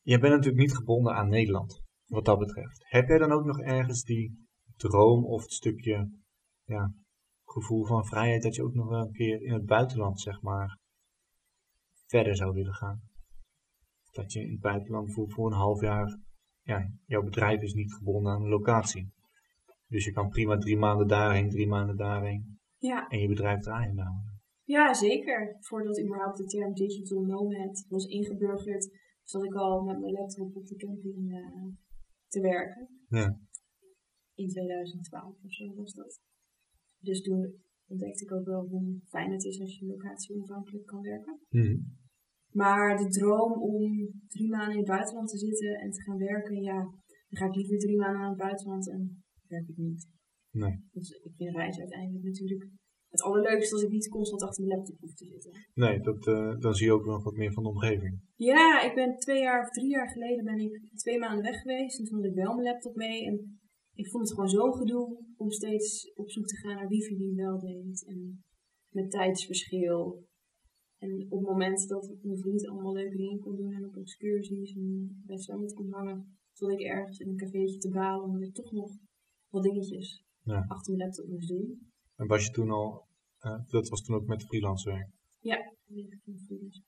Jij 0.00 0.18
bent 0.18 0.32
natuurlijk 0.32 0.62
niet 0.62 0.76
gebonden 0.76 1.14
aan 1.14 1.28
Nederland, 1.28 1.83
wat 2.14 2.24
dat 2.24 2.38
betreft. 2.38 2.84
Heb 2.88 3.08
jij 3.08 3.18
dan 3.18 3.32
ook 3.32 3.44
nog 3.44 3.60
ergens 3.60 4.02
die 4.02 4.46
droom 4.76 5.24
of 5.24 5.42
het 5.42 5.52
stukje 5.52 6.10
ja, 6.64 6.92
gevoel 7.44 7.86
van 7.86 8.06
vrijheid 8.06 8.42
dat 8.42 8.54
je 8.54 8.62
ook 8.62 8.74
nog 8.74 8.88
wel 8.88 9.00
een 9.00 9.12
keer 9.12 9.42
in 9.42 9.52
het 9.52 9.66
buitenland, 9.66 10.20
zeg 10.20 10.42
maar, 10.42 10.78
verder 12.06 12.36
zou 12.36 12.52
willen 12.52 12.74
gaan? 12.74 13.00
Dat 14.10 14.32
je 14.32 14.40
in 14.40 14.50
het 14.50 14.60
buitenland 14.60 15.12
voor, 15.12 15.30
voor 15.30 15.46
een 15.46 15.58
half 15.58 15.80
jaar, 15.80 16.18
ja, 16.62 16.90
jouw 17.06 17.22
bedrijf 17.22 17.60
is 17.60 17.74
niet 17.74 17.94
gebonden 17.94 18.32
aan 18.32 18.42
een 18.42 18.48
locatie. 18.48 19.12
Dus 19.86 20.04
je 20.04 20.12
kan 20.12 20.28
prima 20.28 20.58
drie 20.58 20.76
maanden 20.76 21.06
daarheen, 21.06 21.50
drie 21.50 21.66
maanden 21.66 21.96
daarheen 21.96 22.58
ja. 22.76 23.08
en 23.08 23.18
je 23.18 23.28
bedrijf 23.28 23.60
draaien 23.60 23.98
houden. 23.98 24.40
ja, 24.62 24.94
zeker. 24.94 25.56
Voordat 25.60 26.00
überhaupt 26.00 26.36
de 26.36 26.44
term 26.44 26.74
digital 26.74 27.22
nomad 27.22 27.86
was 27.88 28.04
ingeburgerd, 28.04 28.90
zat 29.22 29.44
ik 29.44 29.54
al 29.54 29.82
met 29.82 30.00
mijn 30.00 30.12
laptop 30.12 30.56
op 30.56 30.66
de 30.66 30.76
camping 30.76 31.32
eh, 31.32 31.83
te 32.34 32.40
werken. 32.40 32.88
Ja. 33.08 33.26
In 34.34 34.48
2012 34.48 35.44
of 35.44 35.52
zo 35.52 35.74
was 35.74 35.92
dat. 35.92 36.20
Dus 36.98 37.20
toen 37.22 37.40
ontdekte 37.86 38.24
ik 38.24 38.32
ook 38.32 38.46
wel 38.46 38.64
hoe 38.66 39.00
fijn 39.04 39.32
het 39.32 39.44
is 39.44 39.60
als 39.60 39.78
je 39.78 39.86
locatie 39.86 40.34
onafhankelijk 40.34 40.86
kan 40.86 41.02
werken. 41.02 41.40
Mhm. 41.48 41.76
Maar 42.60 42.96
de 42.96 43.08
droom 43.08 43.52
om 43.52 43.82
drie 44.28 44.48
maanden 44.48 44.72
in 44.72 44.82
het 44.84 44.94
buitenland 44.96 45.28
te 45.28 45.38
zitten 45.38 45.74
en 45.74 45.90
te 45.90 46.02
gaan 46.02 46.18
werken, 46.18 46.62
ja, 46.62 46.80
dan 47.28 47.38
ga 47.38 47.46
ik 47.46 47.54
liever 47.54 47.78
drie 47.78 47.96
maanden 47.96 48.20
naar 48.20 48.28
het 48.28 48.38
buitenland 48.38 48.90
en 48.90 49.24
werk 49.48 49.68
ik 49.68 49.76
niet. 49.76 50.08
Nee. 50.50 50.76
Dus 50.92 51.10
ik 51.10 51.32
vind 51.36 51.56
reizen 51.56 51.82
uiteindelijk 51.82 52.24
natuurlijk 52.24 52.68
het 53.16 53.22
allerleukste 53.22 53.74
als 53.74 53.84
ik 53.84 53.90
niet 53.96 54.08
constant 54.08 54.42
achter 54.42 54.64
mijn 54.64 54.76
laptop 54.76 54.98
hoef 55.00 55.14
te 55.14 55.26
zitten. 55.26 55.52
Nee, 55.74 56.00
dat, 56.08 56.26
eh, 56.26 56.54
dan 56.64 56.74
zie 56.74 56.86
je 56.86 56.92
ook 56.92 57.04
nog 57.04 57.24
wat 57.24 57.36
meer 57.40 57.52
van 57.52 57.62
de 57.62 57.68
omgeving. 57.68 58.14
Ja, 58.36 58.82
ik 58.88 58.94
ben 58.94 59.16
twee 59.18 59.40
jaar 59.46 59.60
of 59.64 59.70
drie 59.70 59.90
jaar 59.90 60.10
geleden 60.10 60.44
ben 60.44 60.58
ik 60.58 60.72
twee 60.94 61.18
maanden 61.18 61.44
weg 61.44 61.60
geweest 61.60 61.98
en 61.98 62.04
toen 62.04 62.16
had 62.16 62.30
ik 62.30 62.34
wel 62.34 62.54
mijn 62.54 62.68
laptop 62.68 62.94
mee 62.96 63.24
en 63.26 63.58
ik 63.94 64.08
vond 64.10 64.22
het 64.24 64.34
gewoon 64.34 64.48
zo'n 64.56 64.74
gedoe 64.74 65.18
om 65.36 65.50
steeds 65.50 66.12
op 66.14 66.30
zoek 66.30 66.46
te 66.46 66.56
gaan 66.56 66.74
naar 66.76 66.88
wifi 66.88 67.16
die 67.16 67.34
wel 67.34 67.58
deed 67.58 68.04
en 68.06 68.44
met 68.88 69.10
tijdsverschil. 69.10 70.24
En 70.98 71.26
op 71.28 71.38
het 71.38 71.48
moment 71.48 71.88
dat 71.88 72.14
mijn 72.22 72.38
vriend 72.38 72.68
allemaal 72.68 72.92
leuke 72.92 73.16
dingen 73.16 73.38
kon 73.40 73.56
doen 73.56 73.72
en 73.72 73.84
op 73.84 73.96
excursies 73.96 74.74
en 74.76 75.22
bij 75.26 75.38
zwembad 75.38 75.72
kon 75.74 75.92
hangen, 75.92 76.36
stond 76.52 76.72
ik 76.72 76.80
ergens 76.80 77.18
in 77.18 77.28
een 77.28 77.36
cafeetje 77.36 77.78
te 77.78 77.90
balen 77.90 78.24
omdat 78.24 78.42
ik 78.42 78.54
toch 78.54 78.72
nog 78.72 78.90
wat 79.48 79.62
dingetjes 79.62 80.24
Ja. 80.42 80.64
achter 80.68 80.94
mijn 80.94 81.04
laptop 81.08 81.28
moest 81.28 81.48
doen. 81.48 81.92
En 82.16 82.26
was 82.26 82.44
je 82.44 82.50
toen 82.50 82.70
al, 82.70 83.06
eh, 83.38 83.58
dat 83.66 83.88
was 83.88 84.02
toen 84.02 84.16
ook 84.16 84.26
met 84.26 84.44
freelance 84.44 84.90
werk. 84.90 85.08
Ja, 85.38 85.72
freelance. 85.84 86.82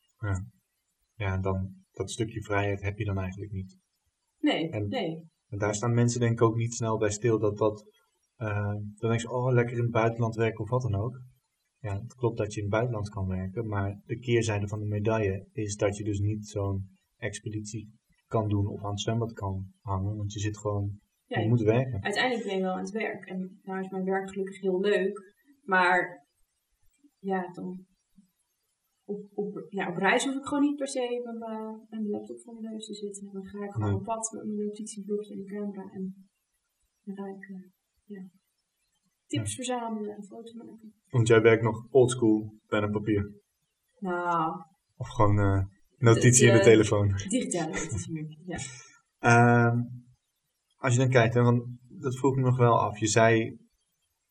Ja, 1.14 1.32
en 1.34 1.40
dan 1.42 1.74
dat 1.92 2.10
stukje 2.10 2.42
vrijheid 2.42 2.82
heb 2.82 2.98
je 2.98 3.04
dan 3.04 3.18
eigenlijk 3.18 3.52
niet. 3.52 3.78
Nee, 4.38 4.70
En- 4.70 4.88
nee. 4.88 5.28
En 5.48 5.58
daar 5.58 5.74
staan 5.74 5.94
mensen 5.94 6.20
denk 6.20 6.32
ik 6.32 6.42
ook 6.42 6.56
niet 6.56 6.74
snel 6.74 6.98
bij 6.98 7.10
stil 7.10 7.38
dat 7.38 7.56
dat, 7.58 7.84
eh, 8.36 8.74
dan 8.74 9.08
denk 9.10 9.20
je, 9.20 9.30
oh 9.30 9.52
lekker 9.52 9.76
in 9.76 9.82
het 9.82 9.90
buitenland 9.90 10.34
werken 10.34 10.60
of 10.64 10.70
wat 10.70 10.82
dan 10.82 10.94
ook. 10.94 11.20
Ja, 11.80 12.00
het 12.00 12.14
klopt 12.14 12.38
dat 12.38 12.52
je 12.52 12.58
in 12.60 12.66
het 12.66 12.74
buitenland 12.74 13.08
kan 13.08 13.26
werken, 13.26 13.66
maar 13.66 14.00
de 14.04 14.18
keerzijde 14.18 14.68
van 14.68 14.78
de 14.80 14.86
medaille 14.86 15.48
is 15.52 15.76
dat 15.76 15.96
je 15.96 16.04
dus 16.04 16.18
niet 16.18 16.46
zo'n 16.48 16.88
expeditie 17.16 17.90
kan 18.26 18.48
doen 18.48 18.66
of 18.66 18.84
aan 18.84 18.90
het 18.90 19.00
zwembad 19.00 19.32
kan 19.32 19.66
hangen, 19.80 20.16
want 20.16 20.32
je 20.32 20.40
zit 20.40 20.58
gewoon, 20.58 21.00
Je 21.26 21.48
moet 21.48 21.60
werken. 21.62 22.02
uiteindelijk 22.02 22.46
ben 22.46 22.56
je 22.56 22.62
wel 22.62 22.72
aan 22.72 22.78
het 22.78 22.90
werk. 22.90 23.24
En 23.26 23.60
nou 23.62 23.80
is 23.80 23.88
mijn 23.88 24.04
werk 24.04 24.30
gelukkig 24.30 24.60
heel 24.60 24.80
leuk. 24.80 25.34
Maar 25.64 26.26
ja, 27.18 27.52
dan 27.52 27.86
op, 29.04 29.20
op, 29.34 29.66
ja, 29.68 29.88
op 29.88 29.96
reis 29.96 30.24
hoef 30.24 30.34
ik 30.34 30.44
gewoon 30.44 30.62
niet 30.62 30.76
per 30.76 30.88
se 30.88 31.20
met 31.24 31.38
mijn, 31.90 32.08
laptop 32.10 32.40
voor 32.40 32.54
mijn 32.60 32.72
neus 32.72 32.86
te 32.86 32.94
zitten. 32.94 33.32
Dan 33.32 33.46
ga 33.46 33.64
ik 33.64 33.70
gewoon 33.72 33.88
Nee. 33.88 33.98
op 33.98 34.04
pad 34.04 34.32
met 34.32 34.44
mijn 34.44 34.56
notitieblokje 34.66 35.32
en 35.34 35.38
de 35.40 35.44
camera. 35.44 35.82
En 35.92 36.28
dan 37.04 37.16
ga 37.16 37.26
ik 37.26 37.48
eh, 37.48 37.70
ja, 38.04 38.28
tips 39.26 39.54
verzamelen 39.54 40.16
en 40.16 40.24
foto's 40.24 40.52
maken. 40.54 40.94
Want 41.08 41.28
jij 41.28 41.42
werkt 41.42 41.62
nog 41.62 41.86
oldschool, 41.90 42.54
pen 42.66 42.82
en 42.82 42.90
papier. 42.90 43.32
Nou, 43.98 44.60
Of 44.96 45.08
gewoon 45.08 45.38
eh, 45.38 45.64
notitie 45.98 46.46
in 46.48 46.54
de 46.54 46.60
telefoon. 46.60 47.08
digitale 47.28 47.70
notitie. 47.72 48.42
Ja. 48.46 48.58
Ehm, 49.18 49.78
als 50.76 50.92
je 50.92 50.98
dan 50.98 51.10
kijkt, 51.10 51.34
hè, 51.34 51.42
want 51.42 51.64
dat 51.88 52.16
vroeg 52.16 52.32
ik 52.32 52.38
me 52.38 52.48
nog 52.48 52.58
wel 52.58 52.80
af. 52.80 52.98
Je 52.98 53.06
zei 53.06 53.58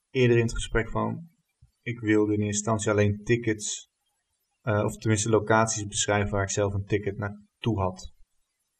eerder 0.10 0.38
in 0.38 0.44
het 0.44 0.54
gesprek 0.54 0.90
van, 0.90 1.30
ik 1.82 2.00
wilde 2.00 2.34
in 2.34 2.40
eerste 2.40 2.56
instantie 2.56 2.92
alleen 2.92 3.24
tickets, 3.24 3.90
eh, 4.62 4.84
of 4.84 4.98
tenminste 4.98 5.30
locaties 5.30 5.88
beschrijven 5.88 6.32
waar 6.32 6.44
ik 6.44 6.50
zelf 6.50 6.74
een 6.74 6.86
ticket 6.86 7.18
naartoe 7.18 7.80
had 7.80 8.14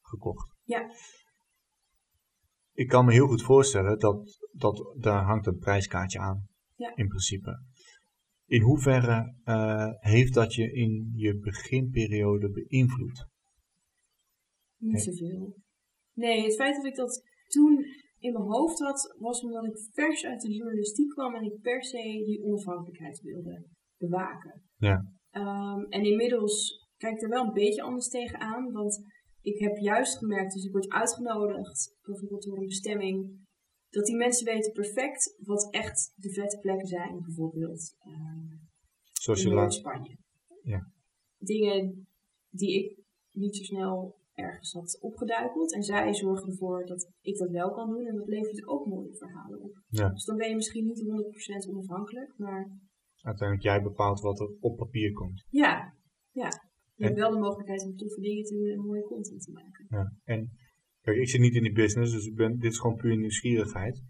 gekocht. 0.00 0.54
Ja. 0.62 0.90
ik 2.72 2.88
kan 2.88 3.04
me 3.04 3.12
heel 3.12 3.26
goed 3.26 3.42
voorstellen 3.42 3.98
dat, 3.98 4.38
dat 4.52 4.94
daar 4.98 5.24
hangt 5.24 5.46
een 5.46 5.58
prijskaartje 5.58 6.18
aan. 6.18 6.46
Ja. 6.74 6.96
In 6.96 7.08
principe. 7.08 7.62
In 8.46 8.62
hoeverre 8.62 9.34
eh, 9.44 9.88
heeft 9.92 10.34
dat 10.34 10.54
je 10.54 10.72
in 10.72 11.12
je 11.14 11.38
beginperiode 11.38 12.50
beïnvloed? 12.50 13.26
Niet 14.76 15.02
zoveel. 15.02 15.56
Nee, 16.12 16.44
het 16.44 16.54
feit 16.54 16.74
dat 16.76 16.84
ik 16.84 16.94
dat 16.94 17.22
toen 17.46 17.84
in 18.18 18.32
mijn 18.32 18.44
hoofd 18.44 18.78
had, 18.78 19.14
was 19.18 19.40
omdat 19.40 19.64
ik 19.64 19.78
vers 19.92 20.24
uit 20.24 20.40
de 20.40 20.52
journalistiek 20.52 21.08
kwam 21.08 21.34
en 21.34 21.44
ik 21.44 21.60
per 21.60 21.84
se 21.84 22.22
die 22.26 22.42
onafhankelijkheid 22.44 23.20
wilde 23.20 23.66
bewaken. 23.98 24.62
Ja. 24.76 25.12
Ehm, 25.30 25.80
en 25.80 26.04
inmiddels 26.04 26.86
kijk 26.96 27.14
ik 27.14 27.22
er 27.22 27.28
wel 27.28 27.44
een 27.44 27.52
beetje 27.52 27.82
anders 27.82 28.08
tegenaan, 28.08 28.72
want 28.72 29.02
ik 29.40 29.58
heb 29.58 29.76
juist 29.76 30.18
gemerkt, 30.18 30.52
als 30.52 30.64
ik 30.64 30.72
word 30.72 30.88
uitgenodigd, 30.88 31.96
bijvoorbeeld 32.02 32.42
door 32.42 32.58
een 32.58 32.66
bestemming, 32.66 33.44
dat 33.90 34.04
die 34.04 34.16
mensen 34.16 34.46
weten 34.46 34.72
perfect 34.72 35.36
wat 35.44 35.68
echt 35.70 36.12
de 36.14 36.32
vette 36.32 36.58
plekken 36.58 36.86
zijn, 36.86 37.22
bijvoorbeeld 37.22 37.94
ehm, 37.98 38.56
Zoals 39.12 39.44
in. 39.44 39.54
Noord-Spanje. 39.54 40.16
Ja. 40.62 40.90
Dingen 41.38 42.06
die 42.50 42.84
ik 42.84 42.98
niet 43.32 43.56
zo 43.56 43.62
snel 43.62 44.16
ergens 44.36 44.72
had 44.72 44.98
opgeduikeld. 45.00 45.74
En 45.74 45.82
zij 45.82 46.14
zorgen 46.14 46.48
ervoor 46.50 46.86
dat 46.86 47.10
ik 47.20 47.36
dat 47.36 47.50
wel 47.50 47.70
kan 47.72 47.88
doen. 47.88 48.06
En 48.06 48.16
dat 48.16 48.26
levert 48.28 48.66
ook 48.66 48.86
mooie 48.86 49.16
verhalen 49.16 49.60
op. 49.60 49.80
Ja. 49.88 50.08
Dus 50.08 50.24
dan 50.24 50.36
ben 50.36 50.48
je 50.48 50.54
misschien 50.54 50.84
niet 50.86 51.02
100% 51.68 51.68
onafhankelijk. 51.70 52.32
Maar 52.36 52.70
Uiteindelijk 53.20 53.68
jij 53.68 53.82
bepaalt 53.82 54.20
wat 54.20 54.40
er 54.40 54.50
op 54.60 54.76
papier 54.76 55.12
komt. 55.12 55.44
ja, 55.50 55.94
ja. 56.30 56.48
Je 56.94 57.02
En- 57.04 57.08
hebt 57.08 57.18
wel 57.20 57.30
de 57.30 57.38
mogelijkheid 57.38 57.84
om 57.84 57.96
toffe 57.96 58.20
dingen 58.20 58.44
te 58.44 58.54
doen 58.54 58.68
en 58.68 58.80
mooie 58.86 59.02
content 59.02 59.42
te 59.42 59.52
maken. 59.52 59.86
Ja. 59.88 60.12
En 60.24 60.50
kijk, 61.00 61.16
ik 61.16 61.28
zit 61.28 61.40
niet 61.40 61.54
in 61.54 61.62
die 61.62 61.72
business, 61.72 62.12
dus 62.12 62.26
ik 62.26 62.34
ben, 62.34 62.58
dit 62.58 62.72
is 62.72 62.78
gewoon 62.78 62.96
puur 62.96 63.16
nieuwsgierigheid. 63.16 64.02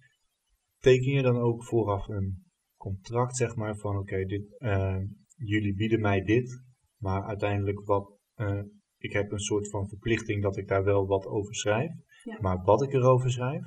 Teken 0.78 1.12
je 1.12 1.22
dan 1.22 1.36
ook 1.36 1.64
vooraf 1.64 2.08
een 2.08 2.44
contract, 2.76 3.36
zeg 3.36 3.56
maar, 3.56 3.76
van 3.76 3.96
oké, 3.98 4.24
dit, 4.24 4.58
eh, 4.58 4.98
jullie 5.36 5.74
bieden 5.74 6.00
mij 6.00 6.20
dit, 6.22 6.62
maar 6.96 7.22
uiteindelijk 7.24 7.84
wat, 7.84 8.18
eh, 8.34 8.62
ik 9.06 9.12
heb 9.12 9.32
een 9.32 9.38
soort 9.50 9.70
van 9.70 9.88
verplichting 9.88 10.42
dat 10.42 10.56
ik 10.56 10.68
daar 10.68 10.84
wel 10.84 11.06
wat 11.06 11.26
over 11.26 11.54
schrijf, 11.54 11.92
Ja. 12.24 12.38
maar 12.40 12.62
wat 12.62 12.82
ik 12.82 12.92
erover 12.92 13.30
schrijf, 13.30 13.64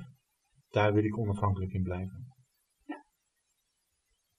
daar 0.68 0.92
wil 0.94 1.04
ik 1.04 1.18
onafhankelijk 1.18 1.72
in 1.72 1.82
blijven. 1.82 2.28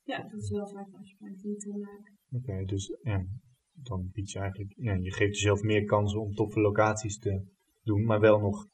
Ja, 0.04 0.24
dat 0.24 0.41
is 0.41 0.49
wel 0.49 0.68
vaak 0.68 0.88
een 0.88 0.95
afspraak 0.99 1.38
die 1.41 1.56
ik 1.56 1.64
wil 1.64 1.78
maken. 1.80 2.18
Oké, 2.32 2.66
dus 2.66 2.97
ja, 3.02 3.26
dan 3.74 4.10
bied 4.12 4.32
je 4.32 4.39
eigenlijk, 4.39 4.74
ja, 4.76 4.93
je 4.93 5.12
geeft 5.14 5.36
jezelf 5.36 5.62
meer 5.62 5.86
kansen 5.86 6.20
om 6.22 6.34
toffe 6.34 6.60
locaties 6.60 7.18
te 7.20 7.45
doen, 7.84 8.06
maar 8.06 8.20
wel 8.20 8.39
nog 8.39 8.68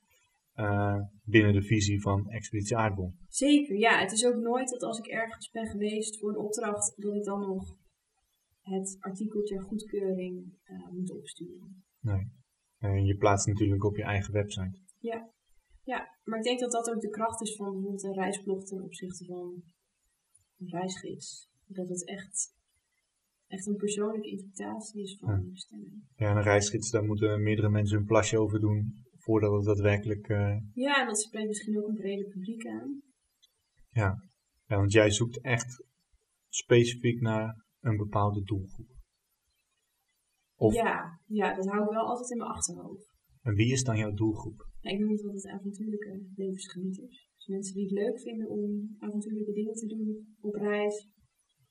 eh, 0.54 1.00
binnen 1.24 1.54
de 1.54 1.62
visie 1.62 2.02
van 2.02 2.30
Expeditie 2.30 2.78
Aardbol. 2.78 3.14
Zeker, 3.28 3.76
ja. 3.78 4.00
Het 4.00 4.12
is 4.12 4.26
ook 4.26 4.36
nooit 4.36 4.70
dat 4.70 4.82
als 4.84 5.00
ik 5.00 5.08
ergens 5.08 5.50
ben 5.50 5.68
geweest 5.68 6.20
voor 6.20 6.30
een 6.30 6.38
opdracht, 6.38 6.94
dat 6.96 7.16
ik 7.16 7.24
dan 7.24 7.40
nog 7.40 7.76
het 8.62 8.98
artikel 9.00 9.42
ter 9.42 9.62
goedkeuring 9.62 10.54
eh, 10.64 10.90
moet 10.92 11.12
opsturen. 11.12 11.84
Nee. 12.00 12.32
En 12.78 13.06
je 13.06 13.16
plaatst 13.18 13.48
natuurlijk 13.48 13.84
op 13.84 13.96
je 13.96 14.04
eigen 14.04 14.34
website. 14.34 14.80
Ja, 15.84 16.08
maar 16.24 16.38
ik 16.38 16.44
denk 16.44 16.60
dat 16.60 16.72
dat 16.72 16.90
ook 16.90 17.02
de 17.02 17.10
kracht 17.10 17.42
is 17.42 17.56
van 17.56 17.72
bijvoorbeeld 17.72 18.04
een 18.04 18.14
reisblog 18.14 18.64
ten 18.64 18.82
opzichte 18.84 19.26
van 19.26 19.64
een 20.58 20.68
reisgids. 20.70 21.50
Dat 21.66 21.90
het 21.90 22.08
echt, 22.08 22.54
echt 23.48 23.66
een 23.68 23.76
persoonlijke 23.76 24.30
interpretatie 24.30 25.02
is 25.02 25.18
van 25.20 25.30
Ja. 25.30 25.36
een 25.38 25.52
bestemming. 25.52 26.04
Ja, 26.16 26.30
en 26.30 26.36
een 26.38 26.44
reisgids, 26.44 26.90
daar 26.90 27.04
moeten 27.04 27.44
meerdere 27.44 27.70
mensen 27.70 27.98
hun 27.98 28.06
plasje 28.06 28.40
over 28.40 28.60
doen 28.60 29.06
voordat 29.18 29.54
het 29.54 29.66
daadwerkelijk... 29.66 30.28
eh, 30.28 30.58
Ja, 30.74 31.02
en 31.02 31.08
dat 31.08 31.20
spreekt 31.22 31.48
misschien 31.48 31.78
ook 31.80 31.88
een 31.88 31.96
breder 31.96 32.26
publiek 32.28 32.68
aan. 32.68 33.02
ja. 33.90 34.24
ja, 34.68 34.76
want 34.78 34.92
jij 34.92 35.12
zoekt 35.12 35.42
echt 35.42 35.84
specifiek 36.50 37.22
naar 37.22 37.66
een 37.82 37.98
bepaalde 37.98 38.44
doelgroep. 38.44 38.96
Of, 40.60 40.74
Ja, 40.74 41.20
ja, 41.26 41.56
dat 41.56 41.66
hou 41.68 41.84
ik 41.84 41.90
wel 41.90 42.06
altijd 42.08 42.30
in 42.32 42.38
mijn 42.38 42.50
achterhoofd. 42.50 43.16
En 43.42 43.54
wie 43.54 43.72
is 43.72 43.84
dan 43.84 43.98
jouw 43.98 44.14
doelgroep? 44.14 44.68
Ja, 44.80 44.92
ik 44.92 45.00
noem 45.00 45.12
het 45.12 45.24
altijd 45.24 45.54
avontuurlijke 45.54 46.26
levensgenieters. 46.36 47.30
Dus 47.36 47.48
mensen 47.48 47.74
die 47.76 47.84
het 47.84 47.94
leuk 47.94 48.20
vinden 48.20 48.50
om 48.50 48.96
avontuurlijke 49.00 49.52
dingen 49.54 49.74
te 49.74 49.86
doen 49.88 50.36
op 50.40 50.54
reis. 50.54 51.10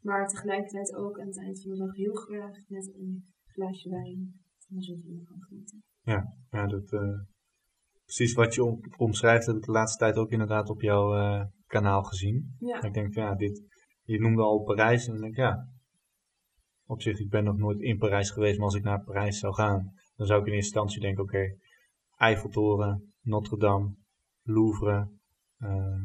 Maar 0.00 0.28
tegelijkertijd 0.28 0.94
ook 0.94 1.20
aan 1.20 1.26
het 1.26 1.38
eind 1.38 1.62
van 1.62 1.70
de 1.70 1.76
dag 1.78 1.94
heel 1.96 2.14
graag 2.14 2.56
met 2.68 2.94
een 2.94 3.24
glaasje 3.46 3.88
wijn 3.90 4.40
van 4.68 4.80
zon 4.82 5.02
gaan 5.24 5.42
genieten. 5.42 5.82
Ja, 6.50 6.66
dat, 6.66 6.92
eh, 6.92 7.18
precies 8.04 8.34
wat 8.34 8.54
je 8.54 8.64
om- 8.64 8.80
omschrijft, 8.96 9.46
heb 9.46 9.56
ik 9.56 9.62
de 9.62 9.70
laatste 9.70 9.98
tijd 9.98 10.16
ook 10.16 10.30
inderdaad 10.30 10.68
op 10.70 10.80
jouw 10.80 11.14
eh, 11.14 11.44
kanaal 11.66 12.02
gezien. 12.02 12.54
Ja, 12.58 12.82
Ik 12.82 12.94
denk 12.94 13.12
van 13.12 13.22
ja, 13.22 13.34
dit, 13.34 13.62
je 14.02 14.20
noemde 14.20 14.42
al 14.42 14.62
Parijs 14.62 15.06
en 15.06 15.12
dan 15.12 15.20
denk 15.20 15.32
ik 15.32 15.38
ja, 15.38 15.68
op 16.86 17.02
zich, 17.02 17.18
ik 17.18 17.28
ben 17.30 17.44
nog 17.44 17.56
nooit 17.56 17.80
in 17.80 17.98
Parijs 17.98 18.30
geweest, 18.30 18.56
maar 18.56 18.66
als 18.66 18.74
ik 18.74 18.82
naar 18.82 19.04
Parijs 19.04 19.38
zou 19.38 19.54
gaan, 19.54 19.92
dan 20.16 20.26
zou 20.26 20.40
ik 20.40 20.46
in 20.46 20.52
eerste 20.52 20.68
instantie 20.72 21.00
denken, 21.00 21.22
oké, 21.22 21.56
Eiffeltoren, 22.16 23.12
Notre 23.20 23.56
Dame, 23.58 23.94
Louvre, 24.42 25.08
eh, 25.58 26.02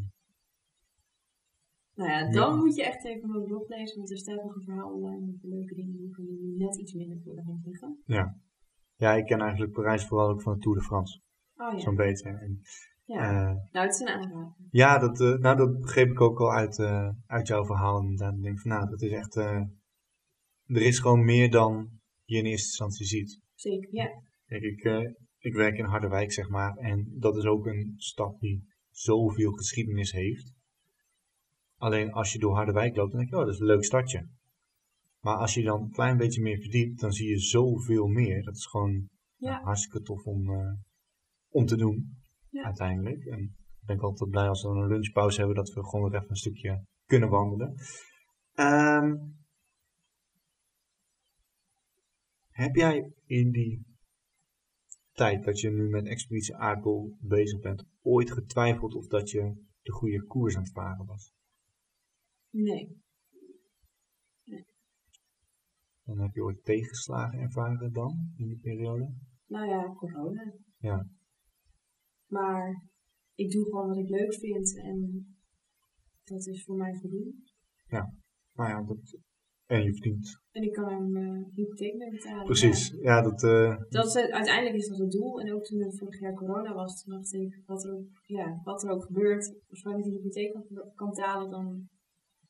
nou 1.96 2.10
ja, 2.10 2.32
dan 2.32 2.50
Ja. 2.50 2.56
moet 2.56 2.76
je 2.76 2.84
echt 2.84 3.06
even 3.06 3.30
mijn 3.30 3.44
blog 3.44 3.68
lezen, 3.68 3.98
want 3.98 4.12
er 4.12 4.18
staat 4.18 4.44
nog 4.44 4.56
een 4.56 4.64
verhaal 4.64 4.94
online 4.94 5.26
met 5.26 5.44
leuke 5.44 5.76
dingen 5.76 5.96
die 6.16 6.56
net 6.58 6.78
iets 6.80 6.94
minder 6.94 7.20
voor 7.24 7.36
de 7.36 7.42
hand 7.44 7.66
liggen. 7.66 8.02
ja. 8.06 8.36
Ja, 8.96 9.14
ik 9.14 9.26
ken 9.26 9.40
eigenlijk 9.42 9.72
Parijs 9.72 10.08
vooral 10.08 10.30
ook 10.30 10.42
van 10.42 10.54
de 10.54 10.60
Tour 10.60 10.78
de 10.78 10.84
France, 10.84 11.22
Oh 11.56 11.74
ja, 11.74 11.80
zo'n 11.80 11.96
beetje. 11.96 12.30
En, 12.30 12.60
ja. 13.06 13.18
eh, 13.30 13.56
nou 13.72 13.86
het 13.86 13.94
is 13.94 14.00
een 14.00 14.08
aanrader. 14.08 14.54
ja, 14.70 14.98
dat, 15.00 15.22
eh, 15.22 15.34
nou, 15.38 15.58
dat 15.58 15.80
begreep 15.80 16.10
ik 16.10 16.22
ook 16.22 16.40
al 16.40 16.52
uit, 16.52 16.80
uit 17.26 17.48
jouw 17.48 17.66
verhaal. 17.66 18.00
En 18.00 18.36
ik 18.36 18.42
denk 18.42 18.60
van 18.60 18.72
nou, 18.72 18.90
dat 18.90 19.02
is 19.02 19.12
echt, 19.12 19.36
er 20.76 20.82
is 20.82 20.99
gewoon 20.99 21.26
meer 21.26 21.51
dan 21.51 21.89
je 22.24 22.38
in 22.38 22.45
eerste 22.45 22.67
instantie 22.67 23.05
ziet. 23.05 23.39
Zeker, 23.53 23.95
ja. 23.95 24.09
Kijk, 24.45 24.61
ik, 24.63 24.84
eh, 24.84 25.09
ik 25.38 25.53
werk 25.53 25.78
in 25.78 25.86
Harderwijk, 25.86 26.32
zeg 26.32 26.49
maar. 26.49 26.76
En 26.76 27.07
dat 27.17 27.38
is 27.38 27.43
ook 27.45 27.65
een 27.65 27.93
stad 27.97 28.39
die 28.39 28.63
zoveel 28.89 29.51
geschiedenis 29.51 30.11
heeft. 30.11 30.53
Alleen 31.78 32.11
als 32.11 32.34
je 32.34 32.39
door 32.39 32.55
Harderwijk 32.55 32.95
loopt, 32.95 33.11
dan 33.11 33.19
denk 33.19 33.32
je, 33.32 33.38
oh, 33.38 33.45
dat 33.45 33.53
is 33.53 33.59
een 33.59 33.65
leuk 33.65 33.84
stadje. 33.84 34.28
Maar 35.19 35.36
als 35.38 35.53
je 35.53 35.63
dan 35.63 35.82
een 35.82 35.91
klein 35.91 36.17
beetje 36.17 36.41
meer 36.41 36.59
verdiept, 36.59 36.99
dan 36.99 37.11
zie 37.11 37.30
je 37.30 37.39
zoveel 37.39 38.07
meer. 38.07 38.43
Dat 38.43 38.55
is 38.55 38.65
gewoon 38.65 39.09
Ja. 39.36 39.61
hartstikke 39.63 40.01
tof 40.01 40.24
om, 40.26 40.49
eh, 40.49 40.74
om 41.49 41.65
te 41.65 41.76
doen, 41.78 42.17
Ja. 42.49 42.63
uiteindelijk. 42.63 43.26
En 43.26 43.39
ik 43.39 43.86
ben 43.86 43.99
altijd 43.99 44.30
blij 44.30 44.47
als 44.47 44.63
we 44.63 44.69
een 44.69 44.88
lunchpauze 44.88 45.38
hebben, 45.38 45.55
dat 45.55 45.74
we 45.74 45.84
gewoon 45.86 46.09
weer 46.09 46.19
even 46.19 46.30
een 46.30 46.36
stukje 46.36 46.84
kunnen 47.05 47.30
wandelen. 47.30 47.74
Ehm, 48.53 49.15
heb 52.62 52.76
jij 52.76 53.14
in 53.26 53.51
die 53.51 53.86
tijd 55.12 55.43
dat 55.43 55.59
je 55.59 55.70
nu 55.70 55.89
met 55.89 56.05
Expeditie 56.05 56.55
Aardbol 56.55 57.18
bezig 57.20 57.59
bent, 57.59 57.86
ooit 58.01 58.32
getwijfeld 58.32 58.95
of 58.95 59.07
dat 59.07 59.30
je 59.30 59.53
de 59.82 59.91
goede 59.91 60.26
koers 60.26 60.55
aan 60.55 60.64
het 60.64 60.72
varen 60.72 61.05
was? 61.05 61.34
Nee. 62.49 62.99
Dan 66.03 66.20
heb 66.20 66.34
je 66.34 66.43
ooit 66.43 66.64
tegenslagen 66.64 67.39
ervaren 67.39 67.93
dan, 67.93 68.34
in 68.38 68.47
die 68.47 68.59
periode? 68.59 69.14
Nou 69.47 69.70
ja, 69.70 69.93
corona. 69.93 70.53
Ja. 70.78 71.07
Maar 72.28 72.89
ik 73.36 73.51
doe 73.51 73.64
gewoon 73.64 73.88
wat 73.88 73.97
ik 73.97 74.09
leuk 74.09 74.34
vind 74.34 74.78
en 74.78 75.26
dat 76.24 76.47
is 76.47 76.64
voor 76.64 76.76
mij 76.76 76.95
voldoende. 76.95 77.34
Nou 78.53 78.70
ja, 78.70 78.84
dat, 78.84 79.18
en 79.72 79.84
je 79.84 79.93
verdient. 79.93 80.39
En 80.51 80.63
ik 80.63 80.74
kan 80.74 80.89
er 80.89 81.01
mijn 81.01 81.51
hypotheek 81.55 81.95
mee 81.95 82.09
betalen. 82.11 82.45
Precies, 82.45 82.89
Ja. 82.89 82.97
ja, 83.01 83.22
dat, 83.22 83.43
eh, 83.43 83.78
Dat 83.89 84.05
is, 84.05 84.13
het- 84.13 84.32
uiteindelijk 84.32 84.76
is 84.76 84.88
dat 84.88 84.97
het 84.97 85.11
doel. 85.11 85.39
En 85.41 85.53
ook 85.53 85.63
toen 85.63 85.80
het 85.82 85.97
vorig 85.99 86.19
jaar 86.19 86.34
corona 86.34 86.74
was, 86.74 87.03
toen 87.03 87.13
dacht 87.13 87.34
ik, 87.34 87.61
wat 87.65 87.84
er 87.86 87.93
ook, 87.93 88.07
ja, 88.26 88.59
wat 88.63 88.84
er 88.84 88.89
ook 88.91 89.03
gebeurt, 89.03 89.53
als 89.69 89.84
ik 89.97 90.03
die 90.03 90.13
hypotheek 90.13 90.53
kan, 90.53 90.65
kan 90.95 91.09
betalen, 91.09 91.49
dan 91.49 91.88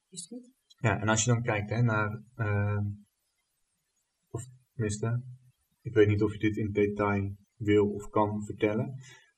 is 0.10 0.20
het 0.20 0.28
goed. 0.30 0.52
ja, 0.80 1.00
en 1.02 1.08
als 1.08 1.24
je 1.24 1.32
dan 1.32 1.42
kijkt 1.42 1.70
hè, 1.70 1.82
naar, 1.82 2.24
ehm, 2.36 2.86
of 4.32 4.44
tenminste, 4.74 5.22
ik 5.82 5.94
weet 5.94 6.08
niet 6.08 6.24
of 6.24 6.32
je 6.34 6.40
dit 6.40 6.58
in 6.58 6.72
detail 6.72 7.36
wil 7.56 7.90
of 7.90 8.10
kan 8.10 8.44
vertellen, 8.46 8.94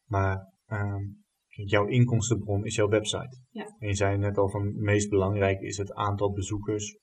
maar 0.05 0.51
ehm, 0.65 1.01
jouw 1.47 1.87
inkomstenbron 1.87 2.65
is 2.65 2.75
jouw 2.75 2.87
website. 2.87 3.37
Ja. 3.49 3.75
En 3.79 3.87
je 3.87 3.95
zei 3.95 4.17
net 4.17 4.37
al 4.37 4.49
van 4.49 4.65
het 4.65 4.75
meest 4.75 5.09
belangrijke 5.09 5.65
is 5.65 5.77
het 5.77 5.93
aantal 5.93 6.31
bezoekers, 6.31 6.97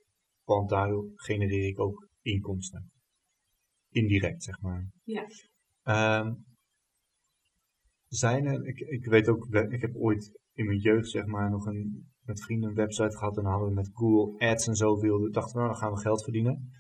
want 0.45 0.69
daardoor 0.69 1.07
genereer 1.15 1.69
ik 1.69 1.81
ook 1.81 2.09
inkomsten. 2.23 2.91
Indirect, 3.89 4.43
zeg 4.43 4.61
maar. 4.61 4.91
Ja. 5.05 5.27
Ehm, 5.83 6.35
zijn 8.09 8.47
er, 8.47 8.67
ik, 8.67 8.79
ik 8.79 9.05
weet 9.05 9.29
ook, 9.29 9.47
ik 9.55 9.81
heb 9.81 9.97
ooit 9.97 10.39
in 10.53 10.67
mijn 10.67 10.79
jeugd 10.79 11.09
zeg 11.09 11.27
maar 11.27 11.51
nog 11.51 11.67
een, 11.67 12.09
met 12.21 12.43
vrienden 12.43 12.69
een 12.69 12.75
website 12.75 13.17
gehad 13.17 13.37
en 13.37 13.43
dan 13.43 13.53
hadden 13.53 13.69
we 13.69 13.75
met 13.75 13.91
Google 13.93 14.49
Ads 14.49 14.67
en 14.67 14.75
zo 14.75 15.01
wilden, 15.01 15.33
dachten 15.33 15.53
we 15.53 15.59
nou, 15.59 15.71
dan 15.71 15.81
gaan 15.81 15.93
we 15.93 16.01
geld 16.01 16.23
verdienen. 16.23 16.71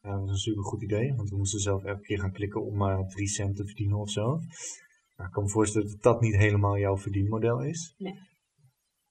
Dat 0.00 0.20
was 0.20 0.30
een 0.30 0.36
super 0.36 0.64
goed 0.64 0.82
idee, 0.82 1.14
want 1.14 1.30
we 1.30 1.36
moesten 1.36 1.60
zelf 1.60 1.84
elke 1.84 2.00
keer 2.00 2.18
gaan 2.18 2.32
klikken 2.32 2.64
om 2.64 2.76
maar 2.76 3.06
drie 3.08 3.28
cent 3.28 3.56
te 3.56 3.66
verdienen 3.66 3.98
of 3.98 4.10
zo. 4.10 4.26
Nou, 5.16 5.28
ik 5.28 5.30
kan 5.30 5.42
me 5.42 5.48
voorstellen 5.48 5.88
dat 5.88 6.02
dat 6.02 6.20
niet 6.20 6.36
helemaal 6.36 6.78
jouw 6.78 6.96
verdienmodel 6.96 7.62
is. 7.62 7.94
Nee. 7.98 8.14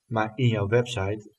Maar 0.06 0.32
in 0.36 0.48
jouw 0.48 0.68
website, 0.68 1.34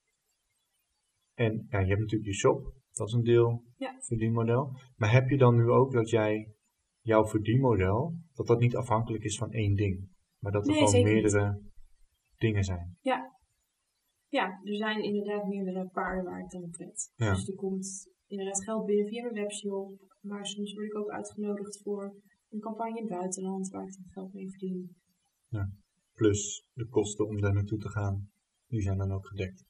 en 1.45 1.66
ja, 1.68 1.78
je 1.78 1.88
hebt 1.88 2.01
natuurlijk 2.01 2.30
je 2.30 2.36
shop, 2.36 2.72
dat 2.93 3.09
is 3.09 3.14
een 3.14 3.22
deel 3.22 3.62
Ja. 3.76 3.97
verdienmodel. 4.01 4.78
Maar 4.97 5.12
heb 5.12 5.28
je 5.28 5.36
dan 5.36 5.57
nu 5.57 5.68
ook 5.70 5.93
dat 5.93 6.11
jij 6.11 6.53
jouw 7.01 7.26
verdienmodel, 7.26 8.14
dat 8.34 8.47
dat 8.47 8.61
niet 8.61 8.76
afhankelijk 8.76 9.24
is 9.24 9.36
van 9.38 9.51
één 9.53 9.74
ding, 9.74 10.09
maar 10.38 10.53
dat 10.53 10.62
er 10.66 10.70
Nee, 10.72 10.78
gewoon 10.78 10.95
niet. 10.95 11.05
meerdere 11.12 11.61
dingen 12.36 12.64
zijn? 12.64 12.97
Ja, 13.01 14.61
er 14.64 14.76
zijn 14.76 15.03
inderdaad 15.03 15.47
meerdere 15.47 15.88
paarden 15.88 16.24
waar 16.24 16.40
ik 16.40 16.51
dan 16.51 16.62
op 16.62 16.74
red. 16.74 17.12
Ja. 17.14 17.30
Dus 17.34 17.49
er 17.49 17.55
komt 17.55 18.09
inderdaad 18.26 18.64
geld 18.64 18.86
binnen 18.86 19.07
via 19.07 19.22
mijn 19.22 19.34
webshop. 19.34 20.11
Maar 20.20 20.47
soms 20.47 20.72
word 20.74 20.86
ik 20.86 20.97
ook 20.97 21.09
uitgenodigd 21.11 21.82
voor 21.82 22.14
een 22.51 22.61
campagne 22.61 22.97
in 22.99 23.05
het 23.09 23.18
buitenland 23.18 23.68
waar 23.68 23.86
ik 23.86 23.93
dan 23.93 24.09
geld 24.09 24.32
mee 24.32 24.51
verdien. 24.51 24.97
Plus 26.12 26.66
de 26.72 26.86
kosten 26.88 27.26
om 27.26 27.40
daar 27.40 27.55
naartoe 27.55 27.78
te 27.78 27.88
gaan, 27.88 28.30
die 28.66 28.80
zijn 28.80 28.99
dan 28.99 29.12
ook 29.12 29.26
gedekt. 29.26 29.64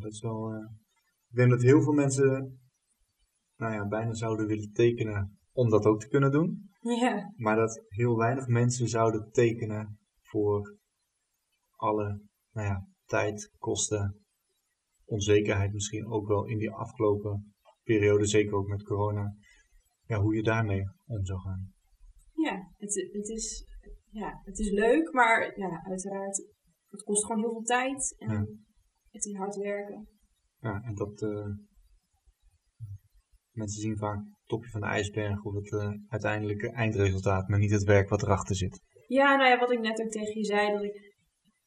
Dat 0.00 0.12
is 0.12 0.20
wel. 0.20 0.52
eh, 0.52 0.70
ik 1.28 1.36
denk 1.36 1.50
dat 1.50 1.62
heel 1.62 1.82
veel 1.82 1.92
mensen, 1.92 2.60
nou 3.56 3.72
ja, 3.74 3.86
bijna 3.86 4.14
zouden 4.14 4.46
willen 4.46 4.72
tekenen 4.72 5.38
om 5.52 5.70
dat 5.70 5.86
ook 5.86 6.00
te 6.00 6.08
kunnen 6.08 6.30
doen. 6.30 6.70
Ja, 6.80 7.32
Maar 7.36 7.56
dat 7.56 7.84
heel 7.88 8.16
weinig 8.16 8.46
mensen 8.46 8.88
zouden 8.88 9.30
tekenen 9.30 9.98
voor 10.22 10.76
alle, 11.76 12.20
nou 12.52 12.66
ja, 12.68 12.86
tijd, 13.04 13.52
kosten, 13.58 14.24
onzekerheid 15.04 15.72
misschien 15.72 16.06
ook 16.06 16.26
wel 16.26 16.46
in 16.46 16.58
die 16.58 16.70
afgelopen 16.70 17.54
periode, 17.82 18.26
zeker 18.26 18.54
ook 18.54 18.66
met 18.66 18.82
corona. 18.82 19.34
Ja, 20.06 20.20
hoe 20.20 20.34
je 20.34 20.42
daarmee 20.42 20.82
om 21.06 21.24
zou 21.24 21.40
gaan. 21.40 21.72
ja, 22.32 22.72
het, 22.76 23.08
het, 23.12 23.28
is, 23.28 23.66
ja 24.10 24.40
het 24.44 24.58
is 24.58 24.70
leuk, 24.70 25.12
maar 25.12 25.58
ja, 25.58 25.82
uiteraard, 25.84 26.44
het 26.88 27.02
kost 27.02 27.24
gewoon 27.24 27.40
heel 27.40 27.52
veel 27.52 27.62
tijd. 27.62 28.14
En 28.18 28.30
Ja. 28.30 28.46
Is 29.24 29.36
hard 29.36 29.56
werken. 29.56 30.08
Ja, 30.58 30.82
en 30.82 30.94
dat 30.94 31.22
eh, 31.22 31.46
mensen 33.50 33.80
zien 33.80 33.96
vaak 33.96 34.16
het 34.16 34.46
topje 34.46 34.70
van 34.70 34.80
de 34.80 34.86
ijsberg 34.86 35.44
of 35.44 35.54
het 35.54 35.72
eh, 35.72 35.90
uiteindelijke 36.08 36.70
eindresultaat, 36.70 37.48
maar 37.48 37.58
niet 37.58 37.70
het 37.70 37.84
werk 37.84 38.08
wat 38.08 38.22
erachter 38.22 38.56
zit. 38.56 38.80
Ja, 39.06 39.36
nou 39.36 39.48
ja, 39.48 39.58
wat 39.58 39.72
ik 39.72 39.80
net 39.80 40.00
ook 40.00 40.10
tegen 40.10 40.38
je 40.38 40.44
zei, 40.44 40.72
dat 40.72 40.82
ik 40.82 41.14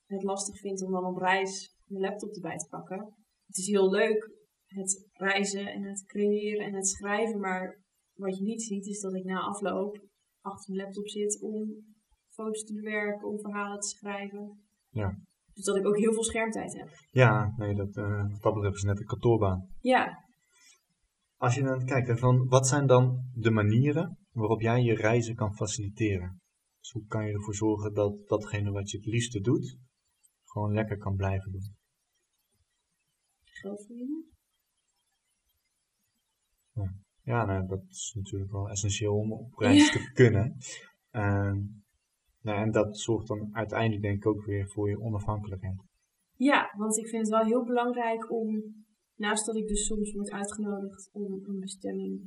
het 0.06 0.24
lastig 0.24 0.60
vind 0.60 0.84
om 0.84 0.91
dan 0.91 1.06
op 1.06 1.18
reis 1.18 1.76
mijn 1.86 2.03
laptop 2.03 2.34
erbij 2.36 2.58
te 2.58 2.68
pakken. 2.70 3.14
Het 3.45 3.58
is 3.58 3.68
heel 3.68 3.89
leuk, 3.89 4.32
het 4.66 5.10
reizen 5.14 5.68
en 5.68 5.84
het 5.84 6.06
creëren 6.06 6.66
en 6.66 6.74
het 6.74 6.88
schrijven, 6.88 7.39
maar 7.39 7.84
wat 8.14 8.38
je 8.38 8.43
niet 8.43 8.64
ziet 8.64 8.86
is 8.86 8.99
dat 8.99 9.16
ik 9.16 9.24
na 9.24 9.39
afloop 9.39 10.03
achter 10.41 10.74
mijn 10.74 10.86
laptop 10.86 11.08
zit 11.08 11.41
om 11.41 11.86
foto's 12.30 12.64
te 12.64 12.74
bewerken, 12.74 13.28
om 13.28 13.39
verhalen 13.39 13.80
te 13.80 13.88
schrijven. 13.88 14.64
Ja. 14.89 15.18
Dus 15.56 15.64
dat 15.66 15.76
ik 15.76 15.86
ook 15.86 15.97
heel 15.97 16.14
veel 16.14 16.24
schermtijd 16.24 16.74
heb. 16.74 16.89
Ja, 17.12 17.53
nee, 17.58 17.76
dat, 17.76 17.95
eh 17.95 18.30
wat 18.32 18.41
dat 18.41 18.53
betreft 18.53 18.76
is 18.76 18.84
net 18.84 18.99
een 18.99 19.06
kantoorbaan. 19.06 19.68
Ja, 19.80 20.24
Als 21.38 21.56
je 21.56 21.64
dan 21.64 21.86
kijkt, 21.86 22.20
van 22.20 22.47
wat 22.47 22.68
zijn 22.68 22.88
dan 22.88 23.30
de 23.34 23.51
manieren 23.51 24.18
waarop 24.32 24.62
jij 24.62 24.82
je 24.82 24.95
reizen 24.95 25.36
kan 25.36 25.56
faciliteren? 25.56 26.41
Dus 26.80 26.91
hoe 26.91 27.06
kan 27.06 27.26
je 27.26 27.34
ervoor 27.34 27.56
zorgen 27.56 27.93
dat 27.93 28.28
datgene 28.28 28.72
wat 28.72 28.91
je 28.91 28.97
het 28.97 29.06
liefste 29.06 29.39
doet, 29.39 29.78
gewoon 30.43 30.74
lekker 30.74 30.97
kan 30.97 31.16
blijven 31.16 31.51
doen? 31.51 31.76
geld 33.43 33.86
verdienen. 33.86 34.26
Ja, 37.24 37.45
nou, 37.45 37.68
dat 37.68 37.84
is 37.89 38.14
natuurlijk 38.16 38.51
wel 38.51 38.70
essentieel 38.70 39.18
om 39.18 39.32
op 39.34 39.58
reis 39.58 39.91
te 39.91 40.12
kunnen. 40.14 40.58
Ehm, 41.10 41.58
nou, 42.46 42.62
en 42.62 42.72
dat 42.72 43.00
zorgt 43.00 43.28
dan 43.28 43.50
uiteindelijk 43.52 44.02
denk 44.02 44.16
ik 44.16 44.26
ook 44.26 44.46
weer 44.46 44.68
voor 44.68 44.89
je 44.89 45.02
onafhankelijkheid. 45.02 45.84
Ja, 46.36 46.74
want 46.78 46.98
ik 46.98 47.08
vind 47.08 47.22
het 47.22 47.32
wel 47.32 47.46
heel 47.46 47.64
belangrijk 47.64 48.32
om, 48.32 48.76
naast 49.16 49.46
dat 49.46 49.56
ik 49.56 49.68
dus 49.68 49.86
soms 49.86 50.14
word 50.14 50.32
uitgenodigd 50.32 51.10
om 51.14 51.34
een 51.43 51.60
bestemming 51.60 52.22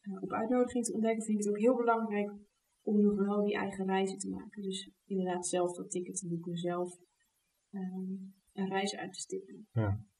eh, 0.00 0.22
op 0.22 0.32
uitnodiging 0.32 0.84
te 0.84 0.92
ontdekken, 0.92 1.24
vind 1.24 1.38
ik 1.38 1.44
het 1.44 1.54
ook 1.54 1.60
heel 1.60 1.76
belangrijk 1.76 2.32
om 2.82 3.00
nog 3.00 3.26
wel 3.26 3.44
die 3.44 3.54
eigen 3.54 3.86
reizen 3.86 4.18
te 4.18 4.28
maken. 4.28 4.62
Dus 4.62 4.90
inderdaad 5.04 5.46
zelf 5.46 5.76
dat 5.76 5.90
ticket 5.90 6.16
te 6.16 6.28
boeken, 6.28 6.56
zelf 6.56 6.98
ehm, 7.70 8.12
een 8.52 8.68
reis 8.68 8.96
uit 8.96 9.12
te 9.12 9.20
stippelen. 9.20 9.66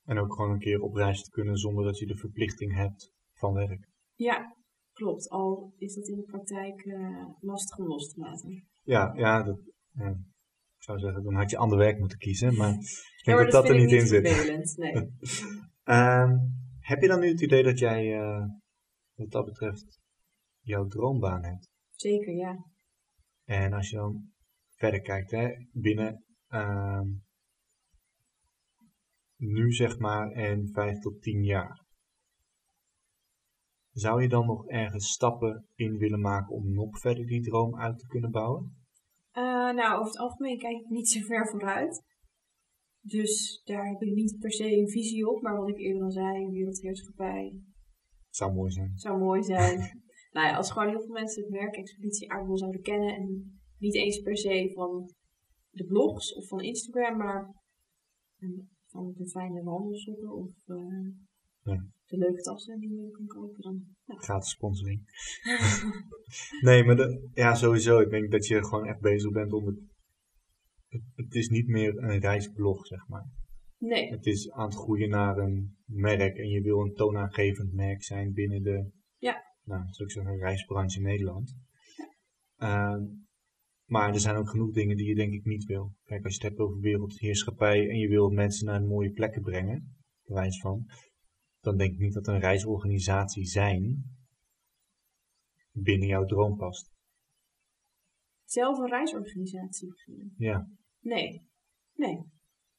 En 0.05 0.19
ook 0.19 0.35
gewoon 0.35 0.51
een 0.51 0.59
keer 0.59 0.81
op 0.81 0.95
reis 0.95 1.23
te 1.23 1.31
kunnen 1.31 1.57
zonder 1.57 1.85
dat 1.85 1.99
je 1.99 2.07
de 2.07 2.17
verplichting 2.17 2.75
hebt 2.75 3.13
van 3.33 3.55
werk. 3.55 3.89
Ja, 4.15 4.57
klopt. 4.93 5.29
Al 5.29 5.73
is 5.77 5.95
dat 5.95 6.09
in 6.09 6.17
de 6.17 6.23
praktijk 6.23 6.85
eh, 6.85 7.27
lastig 7.41 7.79
om 7.79 7.87
los 7.87 8.13
te 8.13 8.21
laten. 8.21 8.71
Ja, 8.83 9.13
ja, 9.17 9.43
dat, 9.43 9.61
ja, 9.93 10.09
ik 10.77 10.83
zou 10.83 10.99
zeggen, 10.99 11.23
dan 11.23 11.35
had 11.35 11.51
je 11.51 11.57
ander 11.57 11.79
werk 11.79 11.99
moeten 11.99 12.19
kiezen, 12.19 12.57
maar 12.57 12.71
ik 12.73 12.81
Ja, 12.81 13.25
denk 13.25 13.37
maar 13.39 13.51
dat 13.51 13.63
dat 13.63 13.69
er 13.69 13.77
niet 13.77 13.93
in 13.93 14.07
zit. 14.07 14.23
nee. 14.77 14.93
Ehm, 15.85 16.37
heb 16.81 17.01
je 17.01 17.09
dan 17.09 17.21
nu 17.21 17.29
het 17.29 17.41
idee 17.41 17.63
dat 17.63 17.79
jij, 17.79 18.21
eh, 18.21 18.45
wat 19.15 19.31
dat 19.31 19.45
betreft, 19.45 20.01
jouw 20.61 20.87
droombaan 20.87 21.45
hebt? 21.45 21.69
Zeker, 21.91 22.35
ja. 22.35 22.67
En 23.45 23.73
als 23.73 23.91
je 23.91 23.97
dan 23.97 24.33
verder 24.77 25.01
kijkt, 25.01 25.31
hè, 25.31 25.49
binnen 25.73 26.25
ehm, 26.49 27.07
nu 29.37 29.73
zeg 29.73 29.99
maar 29.99 30.31
en 30.31 30.69
vijf 30.73 30.99
tot 30.99 31.23
tien 31.23 31.43
jaar. 31.43 31.85
Zou 33.93 34.23
je 34.23 34.29
dan 34.29 34.47
nog 34.47 34.67
ergens 34.67 35.13
stappen 35.13 35.67
in 35.75 35.97
willen 35.97 36.21
maken 36.21 36.55
om 36.55 36.73
nog 36.73 36.99
verder 36.99 37.27
die 37.27 37.43
droom 37.43 37.77
uit 37.77 37.99
te 37.99 38.07
kunnen 38.07 38.31
bouwen? 38.31 38.77
Eh, 39.31 39.43
nou, 39.75 39.93
over 39.99 40.13
het 40.13 40.19
algemeen 40.19 40.59
kijk 40.59 40.81
ik 40.81 40.89
niet 40.89 41.09
zo 41.09 41.21
ver 41.21 41.49
vooruit. 41.49 42.05
Dus 43.01 43.63
daar 43.65 43.89
heb 43.89 44.01
ik 44.03 44.15
niet 44.15 44.39
per 44.39 44.53
se 44.53 44.77
een 44.77 44.89
visie 44.89 45.29
op. 45.29 45.43
Maar 45.43 45.57
wat 45.57 45.69
ik 45.69 45.79
eerder 45.79 46.03
al 46.03 46.11
zei, 46.11 46.51
wereldheerschappij 46.51 47.61
Zou 48.29 48.53
mooi 48.53 48.71
zijn. 48.71 48.93
zou 48.95 49.19
mooi 49.19 49.43
zijn. 49.43 49.79
nou 50.33 50.47
ja, 50.47 50.57
als 50.57 50.71
gewoon 50.71 50.89
heel 50.89 51.01
veel 51.01 51.13
mensen 51.13 51.43
het 51.43 51.53
merk 51.53 51.77
Expeditie 51.77 52.33
Aardbol 52.33 52.57
zouden 52.57 52.83
kennen. 52.83 53.15
En 53.15 53.61
niet 53.79 53.95
eens 53.95 54.21
per 54.21 54.37
se 54.37 54.71
van 54.75 55.11
de 55.71 55.85
blogs 55.85 56.35
of 56.35 56.49
van 56.49 56.61
Instagram, 56.61 57.17
maar 57.17 57.55
van 58.87 59.13
de 59.17 59.29
fijne 59.29 59.63
wandelsokken 59.63 60.33
of 60.33 60.51
eh, 60.67 61.09
Ja. 61.63 61.87
De 62.13 62.19
leuke 62.19 62.43
tassen 62.43 62.81
die 62.81 62.91
je 62.91 63.11
kan 63.11 63.27
kopen. 63.27 63.63
Dan, 63.63 63.85
ja. 64.05 64.15
Gratis 64.15 64.51
sponsoring. 64.51 65.01
Nee, 66.61 66.85
maar 66.85 66.97
de, 66.97 67.31
ja, 67.35 67.55
sowieso. 67.55 67.99
Ik 68.01 68.11
denk 68.11 68.31
dat 68.31 68.47
je 68.47 68.65
gewoon 68.65 68.87
echt 68.87 69.01
bezig 69.01 69.31
bent 69.31 69.53
om 69.53 69.67
het. 69.67 69.79
Het, 70.89 71.03
het 71.15 71.35
is 71.35 71.49
niet 71.49 71.67
meer 71.67 71.99
een 71.99 72.21
reisblog, 72.21 72.87
zeg 72.87 73.09
maar. 73.09 73.25
Nee, 73.79 74.11
Het 74.11 74.27
is 74.27 74.51
aan 74.51 74.65
het 74.65 74.75
groeien 74.75 75.09
naar 75.09 75.37
een 75.39 75.77
merk 75.85 76.37
en 76.37 76.49
je 76.49 76.61
wil 76.61 76.81
een 76.81 76.95
toonaangevend 76.95 77.73
merk 77.73 78.03
zijn 78.03 78.33
binnen 78.33 78.63
de, 78.63 78.91
Ja. 79.19 79.43
nou, 79.65 79.83
zou 79.91 80.09
ik 80.09 80.15
zeggen, 80.15 80.37
reisbranche 80.39 80.97
in 80.99 81.05
Nederland. 81.05 81.55
Ehm, 82.57 83.03
maar 83.85 84.13
er 84.13 84.21
zijn 84.21 84.37
ook 84.37 84.49
genoeg 84.51 84.73
dingen 84.73 84.97
die 84.97 85.07
je 85.07 85.15
denk 85.15 85.33
ik 85.33 85.45
niet 85.45 85.65
wil. 85.65 85.93
Kijk, 86.05 86.25
als 86.25 86.35
je 86.37 86.41
het 86.41 86.49
hebt 86.49 86.61
over 86.69 86.81
wereldheerschappij 86.81 87.89
en 87.89 87.99
je 87.99 88.09
wil 88.09 88.31
mensen 88.31 88.67
naar 88.67 88.83
mooie 88.83 89.11
plekken 89.11 89.43
brengen, 89.43 89.97
bewijs 90.25 90.61
van, 90.61 90.87
dan 91.63 91.77
denk 91.77 91.93
ik 91.93 91.99
niet 91.99 92.15
dat 92.15 92.27
een 92.27 92.41
reisorganisatie 92.41 93.45
zijn 93.45 94.05
binnen 95.73 96.09
jouw 96.09 96.25
droom 96.25 96.57
past. 96.57 96.91
zelf 98.45 98.79
een 98.79 98.89
reisorganisatie 98.89 99.89
beginnen. 99.89 100.35
Ja, 100.37 100.69
Nee, 101.01 101.43
nee. 101.95 102.31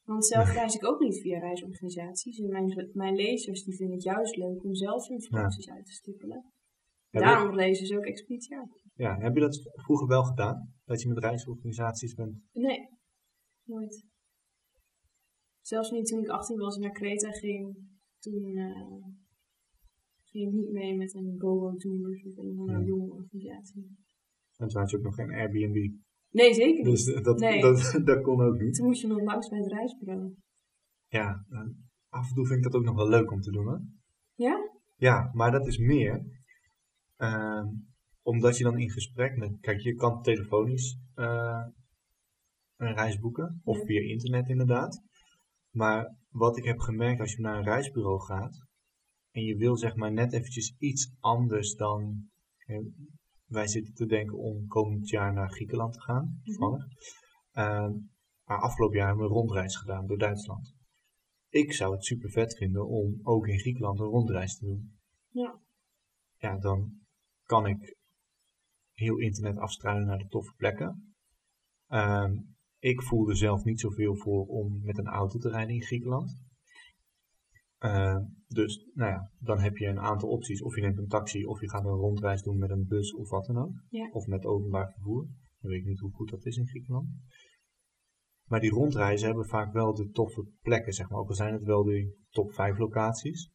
Want 0.04 0.26
zelf 0.26 0.52
reis 0.52 0.74
ik 0.74 0.84
ook 0.86 1.00
niet 1.00 1.20
via 1.20 1.38
reisorganisaties. 1.38 2.38
En 2.38 2.48
mijn, 2.48 2.90
mijn 2.92 3.14
lezers 3.14 3.64
die 3.64 3.76
vinden 3.76 3.94
het 3.94 4.04
juist 4.04 4.36
leuk 4.36 4.64
om 4.64 4.74
zelf 4.74 5.08
hun 5.08 5.22
vakanties 5.22 5.70
uit 5.70 5.86
te 5.86 5.92
stippelen. 5.92 6.52
Heb 7.10 7.22
je- 7.22 7.28
Daarom 7.28 7.54
lezen 7.54 7.86
ze 7.86 7.96
ook 7.96 8.04
Expeditie 8.04 8.56
ja, 8.96 9.18
heb 9.18 9.34
je 9.34 9.40
dat 9.40 9.60
vroeger 9.74 10.06
wel 10.08 10.22
gedaan? 10.24 10.74
Dat 10.84 11.00
je 11.02 11.08
met 11.08 11.18
reisorganisaties 11.18 12.14
bent? 12.14 12.36
Nee, 12.52 12.88
nooit. 13.62 14.04
Zelfs 15.60 15.90
niet 15.90 16.06
toen 16.06 16.20
ik 16.22 16.28
18 16.28 16.58
was 16.58 16.74
en 16.74 16.80
naar 16.80 16.92
Kreta 16.92 17.30
ging. 17.30 17.76
Toen 18.24 18.56
eh, 18.56 19.04
ging 20.24 20.48
ik 20.48 20.52
niet 20.52 20.70
mee 20.72 20.96
met 20.96 21.14
een 21.14 21.34
Go-Go 21.38 21.76
Tours 21.76 22.24
of 22.24 22.36
een 22.36 22.58
andere 22.58 22.78
Ja. 22.78 22.84
jonge 22.86 23.12
organisatie. 23.12 23.96
En 24.56 24.68
toen 24.68 24.80
had 24.80 24.90
je 24.90 24.96
ook 24.96 25.02
nog 25.02 25.14
geen 25.14 25.32
Airbnb. 25.32 25.92
Nee, 26.30 26.54
zeker 26.54 26.74
niet. 26.74 26.84
Dus 26.84 27.22
dat, 27.22 27.38
Nee. 27.38 27.60
dat, 27.60 27.78
dat 28.04 28.22
kon 28.22 28.40
ook 28.40 28.60
niet. 28.60 28.74
Toen 28.74 28.86
moest 28.86 29.00
je 29.00 29.06
nog 29.06 29.22
langs 29.22 29.48
bij 29.48 29.58
het 29.58 29.72
reisbureau. 29.72 30.34
Ja, 31.08 31.46
af 32.08 32.28
en 32.28 32.34
toe 32.34 32.46
vind 32.46 32.58
ik 32.58 32.72
dat 32.72 32.74
ook 32.80 32.86
nog 32.86 32.94
wel 32.94 33.08
leuk 33.08 33.30
om 33.30 33.40
te 33.40 33.50
doen. 33.50 33.66
Hè? 33.68 33.76
Ja? 34.34 34.70
Ja, 34.96 35.30
maar 35.32 35.50
dat 35.50 35.66
is 35.66 35.78
meer 35.78 36.42
ehm, 37.16 37.66
omdat 38.22 38.58
je 38.58 38.64
dan 38.64 38.78
in 38.78 38.90
gesprek 38.90 39.36
met. 39.36 39.60
Kijk, 39.60 39.80
je 39.80 39.94
kan 39.94 40.22
telefonisch 40.22 40.98
eh, 41.14 41.66
een 42.76 42.94
reis 42.94 43.18
boeken, 43.18 43.60
of 43.64 43.78
Ja. 43.78 43.84
via 43.84 44.00
internet 44.00 44.48
inderdaad. 44.48 45.02
Maar 45.74 46.16
wat 46.28 46.56
ik 46.56 46.64
heb 46.64 46.78
gemerkt 46.78 47.20
als 47.20 47.32
je 47.32 47.40
naar 47.40 47.56
een 47.56 47.64
reisbureau 47.64 48.20
gaat 48.20 48.66
en 49.30 49.42
je 49.42 49.56
wil 49.56 49.76
zeg 49.76 49.94
maar 49.94 50.12
net 50.12 50.32
eventjes 50.32 50.74
iets 50.78 51.12
anders 51.20 51.74
dan. 51.74 52.28
wij 53.44 53.66
zitten 53.66 53.94
te 53.94 54.06
denken 54.06 54.38
om 54.38 54.66
komend 54.66 55.08
jaar 55.08 55.32
naar 55.32 55.50
Griekenland 55.50 55.92
te 55.92 56.00
gaan, 56.00 56.40
toevallig. 56.42 56.84
Ehm, 57.52 57.92
maar 58.44 58.60
afgelopen 58.60 58.96
jaar 58.96 59.06
hebben 59.06 59.24
we 59.24 59.30
een 59.30 59.36
rondreis 59.36 59.76
gedaan 59.76 60.06
door 60.06 60.18
Duitsland. 60.18 60.74
Ik 61.48 61.72
zou 61.72 61.92
het 61.94 62.04
super 62.04 62.30
vet 62.30 62.56
vinden 62.56 62.86
om 62.86 63.20
ook 63.22 63.46
in 63.46 63.58
Griekenland 63.58 63.98
een 63.98 64.06
rondreis 64.06 64.58
te 64.58 64.64
doen. 64.64 64.98
Ja. 65.28 65.60
Ja, 66.36 66.58
dan 66.58 66.92
kan 67.42 67.66
ik 67.66 67.96
heel 68.92 69.18
internet 69.18 69.58
afstruinen 69.58 70.06
naar 70.06 70.18
de 70.18 70.28
toffe 70.28 70.52
plekken. 70.56 71.14
Ehm, 71.88 72.36
ik 72.84 73.02
voel 73.02 73.28
er 73.28 73.36
zelf 73.36 73.64
niet 73.64 73.80
zoveel 73.80 74.16
voor 74.16 74.46
om 74.46 74.80
met 74.82 74.98
een 74.98 75.06
auto 75.06 75.38
te 75.38 75.48
rijden 75.48 75.74
in 75.74 75.82
Griekenland. 75.82 76.42
Ehm, 77.78 78.22
dus 78.48 78.90
nou 78.94 79.10
ja, 79.10 79.30
dan 79.38 79.58
heb 79.58 79.76
je 79.76 79.86
een 79.86 80.00
aantal 80.00 80.28
opties. 80.28 80.62
Of 80.62 80.74
je 80.74 80.80
neemt 80.80 80.98
een 80.98 81.08
taxi, 81.08 81.44
of 81.44 81.60
je 81.60 81.70
gaat 81.70 81.84
een 81.84 81.90
rondreis 81.90 82.42
doen 82.42 82.58
met 82.58 82.70
een 82.70 82.86
bus 82.86 83.14
of 83.14 83.30
wat 83.30 83.46
dan 83.46 83.58
ook. 83.58 83.72
Ja. 83.88 84.10
Of 84.12 84.26
met 84.26 84.44
openbaar 84.44 84.90
vervoer. 84.92 85.26
Dan 85.60 85.70
weet 85.70 85.80
ik 85.80 85.86
niet 85.86 86.00
hoe 86.00 86.12
goed 86.12 86.30
dat 86.30 86.44
is 86.44 86.56
in 86.56 86.66
Griekenland. 86.66 87.08
Maar 88.48 88.60
die 88.60 88.70
rondreizen 88.70 89.26
hebben 89.26 89.46
vaak 89.46 89.72
wel 89.72 89.94
de 89.94 90.10
toffe 90.10 90.46
plekken, 90.62 90.92
zeg 90.92 91.08
maar. 91.08 91.18
Ook 91.18 91.28
al 91.28 91.34
zijn 91.34 91.52
het 91.52 91.64
wel 91.64 91.82
de 91.82 92.16
top 92.30 92.52
5 92.52 92.78
locaties. 92.78 93.50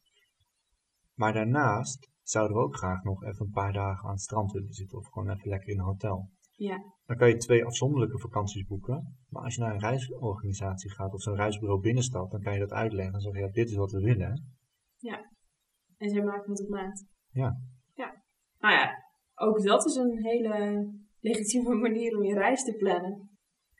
Maar 1.14 1.32
daarnaast 1.32 2.10
zouden 2.22 2.56
we 2.56 2.62
ook 2.62 2.76
graag 2.76 3.02
nog 3.02 3.24
even 3.24 3.46
een 3.46 3.52
paar 3.52 3.72
dagen 3.72 4.04
aan 4.04 4.14
het 4.14 4.22
strand 4.22 4.52
willen 4.52 4.72
zitten. 4.72 4.98
Of 4.98 5.08
gewoon 5.08 5.30
even 5.30 5.48
lekker 5.48 5.68
in 5.68 5.78
een 5.78 5.84
hotel. 5.84 6.30
Ja. 6.68 6.84
Dan 7.06 7.16
kan 7.16 7.28
je 7.28 7.36
twee 7.36 7.64
afzonderlijke 7.64 8.18
vakanties 8.18 8.66
boeken. 8.66 9.16
Maar 9.28 9.42
als 9.42 9.54
je 9.54 9.60
naar 9.60 9.74
een 9.74 9.80
reisorganisatie 9.80 10.90
gaat 10.90 11.12
of 11.12 11.22
zo'n 11.22 11.34
reisbureau 11.34 11.80
binnenstapt, 11.80 12.30
dan 12.30 12.42
kan 12.42 12.52
je 12.52 12.58
dat 12.58 12.72
uitleggen 12.72 13.14
en 13.14 13.20
zeggen, 13.20 13.40
ja, 13.40 13.48
dit 13.48 13.68
is 13.68 13.76
wat 13.76 13.90
we 13.92 14.00
willen. 14.00 14.30
hè. 14.30 15.18
En 15.96 16.08
zij 16.08 16.22
maken 16.22 16.50
het 16.50 16.62
op 16.62 16.68
maat. 16.68 17.06
Ja. 17.30 17.60
Ja. 17.94 18.22
Nou 18.58 18.74
ja, 18.74 18.90
ook 19.34 19.62
dat 19.62 19.86
is 19.86 19.94
een 19.94 20.18
hele 20.22 20.86
legitieme 21.20 21.74
manier 21.74 22.16
om 22.16 22.24
je 22.24 22.34
reis 22.34 22.64
te 22.64 22.74
plannen. 22.74 23.30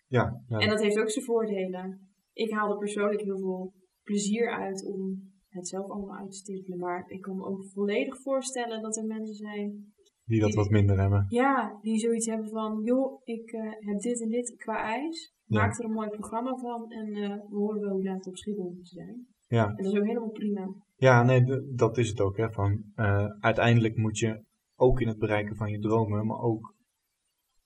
Ja, 0.06 0.42
ja. 0.48 0.58
En 0.58 0.68
dat 0.68 0.80
heeft 0.80 0.98
ook 0.98 1.10
zijn 1.10 1.24
voordelen. 1.24 2.10
Ik 2.32 2.52
haal 2.52 2.70
er 2.70 2.78
persoonlijk 2.78 3.20
heel 3.20 3.38
veel 3.38 3.72
plezier 4.02 4.50
uit 4.50 4.86
om 4.86 5.32
het 5.48 5.68
zelf 5.68 5.90
allemaal 5.90 6.16
uit 6.16 6.30
te 6.30 6.36
stippelen. 6.36 6.78
Maar 6.78 7.08
ik 7.08 7.20
kan 7.20 7.36
me 7.36 7.44
ook 7.44 7.64
volledig 7.64 8.20
voorstellen 8.22 8.82
dat 8.82 8.96
er 8.96 9.04
mensen 9.04 9.34
zijn 9.34 9.92
die 10.30 10.40
dat 10.40 10.54
wat 10.54 10.70
minder 10.70 11.00
hebben. 11.00 11.26
Ja, 11.28 11.78
die 11.82 11.98
zoiets 11.98 12.26
hebben 12.26 12.48
van, 12.48 12.82
joh, 12.84 13.20
ik 13.24 13.52
eh, 13.52 13.62
heb 13.78 14.00
dit 14.00 14.20
en 14.20 14.28
dit 14.28 14.54
qua 14.56 14.84
eis. 14.84 15.34
Ja. 15.44 15.60
Maak 15.60 15.78
er 15.78 15.84
een 15.84 15.92
mooi 15.92 16.08
programma 16.08 16.56
van 16.56 16.90
en 16.90 17.06
eh, 17.14 17.36
we 17.48 17.56
horen 17.56 17.80
wel 17.80 17.90
hoe 17.90 18.04
laat 18.04 18.26
op 18.26 18.36
Schiphol 18.36 18.72
moet 18.76 18.88
zijn. 18.88 19.26
Ja, 19.46 19.68
En 19.68 19.76
dat 19.76 19.92
is 19.92 19.98
ook 19.98 20.06
helemaal 20.06 20.30
prima. 20.30 20.74
ja 20.96 21.22
nee, 21.22 21.44
dat 21.74 21.98
is 21.98 22.08
het 22.08 22.20
ook. 22.20 22.36
Hè, 22.36 22.50
van, 22.50 22.82
eh, 22.94 23.26
uiteindelijk 23.40 23.96
moet 23.96 24.18
je 24.18 24.44
ook 24.76 25.00
in 25.00 25.08
het 25.08 25.18
bereiken 25.18 25.56
van 25.56 25.70
je 25.70 25.78
dromen, 25.78 26.26
maar 26.26 26.40
ook 26.40 26.74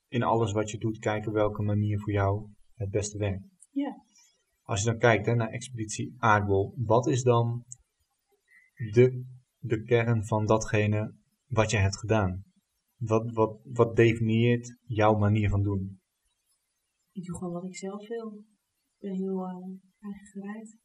in 0.09 0.23
alles 0.23 0.53
wat 0.53 0.71
je 0.71 0.79
doet, 0.79 0.99
kijken 0.99 1.33
welke 1.33 1.63
manier 1.63 2.01
voor 2.01 2.13
jou 2.13 2.47
het 2.75 2.91
beste 2.91 3.19
werkt. 3.19 3.45
Ja. 3.71 4.03
Als 4.63 4.83
je 4.83 4.91
dan 4.91 4.99
kijkt 4.99 5.27
hè, 5.27 5.35
naar 5.35 5.49
Expeditie 5.49 6.15
Aardbol, 6.19 6.75
wat 6.77 7.07
is 7.07 7.23
dan 7.23 7.65
de, 8.93 9.25
de 9.59 9.83
kern 9.83 10.27
van 10.27 10.47
datgene 10.47 11.15
wat 11.47 11.71
je 11.71 11.77
hebt 11.77 11.99
gedaan? 11.99 12.45
Wat, 13.07 13.33
wat, 13.33 13.61
wat 13.65 13.97
definieert 13.97 14.77
jouw 14.87 15.19
manier 15.19 15.49
van 15.49 15.63
doen? 15.63 16.01
Ik 17.13 17.25
doe 17.25 17.37
gewoon 17.37 17.53
wat 17.53 17.65
ik 17.65 17.77
zelf 17.77 18.09
wil. 18.09 18.45
Ik 18.99 18.99
ben 18.99 19.15
heel 19.15 19.47
eh 19.47 19.69
eigen 20.01 20.27
gereid. 20.27 20.77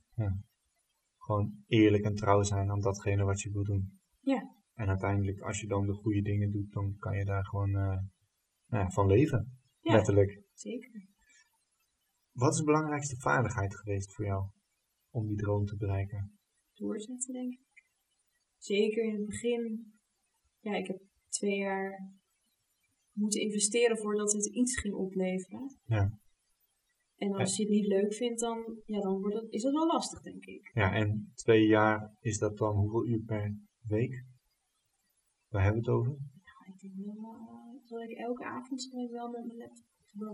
Gewoon 1.18 1.64
eerlijk 1.68 2.04
en 2.04 2.16
trouw 2.16 2.44
zijn 2.44 2.70
aan 2.70 2.80
datgene 2.82 3.24
wat 3.24 3.42
je 3.42 3.52
wil 3.52 3.64
doen. 3.64 4.00
Ja. 4.20 4.56
En 4.74 4.88
uiteindelijk, 4.88 5.40
als 5.40 5.60
je 5.62 5.68
dan 5.68 5.86
de 5.86 5.94
goede 5.94 6.22
dingen 6.22 6.52
doet, 6.52 6.72
dan 6.72 6.96
kan 6.98 7.18
je 7.18 7.26
daar 7.26 7.46
gewoon 7.46 7.76
eh, 7.76 8.00
nou 8.68 8.84
ja, 8.84 8.90
van 8.90 9.08
leven. 9.08 9.60
Ja, 9.80 9.94
Letterlijk. 9.94 10.42
zeker. 10.54 11.08
Wat 12.32 12.52
is 12.52 12.58
de 12.60 12.64
belangrijkste 12.66 13.16
vaardigheid 13.20 13.76
geweest 13.76 14.14
voor 14.14 14.26
jou 14.26 14.50
om 15.10 15.28
die 15.28 15.38
droom 15.38 15.66
te 15.66 15.76
bereiken? 15.76 16.40
Doorzetten, 16.74 17.34
denk 17.34 17.54
ik. 17.54 17.86
Zeker 18.58 19.04
in 19.04 19.16
het 19.16 19.26
begin. 19.26 19.94
Ja, 20.60 20.76
ik 20.76 20.88
heb 20.88 21.02
twee 21.30 21.58
jaar 21.58 22.14
moeten 23.12 23.42
investeren 23.42 23.98
voordat 23.98 24.34
het 24.34 24.46
iets 24.46 24.80
ging 24.80 24.94
opleveren. 24.94 25.78
Ja. 25.86 26.12
En 27.16 27.34
als 27.34 27.56
je 27.56 27.64
het 27.64 27.72
niet 27.72 27.88
leuk 27.88 28.14
vindt, 28.14 28.40
dan, 28.40 28.82
ja, 28.86 29.00
dan 29.00 29.20
wordt 29.22 29.36
het, 29.36 29.52
is 29.52 29.62
dat 29.62 29.74
wel 29.74 29.88
lastig, 29.88 30.22
denk 30.22 30.46
ik. 30.46 30.72
Ja, 30.74 30.94
en 30.94 31.32
twee 31.36 31.68
jaar 31.68 32.16
is 32.20 32.38
dat 32.38 32.58
dan 32.58 32.76
hoeveel 32.76 33.06
uur 33.06 33.20
per 33.26 33.56
week? 33.88 34.24
Waar 35.48 35.64
hebben 35.64 35.82
we 35.84 35.90
het 35.90 35.98
over? 35.98 36.12
Ja, 36.44 36.74
ik 36.74 36.80
denk 36.80 36.94
wel 36.96 37.36
eh, 37.36 37.90
dat 37.90 38.10
ik 38.10 38.18
elke 38.18 38.46
avond 38.46 38.90
wel 39.12 39.30
met 39.30 39.46
mijn 39.46 39.58
laptop. 39.58 39.86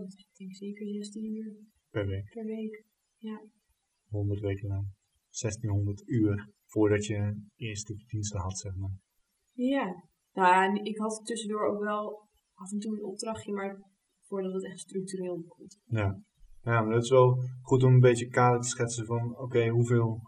Dus 0.03 0.15
ik 0.15 0.37
denk 0.37 0.53
zeker 0.55 0.87
16 0.87 1.35
uur 1.35 1.55
Per 1.89 2.07
week. 2.07 2.29
per 2.33 2.45
week. 2.45 2.83
100 4.09 4.39
weken 4.39 4.67
lang. 4.67 4.87
1600 5.41 6.07
uur 6.07 6.49
voordat 6.65 7.05
je 7.05 7.41
eerste 7.55 7.95
verdiensten 7.95 8.39
had, 8.39 8.57
zeg 8.57 8.75
maar. 8.75 8.97
Ja. 9.51 10.03
Nou, 10.35 10.63
en 10.63 10.85
ik 10.85 10.97
had 10.97 11.21
tussendoor 11.23 11.65
ook 11.65 11.83
wel 11.83 12.27
af 12.53 12.71
en 12.71 12.79
toe 12.79 12.93
een 12.93 13.03
opdrachtje, 13.03 13.53
maar 13.53 13.81
voordat 14.27 14.53
het 14.53 14.65
echt 14.65 14.79
structureel 14.79 15.39
begon. 15.39 15.67
Ja. 15.85 16.21
ja, 16.61 16.81
maar 16.81 16.93
dat 16.93 17.03
is 17.03 17.09
wel 17.09 17.37
goed 17.61 17.83
om 17.83 17.93
een 17.93 17.99
beetje 17.99 18.27
kader 18.27 18.61
te 18.61 18.67
schetsen 18.67 19.05
van, 19.05 19.37
oké, 19.37 19.67
hoeveel 19.67 20.21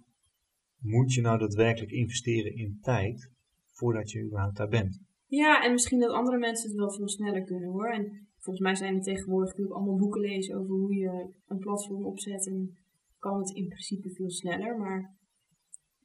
moet 0.79 1.13
je 1.13 1.21
nou 1.21 1.37
daadwerkelijk 1.37 1.91
investeren 1.91 2.55
in 2.55 2.77
tijd 2.81 3.31
voordat 3.71 4.11
je 4.11 4.23
überhaupt 4.23 4.57
daar 4.57 4.69
bent? 4.69 4.99
Ja, 5.25 5.63
en 5.63 5.71
misschien 5.71 5.99
dat 5.99 6.11
andere 6.11 6.37
mensen 6.37 6.69
het 6.69 6.77
wel 6.77 6.91
veel 6.91 7.09
sneller 7.09 7.43
kunnen 7.43 7.69
hoor. 7.69 7.89
En 7.89 8.27
volgens 8.37 8.65
mij 8.65 8.75
zijn 8.75 8.95
er 8.95 9.01
tegenwoordig 9.01 9.49
natuurlijk 9.49 9.75
allemaal 9.75 9.97
boeken 9.97 10.21
lezen 10.21 10.57
over 10.57 10.75
hoe 10.75 10.95
je 10.95 11.35
een 11.47 11.57
platform 11.57 12.05
opzet. 12.05 12.47
En 12.47 12.77
kan 13.19 13.39
het 13.39 13.49
in 13.49 13.67
principe 13.67 14.09
veel 14.09 14.29
sneller. 14.29 14.77
Maar 14.77 15.16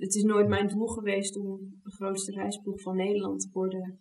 het 0.03 0.15
is 0.15 0.23
nooit 0.23 0.49
mijn 0.49 0.69
doel 0.69 0.87
geweest 0.87 1.37
om 1.37 1.59
de 1.83 1.91
grootste 1.91 2.33
reisploeg 2.33 2.81
van 2.83 2.97
Nederland 2.97 3.41
te 3.41 3.49
worden. 3.53 3.99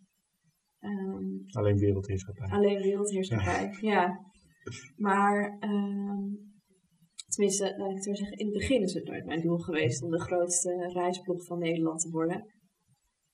Ehm, 0.80 1.26
Alleen 1.52 1.78
wereldheerschappij. 1.78 2.48
alleen 2.50 2.82
wereldheerschappij, 2.82 3.78
ja. 3.82 4.20
Maar, 4.96 5.58
ehm, 5.60 6.24
tenminste, 7.28 7.76
laat 7.78 7.90
ik 7.90 7.96
het 7.96 8.04
zo 8.04 8.14
zeggen, 8.14 8.38
in 8.38 8.46
het 8.46 8.54
begin 8.58 8.82
is 8.82 8.94
het 8.94 9.08
nooit 9.08 9.26
mijn 9.26 9.42
doel 9.42 9.58
geweest 9.58 10.04
om 10.04 10.12
de 10.12 10.20
grootste 10.22 10.92
reisblog 10.94 11.46
van 11.46 11.60
Nederland 11.60 12.00
te 12.02 12.10
worden. 12.10 12.46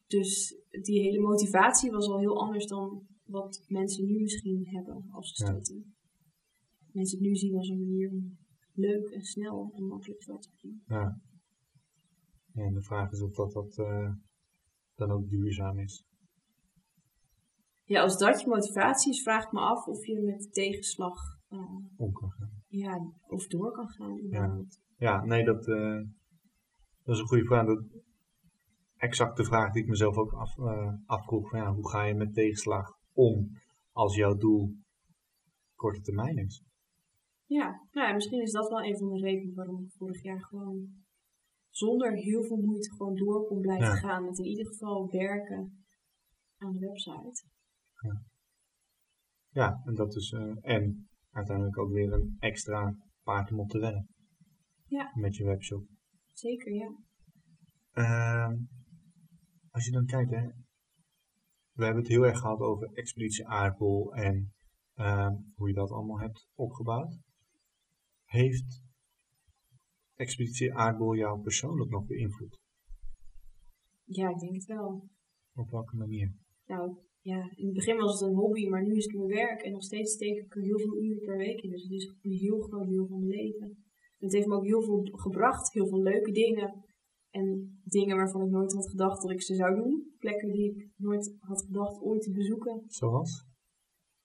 Dus 0.08 0.56
die 0.82 1.02
hele 1.02 1.20
motivatie 1.20 1.92
was 1.92 2.08
al 2.08 2.20
heel 2.20 2.40
anders 2.42 2.66
dan 2.66 3.06
wat 3.26 3.64
mensen 3.68 4.06
nu 4.06 4.20
misschien 4.20 4.68
hebben 4.68 5.06
als 5.10 5.32
ze 5.34 5.44
Ja. 5.44 5.50
starten. 5.50 5.96
Mensen 6.92 7.18
het 7.18 7.28
nu 7.28 7.36
zien 7.36 7.56
als 7.56 7.70
een 7.70 7.80
manier 7.80 8.12
om 8.12 8.38
leuk 8.74 9.08
en 9.10 9.22
snel 9.22 9.72
en 9.76 9.84
makkelijk 9.88 10.24
geld 10.24 10.42
te 10.42 10.50
verdienen. 10.50 10.84
Ja. 10.88 11.22
Ja, 12.58 12.64
En 12.64 12.74
de 12.74 12.82
vraag 12.84 13.12
is 13.12 13.22
of 13.22 13.34
dat, 13.36 13.52
dat 13.52 13.78
eh, 13.78 14.12
dan 14.96 15.12
ook 15.12 15.30
duurzaam 15.30 15.80
is. 15.80 16.06
Ja, 17.84 18.02
als 18.02 18.18
dat 18.18 18.42
je 18.42 18.48
motivatie 18.48 19.12
is, 19.12 19.22
vraag 19.22 19.46
ik 19.46 19.52
me 19.52 19.60
af 19.60 19.86
of 19.88 20.06
je 20.06 20.22
met 20.22 20.54
tegenslag 20.54 21.18
eh, 21.50 21.76
Om 21.98 22.12
kan 22.12 22.32
gaan. 22.32 22.52
ja, 22.68 23.12
of 23.28 23.48
door 23.48 23.72
kan 23.72 23.90
gaan. 23.90 24.20
überhaupt. 24.20 24.82
Ja, 24.98 25.26
nee, 25.26 25.44
dat, 25.46 25.68
eh, 25.68 26.02
dat 27.04 27.16
is 27.16 27.22
een 27.22 27.28
goede 27.28 27.46
vraag. 27.46 27.66
Dat, 27.66 27.84
exact 28.98 29.38
de 29.38 29.44
vraag 29.46 29.72
die 29.72 29.82
ik 29.84 29.90
mezelf 29.90 30.18
ook 30.18 30.34
af, 30.34 30.58
afvroeg. 31.06 31.50
Van, 31.50 31.60
ja, 31.60 31.74
hoe 31.74 31.90
ga 31.90 32.04
je 32.04 32.14
met 32.16 32.34
tegenslag 32.34 32.98
om 33.14 33.50
als 33.92 34.16
jouw 34.16 34.36
doel 34.36 34.76
korte 35.76 36.02
termijn 36.02 36.38
is? 36.38 36.64
Ja, 37.46 37.88
nou 37.92 38.08
ja, 38.08 38.14
misschien 38.14 38.42
is 38.42 38.52
dat 38.52 38.70
wel 38.70 38.84
een 38.84 38.98
van 38.98 39.10
de 39.10 39.20
redenen 39.20 39.56
waarom 39.56 39.84
ik 39.84 39.92
vorig 39.92 40.24
jaar 40.24 40.42
gewoon 40.46 41.06
zonder 41.78 42.14
heel 42.16 42.44
veel 42.44 42.58
moeite 42.58 42.90
gewoon 42.96 43.16
door 43.16 43.48
kon 43.48 43.62
blijven 43.62 43.88
Ja. 43.88 43.96
gaan. 43.96 44.26
Met 44.26 44.38
in 44.38 44.46
ieder 44.46 44.66
geval 44.66 45.08
werken 45.12 45.86
aan 46.58 46.74
de 46.74 46.80
website. 46.80 47.44
Ja, 49.50 49.82
en 49.86 49.96
dat 49.96 50.16
is, 50.16 50.32
eh, 50.32 50.56
en 50.62 51.10
uiteindelijk 51.32 51.78
ook 51.78 51.92
weer 51.92 52.14
een 52.14 52.36
extra 52.40 52.96
paard 53.24 53.52
om 53.52 53.60
op 53.60 53.70
te 53.70 53.80
wennen. 53.80 54.08
Ja. 54.86 55.12
Met 55.14 55.36
je 55.36 55.44
webshop. 55.44 55.88
Zeker, 56.32 56.74
ja. 56.74 56.96
Ehm, 57.92 58.56
als 59.72 59.86
je 59.86 59.92
dan 59.92 60.06
kijkt, 60.06 60.32
hè, 60.32 60.48
we 61.72 61.84
hebben 61.84 62.04
het 62.04 62.12
heel 62.12 62.26
erg 62.26 62.40
gehad 62.40 62.60
over 62.60 62.94
Expeditie 62.94 63.48
Aardbol 63.48 64.14
en 64.14 64.54
ehm, 64.94 65.36
hoe 65.56 65.68
je 65.68 65.74
dat 65.74 65.92
allemaal 65.92 66.20
hebt 66.20 66.48
opgebouwd. 66.56 67.18
Heeft 68.24 68.84
Expeditie 70.18 70.74
Aardbol 70.74 71.16
jou 71.16 71.42
persoonlijk 71.42 71.90
nog 71.92 72.06
beïnvloed? 72.06 72.60
Ja, 74.06 74.30
ik 74.30 74.40
denk 74.40 74.54
het 74.54 74.66
wel. 74.66 75.10
Op 75.54 75.70
welke 75.70 75.96
manier? 75.96 76.34
Nou, 76.66 76.98
ja, 77.22 77.52
in 77.56 77.66
het 77.66 77.74
begin 77.74 77.98
was 77.98 78.20
het 78.20 78.30
een 78.30 78.36
hobby, 78.36 78.68
maar 78.68 78.84
nu 78.84 78.96
is 78.96 79.06
het 79.06 79.16
mijn 79.16 79.28
werk. 79.28 79.62
En 79.62 79.72
nog 79.72 79.84
steeds 79.84 80.14
steek 80.14 80.38
ik 80.38 80.56
er 80.56 80.62
heel 80.62 80.80
veel 80.80 80.98
uren 81.04 81.24
per 81.24 81.38
week 81.38 81.62
in. 81.62 81.70
Dus 81.70 81.84
het 81.84 81.92
is 81.92 82.16
een 82.22 82.32
heel 82.32 82.60
groot 82.60 82.90
deel 82.90 83.08
van 83.08 83.20
mijn 83.20 83.32
leven. 83.32 83.86
Het 84.18 84.34
heeft 84.34 84.48
me 84.48 84.56
ook 84.56 84.66
heel 84.66 84.82
veel 84.82 85.02
gebracht, 85.12 85.74
heel 85.74 85.88
veel 85.88 86.02
leuke 86.02 86.32
dingen. 86.32 86.86
En 87.30 87.80
dingen 87.84 88.16
waarvan 88.16 88.42
ik 88.42 88.50
nooit 88.50 88.74
had 88.74 88.90
gedacht 88.90 89.22
dat 89.22 89.32
ik 89.32 89.42
ze 89.42 89.56
zou 89.56 89.76
doen. 89.76 90.16
Plekken 90.20 90.52
die 90.52 90.76
ik 90.76 90.90
nooit 90.96 91.36
had 91.40 91.64
gedacht 91.64 92.02
ooit 92.02 92.22
te 92.22 92.32
bezoeken. 92.32 92.84
Zoals? 92.86 93.46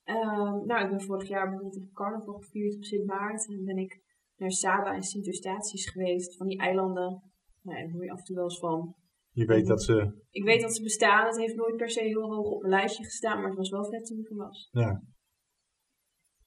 Ehm, 0.02 0.66
nou, 0.66 0.84
ik 0.84 0.90
ben 0.90 1.00
vorig 1.00 1.28
jaar 1.28 1.48
bijvoorbeeld 1.48 1.82
op 1.82 1.92
carnaval 1.92 2.38
gevierd 2.38 2.76
op 2.76 2.84
Sint 2.84 3.06
Maarten. 3.06 3.54
En 3.54 3.64
ben 3.64 3.76
ik 3.76 4.00
naar 4.42 4.50
Saba 4.50 4.94
en 4.94 5.02
Sint 5.02 5.26
Eustatius 5.26 5.90
geweest. 5.90 6.36
Van 6.36 6.46
die 6.46 6.58
eilanden. 6.58 7.22
Nou, 7.62 7.78
daar 7.82 7.90
hoor 7.90 8.04
je 8.04 8.10
af 8.10 8.18
en 8.18 8.24
toe 8.24 8.34
wel 8.36 8.44
eens 8.44 8.58
van. 8.58 8.94
Je 9.30 9.44
weet 9.44 9.66
dat 9.66 9.82
ze, 9.82 10.22
Ik 10.30 10.44
weet 10.44 10.60
dat 10.60 10.74
ze 10.76 10.82
bestaan. 10.82 11.26
Het 11.26 11.36
heeft 11.38 11.54
nooit 11.56 11.76
per 11.76 11.90
se 11.90 12.00
heel 12.00 12.22
hoog 12.34 12.46
op 12.46 12.60
mijn 12.62 12.72
lijstje 12.74 13.04
gestaan. 13.04 13.36
Maar 13.38 13.48
het 13.48 13.56
was 13.58 13.70
wel 13.70 13.84
vet 13.84 14.06
toen 14.06 14.18
ik 14.18 14.30
er 14.30 14.36
was. 14.36 14.68
ja. 14.70 15.02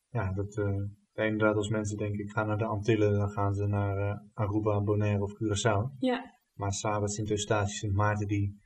Ja, 0.09 0.33
dat, 0.33 0.53
ja, 1.13 1.23
inderdaad 1.23 1.55
als 1.55 1.69
mensen 1.69 1.97
denken 1.97 2.19
ik 2.19 2.31
ga 2.31 2.43
naar 2.43 2.57
de 2.57 2.65
Antillen, 2.65 3.13
dan 3.13 3.29
gaan 3.29 3.53
ze 3.53 3.65
naar 3.67 3.97
eh, 3.97 4.19
Aruba, 4.33 4.81
Bonaire 4.83 5.21
of 5.23 5.31
Curaçao. 5.33 5.97
Ja, 5.99 6.33
Maar 6.53 6.71
Saba, 6.73 7.07
Sint 7.07 7.29
Eustatius, 7.29 7.77
Sint 7.77 7.93
Maarten, 7.93 8.27
die 8.27 8.57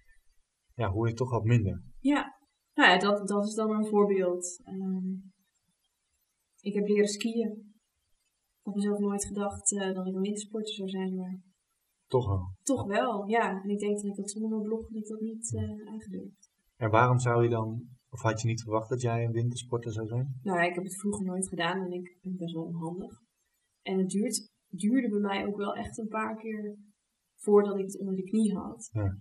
ja, 0.73 0.89
hoor 0.91 1.07
je 1.07 1.13
toch 1.13 1.29
wat 1.29 1.43
minder. 1.43 1.81
ja. 1.99 2.37
Nou 2.73 2.91
ja, 2.91 2.97
dat, 2.97 3.27
dat 3.27 3.45
is 3.45 3.53
dan 3.53 3.71
een 3.71 3.85
voorbeeld. 3.85 4.61
Ehm, 4.63 5.07
ik 6.59 6.73
heb 6.73 6.87
leren 6.87 7.07
skiën. 7.07 7.68
Ik 8.59 8.65
had 8.65 8.75
mezelf 8.75 8.99
nooit 8.99 9.25
gedacht 9.25 9.73
eh, 9.73 9.93
dat 9.93 10.07
ik 10.07 10.15
een 10.15 10.21
wintersporter 10.21 10.73
zou 10.73 10.89
zijn, 10.89 11.15
maar 11.15 11.39
Toch 12.07 12.27
wel. 12.27 12.53
toch 12.63 12.85
wel, 12.85 13.27
ja. 13.27 13.61
En 13.63 13.69
ik 13.69 13.79
denk 13.79 13.95
dat 13.95 14.05
ik 14.05 14.15
dat 14.15 14.31
zonder 14.31 14.49
mijn 14.49 14.63
blog 14.63 14.89
ik 14.89 15.07
dat 15.07 15.19
niet 15.19 15.55
eh 15.55 15.87
aangedurfd. 15.93 16.49
En 16.75 16.89
waarom 16.89 17.19
zou 17.19 17.43
je 17.43 17.49
dan, 17.49 17.87
of 18.09 18.21
had 18.21 18.41
je 18.41 18.47
niet 18.47 18.61
verwacht 18.61 18.89
dat 18.89 19.01
jij 19.01 19.25
een 19.25 19.31
wintersporter 19.31 19.91
zou 19.91 20.07
zijn? 20.07 20.39
Nou 20.43 20.63
ik 20.63 20.75
heb 20.75 20.83
het 20.83 20.99
vroeger 20.99 21.25
nooit 21.25 21.47
gedaan 21.47 21.85
en 21.85 21.91
ik 21.91 22.17
ben 22.21 22.35
best 22.37 22.53
wel 22.53 22.63
onhandig. 22.63 23.21
En 23.81 23.97
het 23.97 24.09
duurt, 24.09 24.49
duurde 24.67 25.09
bij 25.09 25.19
mij 25.19 25.45
ook 25.45 25.57
wel 25.57 25.75
echt 25.75 25.97
een 25.97 26.07
paar 26.07 26.35
keer 26.37 26.75
voordat 27.35 27.77
ik 27.77 27.85
het 27.85 27.99
onder 27.99 28.15
de 28.15 28.23
knie 28.23 28.53
had. 28.53 28.89
Ja. 28.91 29.17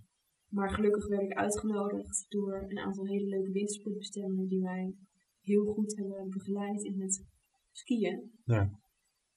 Maar 0.48 0.70
gelukkig 0.70 1.08
werd 1.08 1.22
ik 1.22 1.32
uitgenodigd 1.32 2.26
door 2.28 2.64
een 2.68 2.78
aantal 2.78 3.06
hele 3.06 3.26
leuke 3.26 3.50
wintersportbestemmingen 3.50 4.48
die 4.48 4.60
mij 4.60 4.94
heel 5.40 5.64
goed 5.64 5.96
hebben 5.96 6.28
begeleid 6.28 6.82
in 6.82 7.00
het 7.00 7.26
skiën. 7.72 8.30
Ja. 8.44 8.70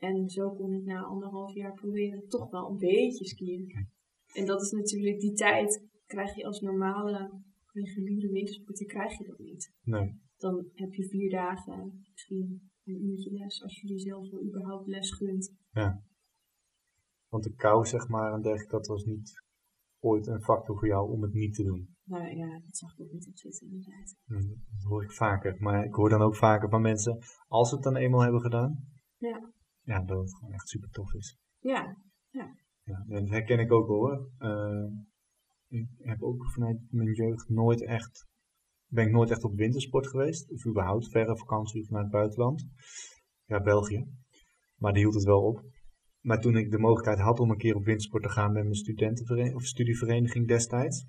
En 0.02 0.30
zo 0.30 0.49
kon 0.49 0.74
ik 0.74 0.84
na 0.84 1.02
anderhalf 1.04 1.54
jaar 1.54 1.74
proberen 1.74 2.28
toch 2.28 2.49
wel 2.49 2.70
een 2.70 2.78
beetje 2.78 3.26
skiën. 3.26 3.88
En 4.34 4.45
dat 4.45 4.62
is 4.62 4.72
natuurlijk 4.72 5.20
die 5.20 5.34
tijd, 5.34 5.86
krijg 6.06 6.36
je 6.36 6.45
als 6.45 6.60
normale 6.62 7.41
reguliere 7.74 8.32
wintersporter, 8.32 8.86
krijg 8.86 9.18
je 9.18 9.24
dat 9.24 9.39
niet. 9.39 9.74
Nee. 9.84 10.20
Dan 10.38 10.66
heb 10.74 10.93
je 10.93 11.08
vier 11.10 11.30
dagen, 11.30 12.04
misschien 12.12 12.72
een 12.84 13.04
uurtje 13.04 13.32
les, 13.32 13.64
als 13.64 13.82
je 13.82 13.88
jezelf 13.88 14.30
wel 14.30 14.43
überhaupt 14.43 14.88
les 14.88 15.12
gunt. 15.12 15.54
Want 17.30 17.43
de 17.43 17.54
kou, 17.54 17.86
zeg 17.86 18.08
maar, 18.08 18.34
en 18.34 18.41
dergelijke, 18.41 18.76
dat 18.76 18.88
was 18.88 19.04
niet 19.04 19.43
ooit 19.99 20.28
een 20.28 20.41
factor 20.43 20.78
voor 20.78 20.88
jou 20.88 21.12
om 21.12 21.22
het 21.22 21.34
niet 21.34 21.54
te 21.56 21.64
doen. 21.64 21.95
Nou 22.04 22.36
ja, 22.36 22.60
dat 22.60 22.78
zag 22.78 22.93
ik 22.93 23.02
ook 23.06 23.12
niet 23.12 23.28
op 23.28 23.38
zitten 23.38 23.68
inderdaad. 23.68 24.16
Hm, 24.26 24.47
Dat 24.47 24.84
hoor 24.84 25.04
ik 25.04 25.12
vaker. 25.12 25.56
Maar 25.60 25.86
ik 25.86 25.93
hoor 25.93 26.10
dan 26.10 26.22
ook 26.22 26.36
vaker 26.36 26.70
van 26.70 26.82
mensen, 26.82 27.18
als 27.47 27.70
ze 27.70 27.76
het 27.76 27.84
dan 27.84 27.95
eenmaal 27.95 28.22
hebben 28.22 28.41
gedaan, 28.41 28.86
Ja. 29.18 29.52
Ja, 29.92 30.00
dat 30.00 30.20
het 30.20 30.36
gewoon 30.36 30.54
echt 30.54 30.70
super 30.70 30.89
tof 30.89 31.14
is. 31.14 31.38
Ja, 31.60 31.98
Ja, 32.84 33.06
en 33.08 33.20
dat 33.20 33.30
herken 33.30 33.60
ik 33.60 33.72
ook 33.72 33.88
wel, 33.88 33.98
hoor. 33.98 34.30
Eh, 34.38 34.88
ik 35.68 35.88
heb 35.98 36.22
ook 36.22 36.52
vanuit 36.52 36.78
mijn 36.89 37.14
jeugd 37.14 37.50
nooit 37.50 37.84
echt, 37.84 38.28
ben 38.88 39.06
ik 39.06 39.12
nooit 39.12 39.30
echt 39.32 39.44
op 39.44 39.56
wintersport 39.56 40.08
geweest. 40.08 40.52
Of 40.52 40.66
überhaupt 40.66 41.10
verre 41.10 41.38
vakantie 41.38 41.86
vanuit 41.86 42.04
het 42.04 42.14
buitenland. 42.14 42.66
Ja, 43.46 43.62
België. 43.62 44.06
Maar 44.76 44.94
die 44.94 45.02
hield 45.02 45.14
het 45.14 45.24
wel 45.24 45.42
op. 45.42 45.64
Maar 46.20 46.39
toen 46.39 46.58
ik 46.58 46.72
de 46.72 46.80
mogelijkheid 46.80 47.20
had 47.20 47.39
om 47.39 47.50
een 47.50 47.58
keer 47.58 47.76
op 47.76 47.86
wintersport 47.86 48.24
te 48.24 48.30
gaan 48.30 48.52
met 48.52 48.64
mijn 48.64 48.76
studentenvereniging 48.76 49.56
of 49.56 49.66
studievereniging 49.66 50.48
destijds. 50.48 51.06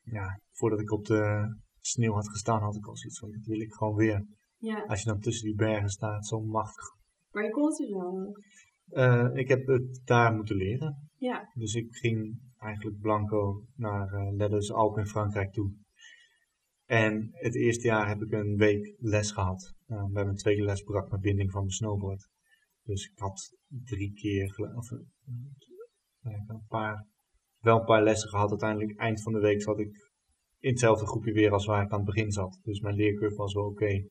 Ja, 0.00 0.40
voordat 0.52 0.80
ik 0.80 0.90
op 0.90 1.04
de 1.04 1.54
sneeuw 1.80 2.12
had 2.12 2.28
gestaan, 2.28 2.62
had 2.62 2.76
ik 2.76 2.86
al 2.86 2.96
zoiets 2.96 3.18
van, 3.18 3.30
dit 3.30 3.46
wil 3.46 3.60
ik 3.60 3.72
gewoon 3.72 3.94
weer. 3.94 4.26
ja. 4.58 4.84
Als 4.86 5.02
je 5.02 5.08
dan 5.08 5.20
tussen 5.20 5.46
die 5.46 5.54
bergen 5.56 5.88
staat, 5.88 6.26
zo 6.26 6.40
machtig. 6.40 7.02
Maar 7.34 7.44
je 7.44 7.50
kon 7.50 7.66
het 7.66 7.76
dus 7.76 7.90
wel. 7.90 8.36
Eh, 8.88 9.30
ik 9.34 9.48
heb 9.48 9.66
het 9.66 10.00
daar 10.04 10.34
moeten 10.34 10.56
leren. 10.56 11.08
Ja, 11.18 11.50
Dus 11.54 11.74
ik 11.74 11.94
ging 11.94 12.40
eigenlijk 12.58 13.00
blanco 13.00 13.64
naar 13.76 14.12
uh, 14.12 14.48
Les 14.48 14.72
Alpes 14.72 15.02
in 15.02 15.10
Frankrijk 15.10 15.52
toe. 15.52 15.72
En 16.86 17.28
het 17.32 17.54
eerste 17.54 17.86
jaar 17.86 18.08
heb 18.08 18.22
ik 18.22 18.32
een 18.32 18.56
week 18.56 18.94
les 18.98 19.30
gehad. 19.30 19.74
Uh, 19.86 20.04
bij 20.04 20.24
mijn 20.24 20.36
tweede 20.36 20.62
les 20.62 20.82
brak 20.82 21.10
mijn 21.10 21.20
binding 21.20 21.50
van 21.50 21.60
mijn 21.60 21.72
snowboard. 21.72 22.28
Dus 22.82 23.04
ik 23.04 23.18
had 23.18 23.56
drie 23.68 24.12
keer, 24.12 24.74
of 24.76 24.90
een, 24.90 25.06
een 26.22 26.64
paar, 26.68 27.06
wel 27.58 27.78
een 27.78 27.84
paar 27.84 28.02
lessen 28.02 28.28
gehad. 28.28 28.50
Uiteindelijk 28.50 28.98
eind 28.98 29.22
van 29.22 29.32
de 29.32 29.40
week 29.40 29.62
zat 29.62 29.78
ik 29.78 30.10
in 30.58 30.70
hetzelfde 30.70 31.06
groepje 31.06 31.32
weer 31.32 31.52
als 31.52 31.66
waar 31.66 31.84
ik 31.84 31.90
aan 31.90 32.04
het 32.04 32.14
begin 32.14 32.30
zat. 32.30 32.58
Dus 32.62 32.80
mijn 32.80 32.94
leercurve 32.94 33.36
was 33.36 33.54
wel 33.54 33.64
oké. 33.66 34.06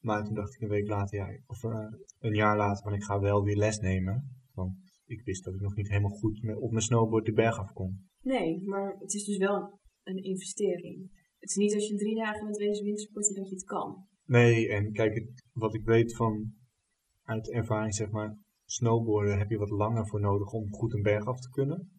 Maar 0.00 0.24
toen 0.24 0.34
dacht 0.34 0.54
ik 0.54 0.60
een 0.60 0.68
week 0.68 0.88
later, 0.88 1.18
ja, 1.18 1.38
of 1.46 1.62
uh, 1.62 1.86
een 2.18 2.34
jaar 2.34 2.56
later, 2.56 2.82
van 2.82 2.94
ik 2.94 3.02
ga 3.02 3.20
wel 3.20 3.42
weer 3.42 3.56
les 3.56 3.78
nemen. 3.78 4.30
Want 4.54 4.74
ik 5.06 5.24
wist 5.24 5.44
dat 5.44 5.54
ik 5.54 5.60
nog 5.60 5.76
niet 5.76 5.88
helemaal 5.88 6.18
goed 6.18 6.56
op 6.58 6.70
mijn 6.70 6.82
snowboard 6.82 7.24
de 7.24 7.32
berg 7.32 7.58
af 7.58 7.72
kon. 7.72 8.08
nee, 8.22 8.62
maar 8.64 8.96
het 8.98 9.14
is 9.14 9.24
dus 9.24 9.36
wel 9.36 9.78
een 10.02 10.22
investering. 10.22 11.10
Het 11.38 11.48
is 11.50 11.56
niet 11.56 11.74
als 11.74 11.88
je 11.88 11.96
drie 11.96 12.14
dagen 12.14 12.46
met 12.46 12.56
wezen 12.56 12.84
wintersporten 12.84 13.34
dat 13.34 13.48
je 13.48 13.54
het 13.54 13.64
kan. 13.64 14.06
Nee, 14.24 14.68
en 14.68 14.92
kijk, 14.92 15.14
het, 15.14 15.44
wat 15.52 15.74
ik 15.74 15.84
weet 15.84 16.16
van 16.16 16.52
uit 17.22 17.50
ervaring, 17.50 17.94
zeg 17.94 18.10
maar, 18.10 18.38
snowboarden 18.64 19.38
heb 19.38 19.50
je 19.50 19.58
wat 19.58 19.70
langer 19.70 20.06
voor 20.06 20.20
nodig 20.20 20.52
om 20.52 20.72
goed 20.72 20.94
een 20.94 21.02
berg 21.02 21.26
af 21.26 21.40
te 21.40 21.50
kunnen. 21.50 21.90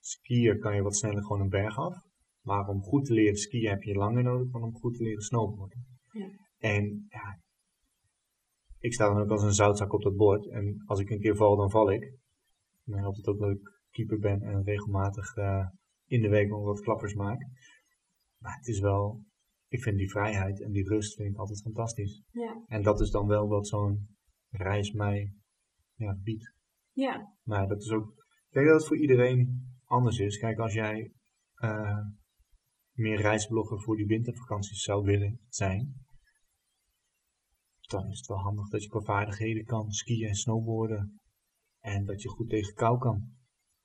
Skiën 0.00 0.58
kan 0.58 0.74
je 0.74 0.82
wat 0.82 0.96
sneller 0.96 1.22
gewoon 1.22 1.40
een 1.40 1.48
berg 1.48 1.78
af. 1.78 1.96
Maar 2.42 2.68
om 2.68 2.82
goed 2.82 3.04
te 3.04 3.12
leren 3.12 3.36
skiën 3.36 3.70
heb 3.70 3.82
je 3.82 3.94
langer 3.94 4.22
nodig 4.22 4.50
dan 4.50 4.62
om 4.62 4.74
goed 4.74 4.96
te 4.96 5.02
leren 5.02 5.22
snowboarden. 5.22 5.86
Ja. 6.12 6.28
En 6.58 7.06
ja, 7.08 7.40
ik 8.78 8.92
sta 8.92 9.06
dan 9.08 9.22
ook 9.22 9.30
als 9.30 9.42
een 9.42 9.52
zoutzak 9.52 9.92
op 9.92 10.02
dat 10.02 10.16
bord. 10.16 10.48
En 10.48 10.82
als 10.86 11.00
ik 11.00 11.10
een 11.10 11.20
keer 11.20 11.36
val, 11.36 11.56
dan 11.56 11.70
val 11.70 11.92
ik. 11.92 12.02
En 12.02 12.92
dan 12.92 12.98
helpt 13.00 13.16
het 13.16 13.26
ook 13.26 13.38
dat 13.38 13.50
ik 13.50 13.74
keeper 13.90 14.18
ben 14.18 14.42
en 14.42 14.64
regelmatig 14.64 15.36
uh, 15.36 15.66
in 16.06 16.22
de 16.22 16.28
week 16.28 16.48
nog 16.48 16.64
wat 16.64 16.80
klappers 16.80 17.14
maak. 17.14 17.46
Maar 18.38 18.56
het 18.56 18.66
is 18.66 18.80
wel, 18.80 19.22
ik 19.68 19.82
vind 19.82 19.96
die 19.96 20.10
vrijheid 20.10 20.62
en 20.62 20.72
die 20.72 20.88
rust 20.88 21.14
vind 21.14 21.32
ik 21.32 21.36
altijd 21.36 21.62
fantastisch. 21.62 22.22
Ja, 22.30 22.64
En 22.66 22.82
dat 22.82 23.00
is 23.00 23.10
dan 23.10 23.26
wel 23.26 23.48
wat 23.48 23.68
zo'n 23.68 24.08
reis 24.50 24.92
mij 24.92 25.32
ja, 25.94 26.18
biedt. 26.22 26.52
ja, 26.92 27.32
Maar 27.42 27.68
dat 27.68 27.82
is 27.82 27.90
ook, 27.90 28.08
ik 28.48 28.52
denk 28.52 28.66
dat 28.66 28.76
het 28.76 28.86
voor 28.86 28.98
iedereen 28.98 29.66
anders 29.84 30.18
is. 30.18 30.38
Kijk, 30.38 30.58
als 30.58 30.72
jij 30.72 31.12
uh, 31.62 32.04
meer 32.92 33.20
reisblogger 33.20 33.80
voor 33.80 33.96
die 33.96 34.06
wintervakanties 34.06 34.82
zou 34.82 35.04
willen 35.04 35.40
zijn, 35.48 36.05
dan 37.86 38.10
is 38.10 38.18
het 38.18 38.26
wel 38.26 38.38
handig 38.38 38.68
dat 38.68 38.82
je 38.82 38.88
qua 38.88 39.00
vaardigheden 39.00 39.64
kan 39.64 39.90
skiën 39.90 40.28
en 40.28 40.34
snowboarden. 40.34 41.20
En 41.80 42.04
dat 42.04 42.22
je 42.22 42.28
goed 42.28 42.48
tegen 42.48 42.74
kou 42.74 42.98
kan. 42.98 43.32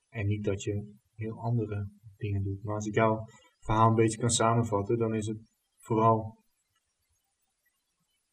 En 0.08 0.26
niet 0.26 0.44
dat 0.44 0.62
je 0.62 0.94
heel 1.14 1.40
andere 1.40 1.88
dingen 2.16 2.42
doet. 2.42 2.62
Maar 2.62 2.74
als 2.74 2.86
ik 2.86 2.94
jouw 2.94 3.24
verhaal 3.58 3.88
een 3.88 3.94
beetje 3.94 4.18
kan 4.18 4.30
samenvatten, 4.30 4.98
dan 4.98 5.14
is 5.14 5.26
het 5.26 5.40
vooral 5.78 6.42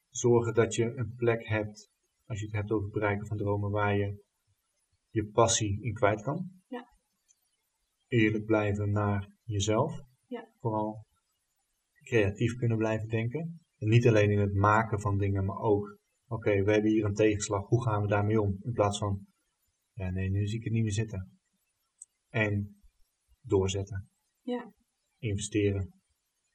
zorgen 0.09 0.53
dat 0.53 0.75
je 0.75 0.95
een 0.95 1.13
plek 1.15 1.47
hebt, 1.47 1.91
als 2.25 2.39
je 2.39 2.45
het 2.45 2.55
hebt 2.55 2.71
over 2.71 2.83
het 2.83 2.93
bereiken 2.93 3.27
van 3.27 3.37
dromen, 3.37 3.71
waar 3.71 3.97
je 3.97 4.23
je 5.09 5.25
passie 5.25 5.83
in 5.83 5.93
kwijt 5.93 6.21
kan. 6.21 6.49
Ja. 6.67 6.87
Eerlijk 8.07 8.45
blijven 8.45 8.91
naar 8.91 9.29
jezelf. 9.43 10.01
Ja. 10.27 10.51
Vooral 10.59 11.05
creatief 12.03 12.55
kunnen 12.55 12.77
blijven 12.77 13.07
denken. 13.07 13.59
En 13.79 13.87
niet 13.87 14.07
alleen 14.07 14.31
in 14.31 14.39
het 14.39 14.53
maken 14.53 15.01
van 15.01 15.17
dingen, 15.17 15.45
maar 15.45 15.59
ook, 15.59 15.97
oké, 16.27 16.33
okay, 16.33 16.63
we 16.63 16.71
hebben 16.71 16.91
hier 16.91 17.05
een 17.05 17.13
tegenslag, 17.13 17.67
hoe 17.67 17.83
gaan 17.83 18.01
we 18.01 18.07
daarmee 18.07 18.41
om? 18.41 18.57
In 18.61 18.71
plaats 18.71 18.97
van, 18.97 19.25
ja 19.93 20.09
nee, 20.09 20.29
nu 20.29 20.47
zie 20.47 20.57
ik 20.57 20.63
het 20.63 20.73
niet 20.73 20.83
meer 20.83 20.91
zitten. 20.91 21.39
En 22.29 22.81
doorzetten. 23.41 24.09
Ja. 24.41 24.73
Investeren. 25.17 25.93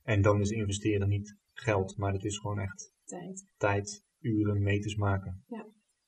En 0.02 0.22
dan 0.22 0.40
is 0.40 0.50
investeren 0.50 1.08
niet 1.08 1.36
geld, 1.52 1.96
maar 1.96 2.12
het 2.12 2.24
is 2.24 2.38
gewoon 2.38 2.58
echt 2.58 2.92
tijd, 3.04 3.46
tijd 3.56 4.04
uren, 4.18 4.62
meters 4.62 4.94
maken. 4.94 5.44
Ja. 5.46 5.66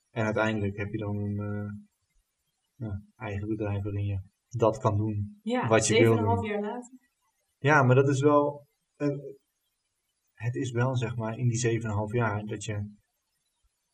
En 0.09 0.25
uiteindelijk 0.25 0.77
heb 0.77 0.91
je 0.91 0.97
dan 0.97 1.17
een 1.17 1.37
uh, 1.39 1.71
ja, 2.75 3.01
eigen 3.15 3.47
bedrijf 3.47 3.83
waarin 3.83 4.05
je 4.05 4.21
dat 4.49 4.77
kan 4.77 4.97
doen 4.97 5.39
ja, 5.41 5.67
wat 5.67 5.87
je 5.87 5.99
wil 5.99 6.15
doen. 6.15 6.25
half 6.25 6.45
jaar 6.45 6.61
later. 6.61 6.97
Ja, 7.57 7.83
maar 7.83 7.95
dat 7.95 8.07
is 8.07 8.21
wel, 8.21 8.67
uh, 8.97 9.17
het 10.37 10.55
is 10.55 10.71
wel 10.71 10.95
zeg 10.95 11.15
maar 11.15 11.37
in 11.37 11.47
die 11.47 11.81
7,5 11.81 11.87
jaar 12.11 12.45
dat 12.45 12.63
je, 12.63 12.91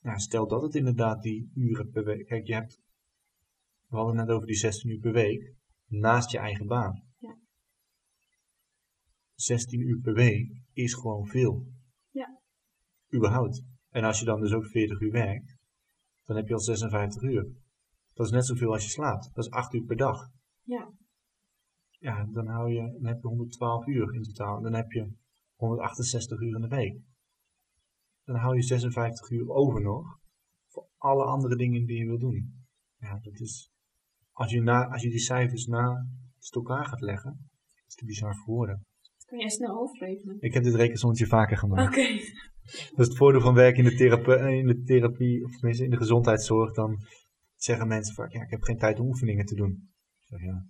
nou, 0.02 0.20
stel 0.20 0.48
dat 0.48 0.62
het 0.62 0.76
inderdaad 0.76 1.22
die 1.22 1.52
uren 1.56 1.92
per 1.92 2.04
week, 2.04 2.26
kijk 2.26 2.48
je 2.48 2.54
hebt, 2.54 2.82
we 3.88 3.96
hadden 3.96 4.16
net 4.16 4.30
over 4.30 4.48
die 4.48 4.56
16 4.56 4.90
uur 4.90 5.00
per 5.00 5.12
week, 5.12 5.56
naast 5.88 6.32
je 6.32 6.38
eigen 6.38 6.68
baan. 6.68 7.04
Ja. 7.18 7.38
16 9.36 9.80
uur 9.80 10.00
per 10.02 10.14
week 10.14 10.62
is 10.74 10.94
gewoon 10.94 11.28
veel. 11.28 11.68
Ja. 12.10 12.40
Überhaupt. 13.14 13.64
En 13.90 14.04
als 14.04 14.20
je 14.20 14.26
dan 14.26 14.42
dus 14.42 14.54
ook 14.54 14.66
40 14.66 15.00
uur 15.00 15.12
werkt, 15.12 15.58
dan 16.24 16.36
heb 16.36 16.48
je 16.48 16.54
al 16.54 16.60
56 16.60 17.22
uur. 17.22 17.48
Dat 18.14 18.26
is 18.26 18.32
net 18.32 18.46
zoveel 18.46 18.72
als 18.72 18.84
je 18.84 18.90
slaapt. 18.90 19.30
Dat 19.34 19.46
is 19.46 19.52
8 19.52 19.74
uur 19.74 19.84
per 19.84 19.98
dag. 19.98 20.30
Ja. 20.62 20.94
ja, 21.90 22.26
dan, 22.26 22.48
hou 22.48 22.72
je, 22.72 22.92
dan 22.92 23.06
heb 23.06 23.22
je 23.22 23.28
112 23.28 23.88
uur 23.88 24.14
in 24.14 24.24
totaal. 24.24 24.62
Dan 24.62 24.74
heb 24.74 24.92
je 24.92 25.12
168 25.68 26.40
uur 26.40 26.56
in 26.56 26.62
de 26.62 26.68
week. 26.68 27.02
Dan 28.24 28.36
hou 28.36 28.56
je 28.56 28.62
56 28.62 29.30
uur 29.30 29.50
over 29.50 29.82
nog 29.82 30.20
voor 30.68 30.88
alle 30.98 31.24
andere 31.24 31.56
dingen 31.56 31.86
die 31.86 31.98
je 31.98 32.06
wil 32.06 32.20
doen. 32.20 32.66
Ja, 32.98 33.20
dat 33.20 33.40
is, 33.40 33.72
als 34.32 34.52
je, 34.52 34.62
na, 34.62 34.88
als 34.88 35.02
je 35.02 35.10
die 35.10 35.20
cijfers 35.20 35.66
na 35.66 36.08
elkaar 36.50 36.86
gaat 36.86 37.02
leggen, 37.02 37.50
is 37.88 37.96
het 37.96 38.06
bizar 38.06 38.36
voor 38.36 38.56
woorden. 38.56 38.86
Dat 39.18 39.26
kan 39.26 39.40
je 39.40 39.50
snel 39.50 39.80
overrekenen. 39.80 40.38
Ik 40.40 40.54
heb 40.54 40.64
dit 40.64 40.76
rekensommetje 40.76 41.28
vaker 41.28 41.58
gemaakt. 41.58 41.98
Oké. 41.98 42.08
Dat 42.64 43.00
is 43.00 43.08
het 43.08 43.18
voordeel 43.18 43.42
van 43.42 43.54
werken 43.54 43.84
in 43.84 43.90
de, 43.90 43.96
therapie, 43.96 44.58
in 44.58 44.68
de 44.68 44.82
therapie, 44.84 45.44
of 45.44 45.52
tenminste 45.52 45.84
in 45.84 45.90
de 45.90 45.98
gezondheidszorg. 45.98 46.74
Dan 46.74 46.98
zeggen 47.56 47.88
mensen 47.88 48.16
vaak, 48.16 48.32
ja, 48.32 48.42
ik 48.42 48.50
heb 48.50 48.62
geen 48.62 48.78
tijd 48.78 49.00
om 49.00 49.08
oefeningen 49.08 49.46
te 49.46 49.56
doen. 49.56 49.90
Ik 50.20 50.28
zeg, 50.28 50.42
ja, 50.42 50.66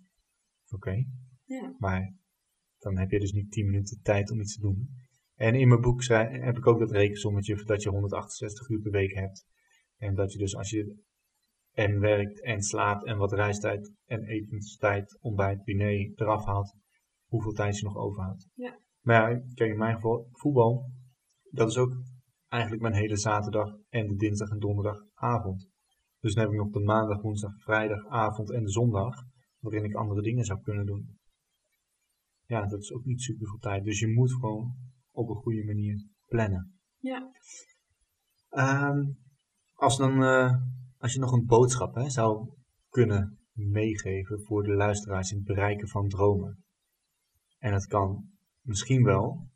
oké. 0.70 1.06
Ja. 1.44 1.76
Maar 1.78 2.14
dan 2.84 2.98
heb 2.98 3.12
je 3.12 3.20
dus 3.20 3.32
niet 3.32 3.52
10 3.52 3.66
minuten 3.66 4.00
tijd 4.02 4.32
om 4.32 4.40
iets 4.40 4.56
te 4.56 4.62
doen. 4.62 4.90
En 5.36 5.56
in 5.56 5.68
mijn 5.68 5.82
boek 5.82 6.04
zei, 6.04 6.40
heb 6.40 6.58
ik 6.58 6.68
ook 6.68 6.80
dat 6.80 6.92
rekensommetje 6.92 7.64
dat 7.64 7.84
je 7.84 7.90
168 7.90 8.70
uur 8.70 8.82
per 8.82 8.92
week 8.92 9.14
hebt. 9.14 9.46
En 9.98 10.16
dat 10.16 10.32
je 10.32 10.38
dus 10.38 10.56
als 10.56 10.70
je 10.70 11.02
en 11.72 12.00
werkt 12.00 12.42
en 12.42 12.62
slaapt 12.62 13.06
en 13.06 13.18
wat 13.18 13.34
reistijd 13.34 13.94
en 14.06 14.24
etenstijd, 14.24 15.18
ontbijt, 15.22 15.64
diner 15.64 16.12
eraf 16.16 16.46
haalt, 16.46 16.76
hoeveel 17.26 17.52
tijd 17.52 17.78
je 17.78 17.86
nog 17.86 17.98
overhoudt. 17.98 18.48
Ja. 18.54 18.80
Maar 19.02 19.32
ja, 19.32 19.42
kijk 19.54 19.72
in 19.72 19.78
mijn 19.78 19.96
geval, 19.96 20.28
voetbal, 20.32 20.90
dat 21.50 21.70
is 21.70 21.78
ook 21.78 21.94
eigenlijk 22.48 22.82
mijn 22.82 22.94
hele 22.94 23.18
zaterdag 23.18 23.76
en 23.90 24.08
de 24.08 24.16
dinsdag 24.16 24.50
en 24.50 24.60
donderdagavond. 24.60 25.70
Dus 26.20 26.34
dan 26.34 26.44
heb 26.44 26.54
ik 26.54 26.60
nog 26.60 26.72
de 26.72 26.80
maandag, 26.80 27.22
woensdag, 27.22 27.62
vrijdagavond 27.62 28.52
en 28.52 28.64
de 28.64 28.70
zondag, 28.70 29.16
waarin 29.60 29.84
ik 29.84 29.94
andere 29.94 30.22
dingen 30.22 30.46
zou 30.46 30.62
kunnen 30.62 30.86
doen. 30.86 31.18
Ja, 32.54 32.66
dat 32.66 32.82
is 32.82 32.92
ook 32.92 33.06
niet 33.06 33.22
super 33.22 33.48
veel 33.48 33.60
tijd. 33.60 33.84
Dus 33.84 34.00
je 34.00 34.08
moet 34.08 34.32
gewoon 34.32 34.76
op 35.12 35.30
een 35.30 35.36
goede 35.36 35.66
manier 35.66 36.08
plannen. 36.28 36.80
Ja. 36.98 37.32
Ehm, 38.50 39.12
als, 39.74 39.98
dan, 39.98 40.24
eh, 40.24 40.56
als 40.98 41.14
je 41.14 41.20
nog 41.20 41.32
een 41.32 41.46
boodschap 41.46 41.96
hè, 41.96 42.10
zou 42.10 42.50
kunnen 42.90 43.40
meegeven 43.52 44.44
voor 44.44 44.64
de 44.64 44.74
luisteraars 44.74 45.32
in 45.32 45.38
het 45.38 45.46
bereiken 45.46 45.88
van 45.88 46.10
dromen. 46.10 46.64
En 47.58 47.72
dat 47.72 47.86
kan 47.86 48.32
misschien 48.62 49.04
wel 49.04 49.48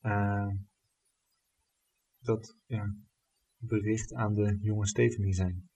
ehm, 0.00 0.56
dat 2.18 2.56
ja, 2.66 2.94
bericht 3.56 4.14
aan 4.14 4.34
de 4.34 4.58
jonge 4.60 4.86
Stephanie 4.86 5.34
zijn. 5.34 5.68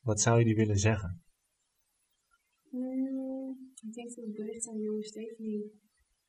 Wat 0.00 0.20
zou 0.20 0.38
je 0.38 0.44
die 0.44 0.56
willen 0.56 0.78
zeggen? 0.78 1.22
Mm, 2.70 3.25
ik 3.86 3.92
denk 3.92 4.14
dat 4.14 4.24
het 4.24 4.34
bericht 4.34 4.68
aan 4.68 4.80
jonge 4.80 5.04
Stephanie 5.04 5.72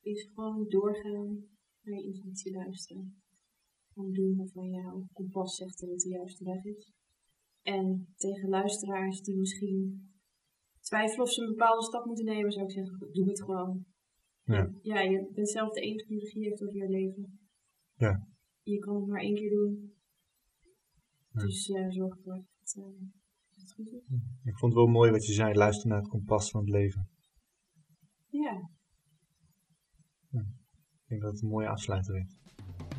is 0.00 0.30
gewoon 0.34 0.68
doorgaan 0.68 1.46
naar 1.82 1.98
je 1.98 2.04
intuïtie 2.04 2.52
luisteren. 2.52 3.22
Gewoon 3.92 4.12
doen 4.12 4.36
waarvan 4.36 4.70
jouw 4.70 5.06
kompas 5.12 5.56
zegt 5.56 5.80
dat 5.80 5.90
het 5.90 6.00
de 6.00 6.08
juiste 6.08 6.44
weg 6.44 6.64
is. 6.64 6.92
En 7.62 8.12
tegen 8.16 8.48
luisteraars 8.48 9.20
die 9.22 9.36
misschien 9.36 10.10
twijfelen 10.80 11.24
of 11.24 11.32
ze 11.32 11.42
een 11.42 11.48
bepaalde 11.48 11.84
stap 11.84 12.04
moeten 12.04 12.24
nemen, 12.24 12.52
zou 12.52 12.64
ik 12.64 12.70
zeggen, 12.70 13.12
doe 13.12 13.28
het 13.28 13.42
gewoon. 13.42 13.84
Ja. 14.44 14.72
Ja, 14.82 15.00
je 15.00 15.30
bent 15.34 15.50
zelf 15.50 15.72
de 15.72 15.80
enige 15.80 16.06
die 16.08 16.18
regie 16.18 16.44
heeft 16.44 16.62
over 16.62 16.76
je 16.76 16.88
leven. 16.88 17.38
Ja. 17.94 18.26
Je 18.62 18.78
kan 18.78 18.94
het 18.94 19.06
maar 19.06 19.20
één 19.20 19.34
keer 19.34 19.50
doen. 19.50 19.92
Ja. 21.32 21.40
Dus 21.40 21.68
eh, 21.68 21.90
zorg 21.90 22.16
ervoor 22.16 22.34
dat 22.34 22.44
het, 22.58 22.76
eh, 22.76 23.00
dat 23.48 23.60
het 23.60 23.72
goed 23.72 23.92
is. 23.92 24.02
Ik 24.44 24.58
vond 24.58 24.72
het 24.72 24.82
wel 24.82 24.92
mooi 24.92 25.10
wat 25.10 25.26
je 25.26 25.32
zei, 25.32 25.54
luister 25.54 25.88
naar 25.88 25.98
het 25.98 26.08
kompas 26.08 26.50
van 26.50 26.60
het 26.60 26.70
leven. 26.70 27.08
Ja. 28.30 28.70
Hm. 30.30 30.38
Ik 30.38 31.08
denk 31.08 31.22
dat 31.22 31.32
het 31.32 31.42
een 31.42 31.48
mooie 31.48 31.68
afsluiter 31.68 32.16
is. 32.16 32.38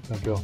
Dankjewel. 0.07 0.41